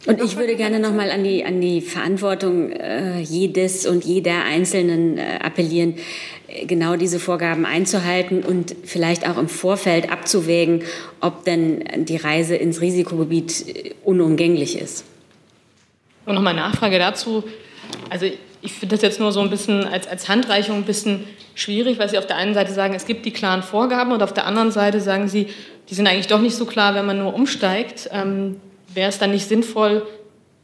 Und 0.05 0.24
ich 0.24 0.38
würde 0.38 0.55
gerne 0.55 0.80
nochmal 0.80 1.09
an 1.09 1.24
die, 1.24 1.43
an 1.43 1.61
die 1.61 1.82
Verantwortung 1.82 2.72
äh, 2.72 3.22
jedes 3.22 3.88
und 3.88 4.05
jeder 4.05 4.43
Einzelnen 4.43 5.18
äh, 5.18 5.39
appellieren, 5.41 5.95
genau 6.66 6.95
diese 6.95 7.20
Vorgaben 7.20 7.66
einzuhalten 7.66 8.43
und 8.43 8.76
vielleicht 8.84 9.28
auch 9.28 9.38
im 9.38 9.49
Vorfeld 9.49 10.12
abzuwägen, 10.12 10.84
ob 11.22 11.43
denn 11.45 11.84
die 12.06 12.18
Reise 12.18 12.56
ins 12.56 12.82
Risikogebiet 12.82 13.68
äh, 13.68 13.93
unumgänglich 14.03 14.80
ist. 14.80 15.06
Und 16.26 16.36
nochmal 16.36 16.56
Nachfrage 16.56 16.97
dazu. 16.97 17.43
Also 18.10 18.26
ich 18.62 18.74
finde 18.74 18.95
das 18.95 19.03
jetzt 19.03 19.20
nur 19.20 19.32
so 19.32 19.41
ein 19.41 19.49
bisschen 19.49 19.86
als, 19.86 20.08
als 20.08 20.28
Handreichung 20.28 20.78
ein 20.78 20.84
bisschen 20.86 21.26
schwierig, 21.53 21.99
weil 21.99 22.10
Sie 22.10 22.18
auf 22.18 22.26
der 22.26 22.38
einen 22.38 22.53
Seite 22.53 22.74
sagen, 22.74 22.95
es 22.95 23.06
gibt 23.06 23.26
die 23.26 23.32
klaren 23.32 23.62
Vorgaben 23.62 24.12
und 24.12 24.24
auf 24.24 24.34
der 24.34 24.47
anderen 24.47 24.72
Seite 24.72 24.99
sagen 25.01 25.28
Sie, 25.28 25.47
die 25.89 25.95
sind 25.95 26.08
eigentlich 26.08 26.28
doch 26.28 26.41
nicht 26.41 26.56
so 26.56 26.66
klar, 26.66 26.95
wenn 26.95 27.06
man 27.06 27.20
nur 27.20 27.34
umsteigt. 27.34 28.10
Ähm, 28.12 28.60
Wäre 28.93 29.10
es 29.10 29.20
dann 29.20 29.32
nicht 29.32 29.47
sinnvoll, 29.47 30.08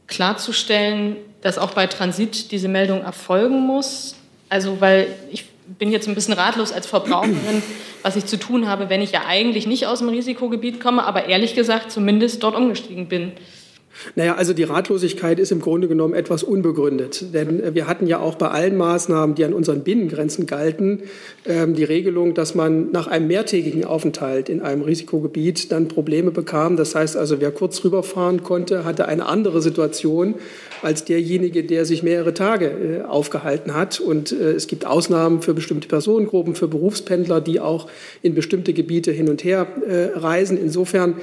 klarzustellen, 0.06 1.16
dass 1.42 1.58
auch 1.58 1.72
bei 1.72 1.86
Transit 1.86 2.50
diese 2.50 2.68
Meldung 2.68 3.02
erfolgen 3.02 3.60
muss? 3.60 4.16
Also, 4.48 4.80
weil 4.80 5.06
ich 5.30 5.44
bin 5.78 5.90
jetzt 5.90 6.08
ein 6.08 6.14
bisschen 6.14 6.34
ratlos 6.34 6.72
als 6.72 6.86
Verbraucherin, 6.86 7.62
was 8.02 8.16
ich 8.16 8.26
zu 8.26 8.38
tun 8.38 8.68
habe, 8.68 8.90
wenn 8.90 9.00
ich 9.00 9.12
ja 9.12 9.22
eigentlich 9.26 9.66
nicht 9.66 9.86
aus 9.86 10.00
dem 10.00 10.08
Risikogebiet 10.08 10.80
komme, 10.80 11.04
aber 11.04 11.26
ehrlich 11.26 11.54
gesagt 11.54 11.90
zumindest 11.90 12.42
dort 12.42 12.56
umgestiegen 12.56 13.08
bin. 13.08 13.32
Naja, 14.14 14.34
also 14.36 14.52
die 14.52 14.62
Ratlosigkeit 14.62 15.38
ist 15.38 15.52
im 15.52 15.60
Grunde 15.60 15.86
genommen 15.86 16.14
etwas 16.14 16.42
unbegründet. 16.42 17.34
Denn 17.34 17.62
äh, 17.62 17.74
wir 17.74 17.86
hatten 17.86 18.06
ja 18.06 18.20
auch 18.20 18.36
bei 18.36 18.48
allen 18.48 18.76
Maßnahmen, 18.76 19.34
die 19.34 19.44
an 19.44 19.52
unseren 19.52 19.84
Binnengrenzen 19.84 20.46
galten, 20.46 21.02
ähm, 21.46 21.74
die 21.74 21.84
Regelung, 21.84 22.34
dass 22.34 22.54
man 22.54 22.90
nach 22.90 23.06
einem 23.06 23.26
mehrtägigen 23.28 23.84
Aufenthalt 23.84 24.48
in 24.48 24.60
einem 24.60 24.82
Risikogebiet 24.82 25.70
dann 25.72 25.88
Probleme 25.88 26.30
bekam. 26.30 26.76
Das 26.76 26.94
heißt 26.94 27.16
also, 27.16 27.40
wer 27.40 27.50
kurz 27.50 27.84
rüberfahren 27.84 28.42
konnte, 28.42 28.84
hatte 28.84 29.08
eine 29.08 29.26
andere 29.26 29.60
Situation 29.62 30.36
als 30.82 31.04
derjenige, 31.04 31.64
der 31.64 31.84
sich 31.84 32.02
mehrere 32.02 32.34
Tage 32.34 32.66
äh, 32.66 33.02
aufgehalten 33.02 33.74
hat. 33.74 34.00
Und 34.00 34.32
äh, 34.32 34.52
es 34.52 34.66
gibt 34.66 34.86
Ausnahmen 34.86 35.42
für 35.42 35.54
bestimmte 35.54 35.88
Personengruppen, 35.88 36.54
für 36.54 36.68
Berufspendler, 36.68 37.40
die 37.40 37.60
auch 37.60 37.88
in 38.22 38.34
bestimmte 38.34 38.72
Gebiete 38.72 39.12
hin 39.12 39.28
und 39.28 39.44
her 39.44 39.66
reisen. 40.14 40.56
Insofern 40.56 41.16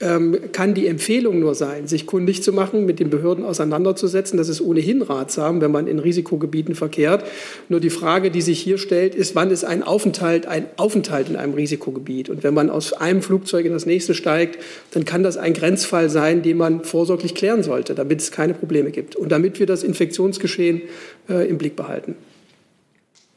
ähm, 0.00 0.38
kann 0.52 0.74
die 0.74 0.86
Empfehlung 0.86 1.38
nur 1.38 1.54
sein, 1.54 1.86
sich 1.86 2.06
kundig 2.06 2.42
zu 2.42 2.52
machen, 2.52 2.84
mit 2.84 3.00
den 3.00 3.10
Behörden 3.10 3.44
auseinanderzusetzen. 3.44 4.36
Das 4.36 4.48
ist 4.48 4.60
ohnehin 4.60 5.02
ratsam, 5.02 5.60
wenn 5.60 5.70
man 5.70 5.86
in 5.86 5.98
Risikogebieten 5.98 6.74
verkehrt. 6.74 7.24
Nur 7.68 7.80
die 7.80 7.90
Frage, 7.90 8.30
die 8.30 8.42
sich 8.42 8.60
hier 8.60 8.78
stellt, 8.78 9.14
ist, 9.14 9.34
wann 9.34 9.50
ist 9.50 9.64
ein 9.64 9.82
Aufenthalt 9.82 10.46
ein 10.46 10.66
Aufenthalt 10.76 11.28
in 11.28 11.36
einem 11.36 11.54
Risikogebiet? 11.54 12.28
Und 12.28 12.42
wenn 12.42 12.54
man 12.54 12.70
aus 12.70 12.92
einem 12.92 13.22
Flugzeug 13.22 13.66
in 13.66 13.72
das 13.72 13.86
nächste 13.86 14.14
steigt, 14.14 14.58
dann 14.90 15.04
kann 15.04 15.22
das 15.22 15.36
ein 15.36 15.54
Grenzfall 15.54 16.10
sein, 16.10 16.42
den 16.42 16.56
man 16.56 16.84
vorsorglich 16.84 17.34
klären 17.34 17.62
sollte, 17.62 17.94
damit 17.94 18.20
es 18.20 18.30
keine 18.30 18.54
Probleme 18.54 18.90
gibt 18.90 19.03
und 19.16 19.30
damit 19.30 19.58
wir 19.60 19.66
das 19.66 19.82
Infektionsgeschehen 19.82 20.82
äh, 21.28 21.48
im 21.48 21.58
Blick 21.58 21.76
behalten. 21.76 22.16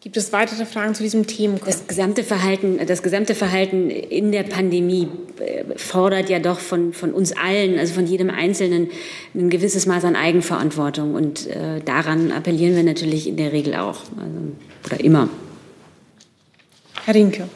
Gibt 0.07 0.15
es 0.15 0.32
weitere 0.32 0.65
Fragen 0.65 0.93
zu 0.93 1.03
diesem 1.03 1.28
Thema? 1.28 1.57
Das 1.65 1.88
gesamte 1.88 2.24
Verhalten, 2.24 2.80
das 2.88 3.03
gesamte 3.03 3.36
Verhalten 3.36 3.89
in 3.89 4.32
der 4.32 4.43
Pandemie 4.43 5.09
äh, 5.39 5.63
fordert 5.76 6.30
ja 6.30 6.39
doch 6.39 6.59
von, 6.59 6.93
von 6.93 7.11
uns 7.11 7.36
allen, 7.36 7.78
also 7.78 7.95
von 7.95 8.05
jedem 8.05 8.30
Einzelnen, 8.30 8.89
ein 9.36 9.49
gewisses 9.49 9.86
Maß 9.86 10.05
an 10.05 10.15
Eigenverantwortung. 10.15 11.15
Und 11.15 11.47
äh, 11.47 11.82
daran 11.84 12.32
appellieren 12.32 12.76
wir 12.76 12.84
natürlich 12.84 13.28
in 13.28 13.36
der 13.36 13.51
Regel 13.51 13.74
auch, 13.74 14.03
also, 14.18 14.55
oder 14.86 15.03
immer. 15.03 15.30
Herr 17.03 17.15
Rinke. 17.15 17.49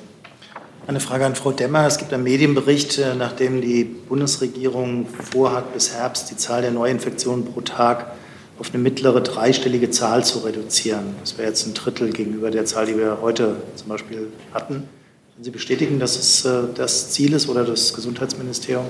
Eine 0.87 0.99
Frage 0.99 1.25
an 1.25 1.35
Frau 1.35 1.51
Demmer. 1.51 1.85
Es 1.85 1.99
gibt 1.99 2.11
einen 2.11 2.23
Medienbericht, 2.23 2.97
äh, 2.97 3.13
nachdem 3.13 3.61
die 3.61 3.83
Bundesregierung 3.83 5.05
vorhat, 5.05 5.73
bis 5.73 5.93
Herbst 5.93 6.31
die 6.31 6.37
Zahl 6.37 6.63
der 6.63 6.71
Neuinfektionen 6.71 7.45
pro 7.45 7.61
Tag 7.61 8.13
auf 8.57 8.73
eine 8.73 8.81
mittlere 8.81 9.21
dreistellige 9.21 9.91
Zahl 9.91 10.25
zu 10.25 10.39
reduzieren. 10.39 11.15
Das 11.19 11.37
wäre 11.37 11.47
jetzt 11.47 11.67
ein 11.67 11.75
Drittel 11.75 12.11
gegenüber 12.11 12.49
der 12.49 12.65
Zahl, 12.65 12.87
die 12.87 12.97
wir 12.97 13.19
heute 13.21 13.57
zum 13.75 13.89
Beispiel 13.89 14.27
hatten. 14.53 14.73
Können 14.73 15.43
Sie 15.43 15.51
bestätigen, 15.51 15.99
dass 15.99 16.17
es 16.17 16.45
äh, 16.45 16.63
das 16.73 17.11
Ziel 17.11 17.33
ist 17.33 17.47
oder 17.47 17.63
das 17.63 17.93
Gesundheitsministerium, 17.93 18.85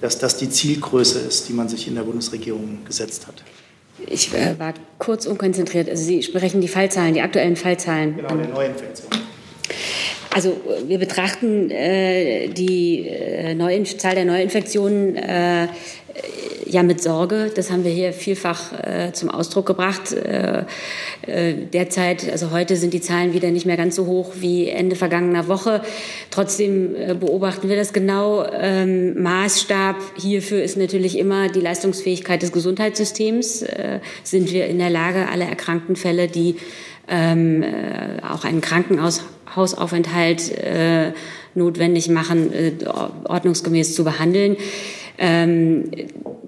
dass 0.00 0.18
das 0.18 0.38
die 0.38 0.48
Zielgröße 0.48 1.18
ist, 1.20 1.48
die 1.48 1.52
man 1.52 1.68
sich 1.68 1.86
in 1.86 1.94
der 1.94 2.02
Bundesregierung 2.02 2.78
gesetzt 2.86 3.26
hat? 3.26 3.44
Ich 4.06 4.32
äh, 4.32 4.58
war 4.58 4.72
kurz 4.98 5.26
unkonzentriert. 5.26 5.90
Also 5.90 6.02
Sie 6.04 6.22
sprechen 6.22 6.62
die 6.62 6.68
Fallzahlen, 6.68 7.12
die 7.12 7.20
aktuellen 7.20 7.56
Fallzahlen. 7.56 8.16
Genau, 8.16 8.34
der 8.34 8.48
Neuinfektion. 8.48 9.10
Also 10.38 10.56
wir 10.86 11.00
betrachten 11.00 11.68
äh, 11.68 12.46
die 12.46 13.08
äh, 13.08 13.56
Zahl 13.98 14.14
der 14.14 14.24
Neuinfektionen 14.24 15.16
äh, 15.16 15.66
ja 16.68 16.82
mit 16.82 17.02
Sorge. 17.02 17.50
Das 17.54 17.70
haben 17.70 17.84
wir 17.84 17.90
hier 17.90 18.12
vielfach 18.12 18.72
äh, 18.72 19.12
zum 19.12 19.30
Ausdruck 19.30 19.66
gebracht. 19.66 20.12
Äh, 20.12 20.64
äh, 21.22 21.54
derzeit, 21.72 22.30
also 22.30 22.50
heute 22.50 22.76
sind 22.76 22.92
die 22.94 23.00
Zahlen 23.00 23.32
wieder 23.32 23.50
nicht 23.50 23.66
mehr 23.66 23.76
ganz 23.76 23.96
so 23.96 24.06
hoch 24.06 24.32
wie 24.36 24.68
Ende 24.68 24.96
vergangener 24.96 25.48
Woche. 25.48 25.82
Trotzdem 26.30 26.94
äh, 26.94 27.14
beobachten 27.14 27.68
wir 27.68 27.76
das 27.76 27.92
genau. 27.92 28.46
Ähm, 28.52 29.20
Maßstab 29.22 29.96
hierfür 30.16 30.62
ist 30.62 30.76
natürlich 30.76 31.18
immer 31.18 31.48
die 31.48 31.60
Leistungsfähigkeit 31.60 32.42
des 32.42 32.52
Gesundheitssystems. 32.52 33.62
Äh, 33.62 34.00
sind 34.22 34.52
wir 34.52 34.66
in 34.66 34.78
der 34.78 34.90
Lage, 34.90 35.28
alle 35.28 35.44
erkrankten 35.44 35.96
Fälle, 35.96 36.28
die 36.28 36.56
ähm, 37.08 37.62
äh, 37.62 38.22
auch 38.28 38.44
einen 38.44 38.60
Krankenhausaufenthalt 38.60 40.52
notwendig 41.54 42.08
machen, 42.08 42.52
ordnungsgemäß 43.24 43.94
zu 43.94 44.04
behandeln. 44.04 44.56
Ähm, 45.18 45.90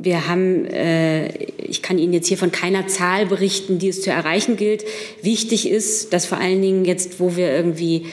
wir 0.03 0.29
haben, 0.29 0.64
äh, 0.66 1.29
ich 1.59 1.83
kann 1.83 1.99
Ihnen 1.99 2.12
jetzt 2.12 2.29
hier 2.29 2.39
von 2.39 2.53
keiner 2.53 2.87
Zahl 2.87 3.27
berichten, 3.27 3.79
die 3.79 3.89
es 3.89 4.01
zu 4.01 4.11
erreichen 4.11 4.57
gilt. 4.57 4.85
Wichtig 5.23 5.68
ist, 5.68 6.12
dass 6.12 6.25
vor 6.25 6.39
allen 6.39 6.62
Dingen 6.62 6.85
jetzt, 6.85 7.21
wo 7.21 7.37
wir 7.37 7.51
irgendwie 7.53 8.07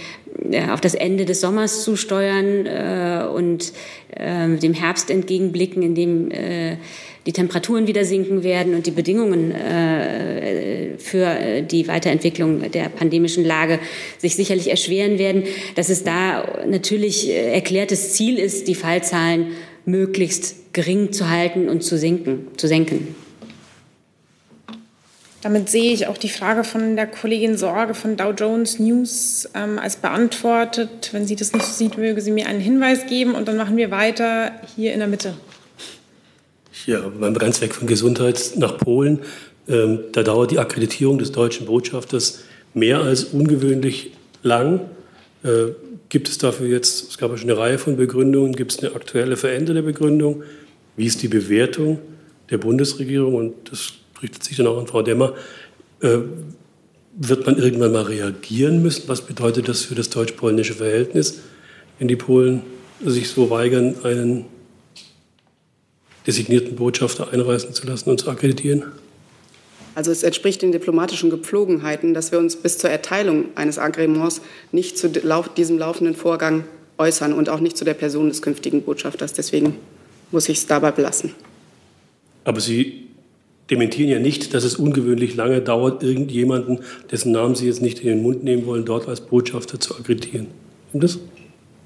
äh, 0.52 0.70
auf 0.70 0.82
das 0.82 0.96
Ende 0.96 1.26
des 1.26 1.42
Sommers 1.42 1.84
zusteuern 1.84 2.66
äh, 2.66 3.26
und 3.34 3.72
äh, 4.16 4.58
dem 4.58 4.74
Herbst 4.74 5.10
entgegenblicken, 5.10 5.82
in 5.82 5.96
dem 5.96 6.32
äh, 6.32 6.78
die 7.26 7.34
Temperaturen 7.34 7.88
wieder 7.88 8.06
sinken 8.06 8.44
werden 8.44 8.74
und 8.74 8.86
die 8.86 8.92
Bedingungen 8.92 9.52
äh, 9.52 10.98
für 10.98 11.62
die 11.62 11.88
Weiterentwicklung 11.90 12.72
der 12.72 12.88
pandemischen 12.88 13.44
Lage 13.44 13.80
sich 14.18 14.38
sicherlich 14.38 14.70
erschweren 14.70 15.20
werden, 15.20 15.44
dass 15.76 15.90
es 15.90 16.06
da 16.06 16.64
natürlich 16.68 17.30
erklärtes 17.30 18.14
Ziel 18.14 18.40
ist, 18.40 18.70
die 18.70 18.76
Fallzahlen 18.76 19.48
möglichst 19.88 20.74
gering 20.74 21.12
zu 21.12 21.30
halten 21.30 21.70
und 21.70 21.84
zu 21.84 21.98
senken. 21.98 22.48
Zu 22.58 22.68
senken. 22.68 23.16
Damit 25.42 25.70
sehe 25.70 25.94
ich 25.94 26.08
auch 26.08 26.18
die 26.18 26.30
Frage 26.30 26.64
von 26.64 26.96
der 26.96 27.08
Kollegin 27.08 27.58
Sorge 27.58 27.94
von 27.94 28.18
Dow 28.18 28.32
Jones 28.32 28.80
News 28.80 29.48
ähm, 29.54 29.80
als 29.80 29.96
beantwortet. 29.96 31.10
Wenn 31.14 31.26
sie 31.26 31.36
das 31.36 31.54
nicht 31.54 31.66
sieht, 31.66 31.98
möge 31.98 32.22
sie 32.22 32.32
mir 32.32 32.48
einen 32.48 32.60
Hinweis 32.60 33.06
geben 33.08 33.34
und 33.34 33.48
dann 33.48 33.56
machen 33.56 33.78
wir 33.78 33.90
weiter 33.90 34.52
hier 34.76 34.94
in 34.94 35.00
der 35.00 35.08
Mitte. 35.08 35.36
Ja, 36.86 37.02
beim 37.08 37.34
Grenzweg 37.34 37.74
von 37.74 37.88
Gesundheit 37.88 38.54
nach 38.58 38.78
Polen, 38.78 39.20
ähm, 39.70 40.00
da 40.12 40.24
dauert 40.24 40.52
die 40.52 40.60
Akkreditierung 40.60 41.18
des 41.18 41.32
deutschen 41.32 41.66
Botschafters 41.66 42.44
mehr 42.74 43.00
als 43.00 43.26
ungewöhnlich 43.26 44.12
lang. 44.44 44.82
Äh, 45.44 45.70
Gibt 46.10 46.30
es 46.30 46.38
dafür 46.38 46.68
jetzt, 46.68 47.10
es 47.10 47.18
gab 47.18 47.32
ja 47.32 47.38
schon 47.38 47.50
eine 47.50 47.60
Reihe 47.60 47.78
von 47.78 47.98
Begründungen, 47.98 48.54
gibt 48.54 48.72
es 48.72 48.80
eine 48.80 48.96
aktuelle 48.96 49.36
veränderte 49.36 49.84
Begründung? 49.84 50.44
Wie 50.96 51.06
ist 51.06 51.22
die 51.22 51.28
Bewertung 51.28 52.00
der 52.50 52.58
Bundesregierung? 52.58 53.36
Und 53.36 53.54
das 53.70 53.94
richtet 54.22 54.44
sich 54.44 54.58
dann 54.58 54.68
auch 54.68 54.78
an 54.78 54.88
Frau 54.88 55.02
Demmer. 55.02 55.34
Äh, 56.02 56.20
wird 57.20 57.46
man 57.46 57.58
irgendwann 57.58 57.92
mal 57.92 58.04
reagieren 58.04 58.82
müssen? 58.82 59.04
Was 59.08 59.22
bedeutet 59.22 59.68
das 59.68 59.82
für 59.82 59.96
das 59.96 60.10
deutsch-polnische 60.10 60.76
Verhältnis, 60.76 61.40
wenn 62.00 62.08
die 62.08 62.16
Polen 62.16 62.62
sich 63.04 63.30
so 63.30 63.50
weigern, 63.50 63.96
einen 64.04 64.46
designierten 66.26 66.76
Botschafter 66.76 67.34
einreisen 67.34 67.74
zu 67.74 67.88
lassen 67.88 68.12
und 68.12 68.20
zu 68.20 68.30
akkreditieren? 68.30 68.84
Also 69.98 70.12
es 70.12 70.22
entspricht 70.22 70.62
den 70.62 70.72
diplomatischen 70.72 71.32
Gepflogenheiten, 71.32 72.14
dass 72.14 72.32
wir 72.32 72.38
uns 72.38 72.56
bis 72.56 72.78
zur 72.78 72.92
Erteilung 72.92 73.46
eines 73.56 73.80
Agreements 73.80 74.42
nicht 74.72 74.96
zu 74.96 75.10
diesem 75.10 75.80
laufenden 75.80 76.14
Vorgang 76.14 76.66
äußern 77.00 77.34
und 77.34 77.50
auch 77.50 77.60
nicht 77.60 77.76
zu 77.76 77.84
der 77.84 77.96
Person 77.96 78.30
des 78.30 78.44
künftigen 78.44 78.84
Botschafters. 78.84 79.34
Deswegen 79.34 79.76
muss 80.30 80.50
ich 80.50 80.60
es 80.60 80.68
dabei 80.68 80.92
belassen. 80.92 81.34
Aber 82.44 82.62
Sie 82.62 83.08
dementieren 83.72 84.12
ja 84.12 84.20
nicht, 84.20 84.54
dass 84.54 84.64
es 84.66 84.76
ungewöhnlich 84.76 85.36
lange 85.36 85.62
dauert, 85.62 86.04
irgendjemanden, 86.04 86.82
dessen 87.10 87.32
Namen 87.32 87.56
Sie 87.56 87.66
jetzt 87.66 87.82
nicht 87.82 88.02
in 88.02 88.10
den 88.10 88.22
Mund 88.22 88.44
nehmen 88.44 88.68
wollen, 88.68 88.86
dort 88.86 89.08
als 89.08 89.22
Botschafter 89.22 89.80
zu 89.80 89.96
akkreditieren. 89.96 90.46
Stimmt 90.90 91.06
das? 91.06 91.18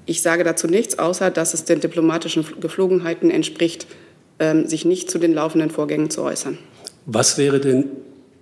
Ich 0.04 0.20
sage 0.20 0.44
dazu 0.44 0.66
nichts, 0.66 0.98
außer 0.98 1.30
dass 1.30 1.54
es 1.54 1.64
den 1.64 1.80
diplomatischen 1.80 2.44
Geflogenheiten 2.60 3.30
entspricht, 3.30 3.86
ähm, 4.38 4.66
sich 4.66 4.84
nicht 4.84 5.10
zu 5.10 5.18
den 5.18 5.32
laufenden 5.32 5.70
Vorgängen 5.70 6.10
zu 6.10 6.20
äußern. 6.20 6.58
Was 7.06 7.38
wäre 7.38 7.60
denn 7.60 7.84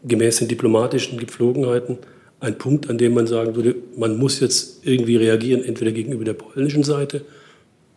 gemäß 0.05 0.39
den 0.39 0.49
diplomatischen 0.49 1.19
Gepflogenheiten 1.19 1.99
ein 2.41 2.57
Punkt, 2.57 2.89
an 2.89 2.99
dem 2.99 3.15
man 3.15 3.27
sagen 3.27 3.55
würde, 3.55 3.77
man 3.97 4.19
muss 4.19 4.41
jetzt 4.41 4.87
irgendwie 4.87 5.17
reagieren, 5.17 5.63
entweder 5.65 5.93
gegenüber 5.93 6.25
der 6.25 6.33
polnischen 6.35 6.85
Seite 6.85 7.23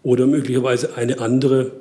oder 0.03 0.27
möglicherweise 0.27 0.95
eine 0.97 1.19
andere 1.19 1.71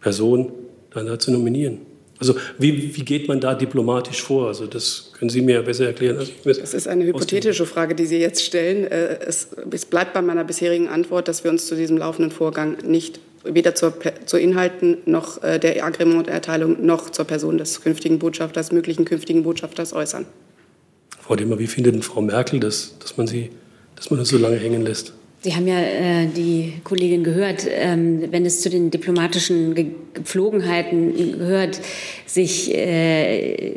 Person 0.00 0.52
dann 0.90 1.06
da 1.06 1.18
zu 1.18 1.32
nominieren? 1.32 1.78
Also 2.20 2.36
wie, 2.58 2.96
wie 2.96 3.04
geht 3.04 3.26
man 3.26 3.40
da 3.40 3.54
diplomatisch 3.54 4.22
vor? 4.22 4.46
Also 4.46 4.66
das 4.66 5.10
können 5.18 5.30
Sie 5.30 5.42
mir 5.42 5.56
ja 5.56 5.62
besser 5.62 5.86
erklären. 5.86 6.18
Als 6.18 6.28
ich 6.28 6.42
das 6.44 6.72
ist 6.72 6.86
eine 6.86 7.04
hypothetische 7.04 7.66
Frage, 7.66 7.96
die 7.96 8.06
Sie 8.06 8.18
jetzt 8.18 8.42
stellen. 8.44 8.86
Äh, 8.86 9.18
es, 9.26 9.48
bleibt 9.90 10.14
bei 10.14 10.22
meiner 10.22 10.44
bisherigen 10.44 10.88
Antwort, 10.88 11.26
dass 11.26 11.42
wir 11.42 11.50
uns 11.50 11.66
zu 11.66 11.74
diesem 11.74 11.98
laufenden 11.98 12.30
Vorgang 12.30 12.78
nicht 12.86 13.18
weder 13.44 13.74
zur, 13.74 13.94
zu 14.26 14.38
Inhalten 14.38 14.98
noch 15.06 15.42
äh, 15.42 15.58
der 15.58 15.84
Agreementerteilung 15.84 16.84
noch 16.84 17.10
zur 17.10 17.24
Person 17.24 17.58
des 17.58 17.82
künftigen 17.82 18.18
Botschafters, 18.18 18.72
möglichen 18.72 19.04
künftigen 19.04 19.42
Botschafters 19.42 19.92
äußern. 19.92 20.26
Frau 21.20 21.36
Demmer, 21.36 21.58
wie 21.58 21.66
findet 21.66 21.94
denn 21.94 22.02
Frau 22.02 22.20
Merkel 22.20 22.60
das, 22.60 22.96
dass 22.98 23.16
man 23.16 23.26
sie, 23.26 23.50
dass 23.96 24.10
man 24.10 24.18
das 24.18 24.28
so 24.28 24.38
lange 24.38 24.56
hängen 24.56 24.82
lässt? 24.82 25.14
Sie 25.44 25.54
haben 25.54 25.66
ja 25.66 25.78
äh, 25.78 26.26
die 26.26 26.72
Kollegin 26.84 27.22
gehört, 27.22 27.66
ähm, 27.68 28.22
wenn 28.30 28.46
es 28.46 28.62
zu 28.62 28.70
den 28.70 28.90
diplomatischen 28.90 29.74
Gepflogenheiten 29.74 31.38
gehört, 31.38 31.82
sich 32.24 32.74
äh, 32.74 33.74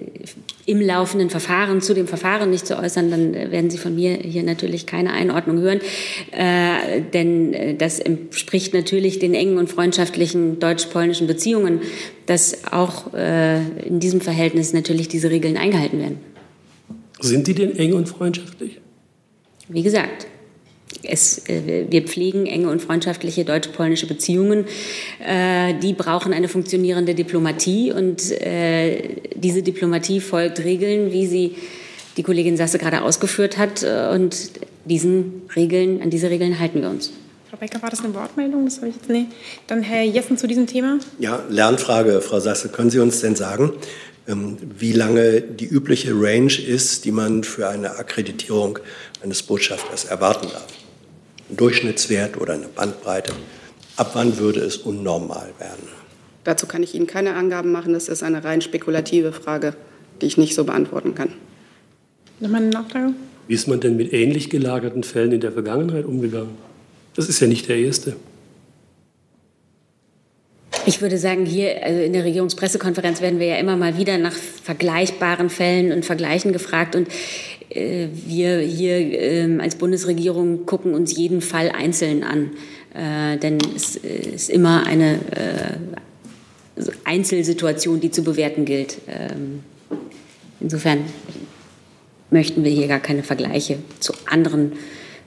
im 0.66 0.80
laufenden 0.80 1.30
Verfahren 1.30 1.82
zu 1.82 1.94
dem 1.94 2.08
Verfahren 2.08 2.52
nicht 2.52 2.66
zu 2.66 2.80
äußern, 2.80 3.12
dann 3.12 3.34
werden 3.34 3.70
Sie 3.70 3.78
von 3.78 3.94
mir 3.94 4.14
hier 4.14 4.44
natürlich 4.44 4.86
keine 4.86 5.12
Einordnung 5.12 5.60
hören. 5.60 5.82
Äh, 6.32 7.02
denn 7.14 7.54
äh, 7.54 7.76
das 7.76 8.00
entspricht 8.00 8.74
natürlich 8.74 9.20
den 9.20 9.34
engen 9.34 9.58
und 9.58 9.70
freundschaftlichen 9.70 10.60
deutsch-polnischen 10.60 11.28
Beziehungen, 11.28 11.82
dass 12.28 12.72
auch 12.72 13.14
äh, 13.14 13.58
in 13.80 14.00
diesem 14.00 14.22
Verhältnis 14.22 14.72
natürlich 14.72 15.10
diese 15.10 15.30
Regeln 15.30 15.58
eingehalten 15.58 16.00
werden. 16.00 16.20
Sind 17.20 17.46
die 17.46 17.56
denn 17.56 17.76
eng 17.76 17.92
und 17.92 18.08
freundschaftlich? 18.08 18.80
Wie 19.68 19.84
gesagt, 19.84 20.28
es, 21.04 21.48
äh, 21.50 21.86
wir 21.90 22.04
pflegen 22.04 22.46
enge 22.46 22.70
und 22.70 22.82
freundschaftliche 22.82 23.46
deutsch-polnische 23.46 24.08
Beziehungen. 24.08 24.66
Äh, 25.26 25.76
die 25.76 25.94
brauchen 25.94 26.34
eine 26.34 26.48
funktionierende 26.48 27.16
Diplomatie 27.16 27.92
und 27.92 28.32
äh, 28.32 29.16
diese 29.36 29.62
Diplomatie 29.62 30.20
folgt 30.20 30.64
Regeln, 30.64 31.12
wie 31.12 31.28
sie 31.28 31.56
die 32.18 32.24
Kollegin 32.24 32.58
Sasse 32.58 32.80
gerade 32.80 33.04
ausgeführt 33.04 33.60
hat. 33.60 33.84
Und 33.84 34.50
diesen 34.86 35.44
Regeln, 35.56 36.02
an 36.02 36.10
diese 36.10 36.32
Regeln 36.32 36.60
halten 36.60 36.82
wir 36.82 36.90
uns. 36.90 37.12
Frau 37.48 37.58
Becker, 37.58 37.80
war 37.82 37.92
das 37.92 38.04
eine 38.04 38.14
Wortmeldung? 38.16 38.66
Das 38.66 38.78
habe 38.78 38.88
ich 38.88 38.96
jetzt 38.96 39.10
nicht. 39.10 39.28
Dann 39.68 39.84
Herr 39.84 40.04
Jessen 40.04 40.36
zu 40.36 40.48
diesem 40.48 40.66
Thema. 40.66 40.98
Ja, 41.20 41.44
Lernfrage, 41.48 42.22
Frau 42.22 42.40
Sasse. 42.40 42.70
Können 42.70 42.90
Sie 42.90 42.98
uns 42.98 43.22
denn 43.22 43.36
sagen, 43.36 43.72
wie 44.28 44.92
lange 44.92 45.42
die 45.42 45.68
übliche 45.68 46.12
Range 46.14 46.54
ist, 46.54 47.06
die 47.06 47.12
man 47.12 47.44
für 47.44 47.70
eine 47.70 47.98
Akkreditierung 47.98 48.80
eines 49.24 49.42
Botschafters 49.42 50.06
erwarten 50.06 50.48
darf? 50.52 50.68
ein 51.50 51.58
Durchschnittswert 51.58 52.40
oder 52.40 52.54
eine 52.54 52.68
Bandbreite. 52.68 53.34
Ab 53.96 54.12
wann 54.14 54.38
würde 54.38 54.60
es 54.60 54.78
unnormal 54.78 55.54
werden? 55.60 55.88
Dazu 56.44 56.66
kann 56.66 56.84
ich 56.84 56.94
Ihnen 56.94 57.08
keine 57.08 57.36
Angaben 57.36 57.72
machen. 57.72 57.94
Das 57.94 58.08
ist 58.08 58.24
eine 58.24 58.44
rein 58.44 58.62
spekulative 58.62 59.32
Frage, 59.32 59.76
die 60.22 60.28
ich 60.28 60.38
nicht 60.38 60.56
so 60.56 60.64
beantworten 60.64 61.16
kann. 61.16 61.30
Nochmal 62.40 62.62
eine 62.62 62.70
Nachfrage? 62.72 63.14
Wie 63.48 63.54
ist 63.54 63.68
man 63.68 63.80
denn 63.80 63.98
mit 63.98 64.14
ähnlich 64.14 64.50
gelagerten 64.50 65.04
Fällen 65.04 65.32
in 65.32 65.42
der 65.42 65.52
Vergangenheit 65.52 66.06
umgegangen? 66.06 66.58
Das 67.16 67.30
ist 67.30 67.40
ja 67.40 67.48
nicht 67.48 67.68
der 67.70 67.78
erste. 67.78 68.16
Ich 70.88 71.02
würde 71.02 71.18
sagen, 71.18 71.46
hier 71.46 71.84
also 71.84 72.02
in 72.02 72.14
der 72.14 72.24
Regierungspressekonferenz 72.24 73.20
werden 73.20 73.42
wir 73.42 73.48
ja 73.48 73.58
immer 73.58 73.76
mal 73.76 73.98
wieder 73.98 74.18
nach 74.18 74.32
vergleichbaren 74.32 75.50
Fällen 75.50 75.92
und 75.92 76.06
Vergleichen 76.06 76.54
gefragt. 76.54 76.96
Und 76.96 77.10
äh, 77.70 78.08
wir 78.26 78.60
hier 78.60 78.98
äh, 78.98 79.60
als 79.60 79.76
Bundesregierung 79.76 80.66
gucken 80.66 80.94
uns 80.94 81.14
jeden 81.18 81.42
Fall 81.42 81.72
einzeln 81.72 82.24
an. 82.24 82.52
Äh, 82.94 83.38
denn 83.38 83.58
es 83.76 83.98
äh, 83.98 84.30
ist 84.36 84.50
immer 84.50 84.88
eine 84.88 85.16
äh, 85.36 86.82
Einzelsituation, 87.04 88.00
die 88.00 88.10
zu 88.10 88.24
bewerten 88.24 88.64
gilt. 88.64 88.98
Ähm, 89.10 89.64
insofern 90.62 91.00
möchten 92.30 92.64
wir 92.64 92.72
hier 92.72 92.88
gar 92.88 93.02
keine 93.02 93.24
Vergleiche 93.24 93.80
zu 94.00 94.14
anderen, 94.26 94.72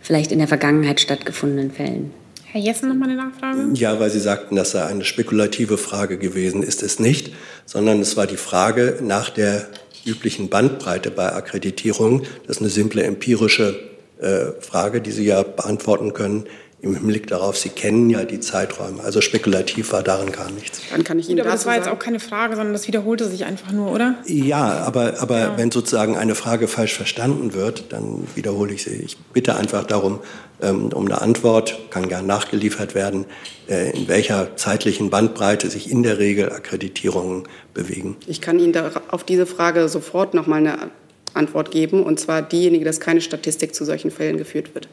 vielleicht 0.01 0.33
in 0.33 0.39
der 0.39 0.49
Vergangenheit 0.49 1.01
stattgefundenen 1.01 1.71
Fällen. 1.71 2.13
Herr 2.53 2.61
Jessen, 2.61 2.89
noch 2.89 2.97
mal 2.97 3.09
eine 3.09 3.17
Nachfrage? 3.17 3.71
Ja, 3.75 4.01
weil 4.01 4.11
Sie 4.11 4.19
sagten, 4.19 4.57
das 4.57 4.73
sei 4.73 4.85
eine 4.85 5.05
spekulative 5.05 5.79
Frage 5.79 6.19
gewesen. 6.19 6.65
Ist 6.65 6.83
es 6.83 6.99
nicht, 6.99 7.33
sondern 7.65 8.01
es 8.01 8.17
war 8.17 8.27
die 8.27 8.37
Frage 8.37 8.99
nach 9.03 9.31
der 9.31 9.69
üblichen 10.05 10.49
Bandbreite 10.49 11.13
bei 11.13 11.33
Akkreditierung. 11.33 12.23
Das 12.47 12.57
ist 12.57 12.63
eine 12.63 12.71
simple 12.71 13.05
empirische 13.05 13.79
äh, 14.21 14.61
Frage, 14.61 15.01
die 15.01 15.13
Sie 15.13 15.25
ja 15.25 15.43
beantworten 15.43 16.13
können 16.13 16.47
im 16.83 16.95
Hinblick 16.95 17.27
darauf, 17.27 17.59
Sie 17.59 17.69
kennen 17.69 18.09
ja 18.09 18.25
die 18.25 18.41
Zeiträume. 18.41 19.03
Also 19.03 19.21
spekulativ 19.21 19.93
war 19.93 20.03
daran 20.03 20.33
gar 20.33 20.51
nichts. 20.51 20.81
Dann 20.91 21.05
kann 21.05 21.19
ich 21.19 21.29
Ihnen 21.29 21.39
Gut, 21.39 21.47
aber 21.47 21.55
das 21.55 21.67
war 21.67 21.77
jetzt 21.77 21.89
auch 21.89 21.99
keine 21.99 22.21
Frage, 22.21 22.57
sondern 22.57 22.73
das 22.73 22.87
wiederholte 22.87 23.29
sich 23.29 23.45
einfach 23.45 23.71
nur, 23.73 23.93
oder? 23.93 24.17
Ja, 24.27 24.79
aber, 24.79 25.21
aber 25.21 25.39
ja. 25.39 25.59
wenn 25.59 25.71
sozusagen 25.71 26.17
eine 26.17 26.35
Frage 26.35 26.69
falsch 26.69 26.95
verstanden 26.95 27.53
wird, 27.53 27.93
dann 27.93 28.27
wiederhole 28.35 28.73
ich 28.73 28.85
sie. 28.85 28.95
Ich 28.95 29.19
bitte 29.19 29.57
einfach 29.57 29.85
darum, 29.85 30.21
ähm, 30.63 30.91
um 30.95 31.05
eine 31.05 31.21
Antwort, 31.21 31.79
kann 31.91 32.09
gern 32.09 32.27
nachgeliefert 32.27 32.95
werden, 32.95 33.27
äh, 33.69 33.91
in 33.91 34.09
welcher 34.09 34.57
zeitlichen 34.57 35.11
Bandbreite 35.11 35.69
sich 35.69 35.91
in 35.91 36.03
der 36.03 36.19
Regel 36.19 36.51
Akkreditierungen 36.51 37.45
bewegen. 37.75 38.17
Ich 38.27 38.41
kann 38.41 38.59
Ihnen 38.59 38.75
auf 39.11 39.25
diese 39.25 39.45
Frage 39.45 39.89
sofort 39.89 40.33
noch 40.33 40.47
mal 40.47 40.57
eine 40.57 40.91
Antwort 41.35 41.71
geben, 41.71 42.03
und 42.03 42.19
zwar 42.19 42.43
diejenige, 42.43 42.85
dass 42.85 43.01
keine 43.01 43.21
Statistik 43.21 43.75
zu 43.75 43.85
solchen 43.85 44.11
Fällen 44.11 44.39
geführt 44.39 44.75
wird. 44.75 44.89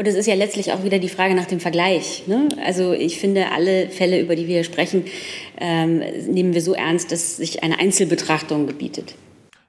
Und 0.00 0.06
es 0.06 0.14
ist 0.14 0.24
ja 0.24 0.34
letztlich 0.34 0.72
auch 0.72 0.82
wieder 0.82 0.98
die 0.98 1.10
Frage 1.10 1.34
nach 1.34 1.44
dem 1.44 1.60
Vergleich. 1.60 2.26
Ne? 2.26 2.48
Also 2.64 2.94
ich 2.94 3.18
finde, 3.18 3.50
alle 3.52 3.90
Fälle, 3.90 4.18
über 4.18 4.34
die 4.34 4.46
wir 4.46 4.54
hier 4.54 4.64
sprechen, 4.64 5.04
ähm, 5.58 5.98
nehmen 6.26 6.54
wir 6.54 6.62
so 6.62 6.72
ernst, 6.72 7.12
dass 7.12 7.36
sich 7.36 7.62
eine 7.62 7.78
Einzelbetrachtung 7.78 8.66
gebietet. 8.66 9.14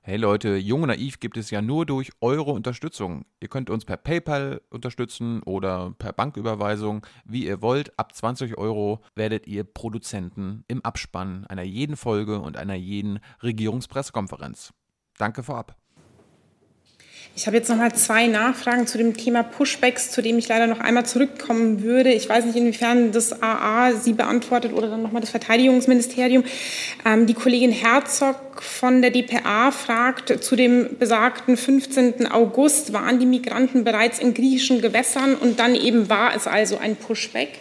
Hey 0.03 0.15
Leute, 0.15 0.55
Jung 0.55 0.83
und 0.83 0.87
Naiv 0.87 1.19
gibt 1.19 1.35
es 1.35 1.51
ja 1.51 1.61
nur 1.61 1.85
durch 1.85 2.11
eure 2.21 2.51
Unterstützung. 2.51 3.25
Ihr 3.41 3.49
könnt 3.49 3.69
uns 3.69 3.83
per 3.83 3.97
PayPal 3.97 4.61
unterstützen 4.69 5.43
oder 5.43 5.93
per 5.99 6.13
Banküberweisung, 6.13 7.05
wie 7.25 7.45
ihr 7.45 7.61
wollt. 7.61 7.99
Ab 7.99 8.15
20 8.15 8.57
Euro 8.57 9.01
werdet 9.15 9.47
ihr 9.47 9.65
Produzenten 9.65 10.63
im 10.69 10.79
Abspann 10.85 11.45
einer 11.47 11.63
jeden 11.63 11.97
Folge 11.97 12.39
und 12.39 12.55
einer 12.55 12.75
jeden 12.75 13.19
Regierungspressekonferenz. 13.43 14.71
Danke 15.17 15.43
vorab. 15.43 15.80
Ich 17.33 17.47
habe 17.47 17.55
jetzt 17.55 17.69
noch 17.69 17.77
mal 17.77 17.93
zwei 17.93 18.27
Nachfragen 18.27 18.87
zu 18.87 18.97
dem 18.97 19.15
Thema 19.15 19.41
Pushbacks, 19.41 20.11
zu 20.11 20.21
dem 20.21 20.37
ich 20.37 20.49
leider 20.49 20.67
noch 20.67 20.81
einmal 20.81 21.05
zurückkommen 21.05 21.81
würde. 21.81 22.11
Ich 22.11 22.27
weiß 22.27 22.43
nicht, 22.43 22.57
inwiefern 22.57 23.13
das 23.13 23.41
AA 23.41 23.93
Sie 23.93 24.11
beantwortet 24.11 24.73
oder 24.73 24.89
dann 24.89 25.01
noch 25.01 25.13
mal 25.13 25.21
das 25.21 25.29
Verteidigungsministerium. 25.29 26.43
Ähm, 27.05 27.27
die 27.27 27.33
Kollegin 27.33 27.71
Herzog 27.71 28.61
von 28.61 29.01
der 29.01 29.11
DPA 29.11 29.71
fragt 29.71 30.43
zu 30.43 30.57
dem 30.57 30.97
besagten 30.99 31.55
15. 31.55 32.27
August, 32.27 32.91
waren 32.91 33.19
die 33.19 33.25
Migranten 33.25 33.85
bereits 33.85 34.19
in 34.19 34.33
griechischen 34.33 34.81
Gewässern 34.81 35.35
und 35.35 35.57
dann 35.57 35.73
eben 35.73 36.09
war 36.09 36.35
es 36.35 36.47
also 36.47 36.79
ein 36.79 36.97
Pushback? 36.97 37.59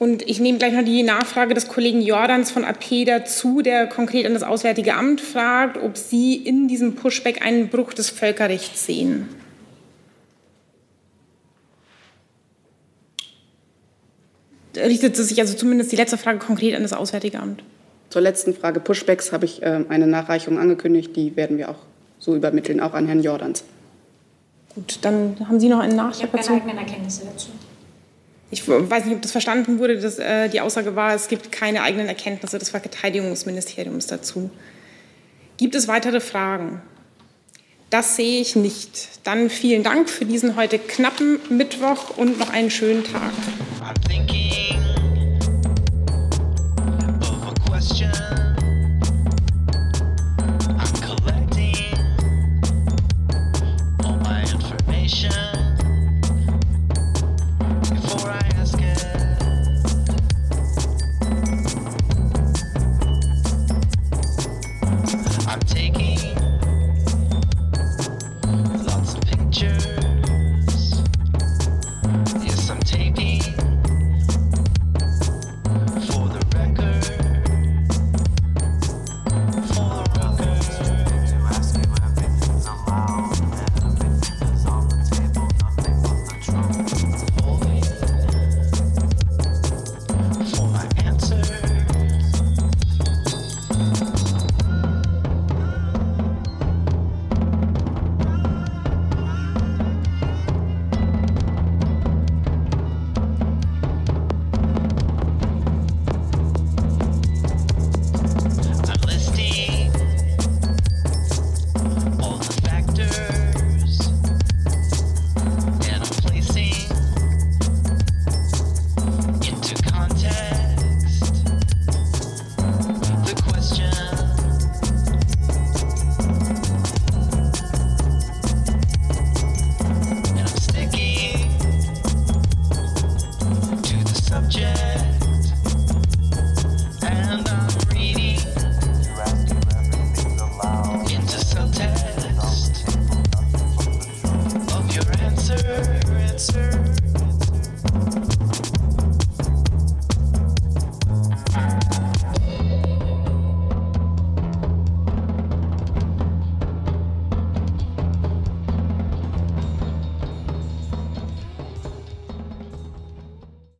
Und 0.00 0.26
ich 0.26 0.40
nehme 0.40 0.56
gleich 0.56 0.72
noch 0.72 0.82
die 0.82 1.02
Nachfrage 1.02 1.52
des 1.52 1.68
Kollegen 1.68 2.00
Jordans 2.00 2.50
von 2.50 2.64
AP 2.64 3.04
dazu, 3.04 3.60
der 3.60 3.86
konkret 3.86 4.24
an 4.24 4.32
das 4.32 4.42
Auswärtige 4.42 4.94
Amt 4.94 5.20
fragt, 5.20 5.76
ob 5.76 5.98
Sie 5.98 6.36
in 6.36 6.68
diesem 6.68 6.94
Pushback 6.94 7.44
einen 7.44 7.68
Bruch 7.68 7.92
des 7.92 8.08
Völkerrechts 8.08 8.86
sehen. 8.86 9.28
Richtet 14.74 15.16
sich 15.16 15.38
also 15.38 15.54
zumindest 15.54 15.92
die 15.92 15.96
letzte 15.96 16.16
Frage 16.16 16.38
konkret 16.38 16.74
an 16.74 16.82
das 16.82 16.94
Auswärtige 16.94 17.38
Amt? 17.38 17.62
Zur 18.08 18.22
letzten 18.22 18.54
Frage 18.54 18.80
Pushbacks 18.80 19.32
habe 19.32 19.44
ich 19.44 19.62
äh, 19.62 19.84
eine 19.90 20.06
Nachreichung 20.06 20.58
angekündigt. 20.58 21.14
Die 21.14 21.36
werden 21.36 21.58
wir 21.58 21.68
auch 21.68 21.80
so 22.18 22.34
übermitteln, 22.34 22.80
auch 22.80 22.94
an 22.94 23.06
Herrn 23.06 23.22
Jordans. 23.22 23.64
Gut, 24.74 24.98
dann 25.02 25.36
haben 25.46 25.60
Sie 25.60 25.68
noch 25.68 25.80
einen 25.80 25.96
Nachtrag 25.96 26.32
dazu? 26.32 26.54
Ich 26.54 26.60
habe 26.60 26.60
keine 26.60 26.70
eigenen 26.70 26.88
Erkenntnisse 26.88 27.26
dazu 27.26 27.50
ich 28.50 28.66
weiß 28.66 29.04
nicht, 29.04 29.14
ob 29.14 29.22
das 29.22 29.32
verstanden 29.32 29.78
wurde, 29.78 29.98
dass 29.98 30.18
äh, 30.18 30.48
die 30.48 30.60
Aussage 30.60 30.96
war, 30.96 31.14
es 31.14 31.28
gibt 31.28 31.52
keine 31.52 31.82
eigenen 31.82 32.08
Erkenntnisse 32.08 32.58
des 32.58 32.70
Verteidigungsministeriums 32.70 34.06
dazu. 34.08 34.50
Gibt 35.56 35.74
es 35.74 35.86
weitere 35.88 36.20
Fragen? 36.20 36.82
Das 37.90 38.16
sehe 38.16 38.40
ich 38.40 38.56
nicht. 38.56 39.08
Dann 39.24 39.50
vielen 39.50 39.82
Dank 39.82 40.08
für 40.08 40.24
diesen 40.24 40.56
heute 40.56 40.78
knappen 40.78 41.38
Mittwoch 41.48 42.16
und 42.16 42.38
noch 42.38 42.50
einen 42.50 42.70
schönen 42.70 43.04
Tag. 43.04 43.32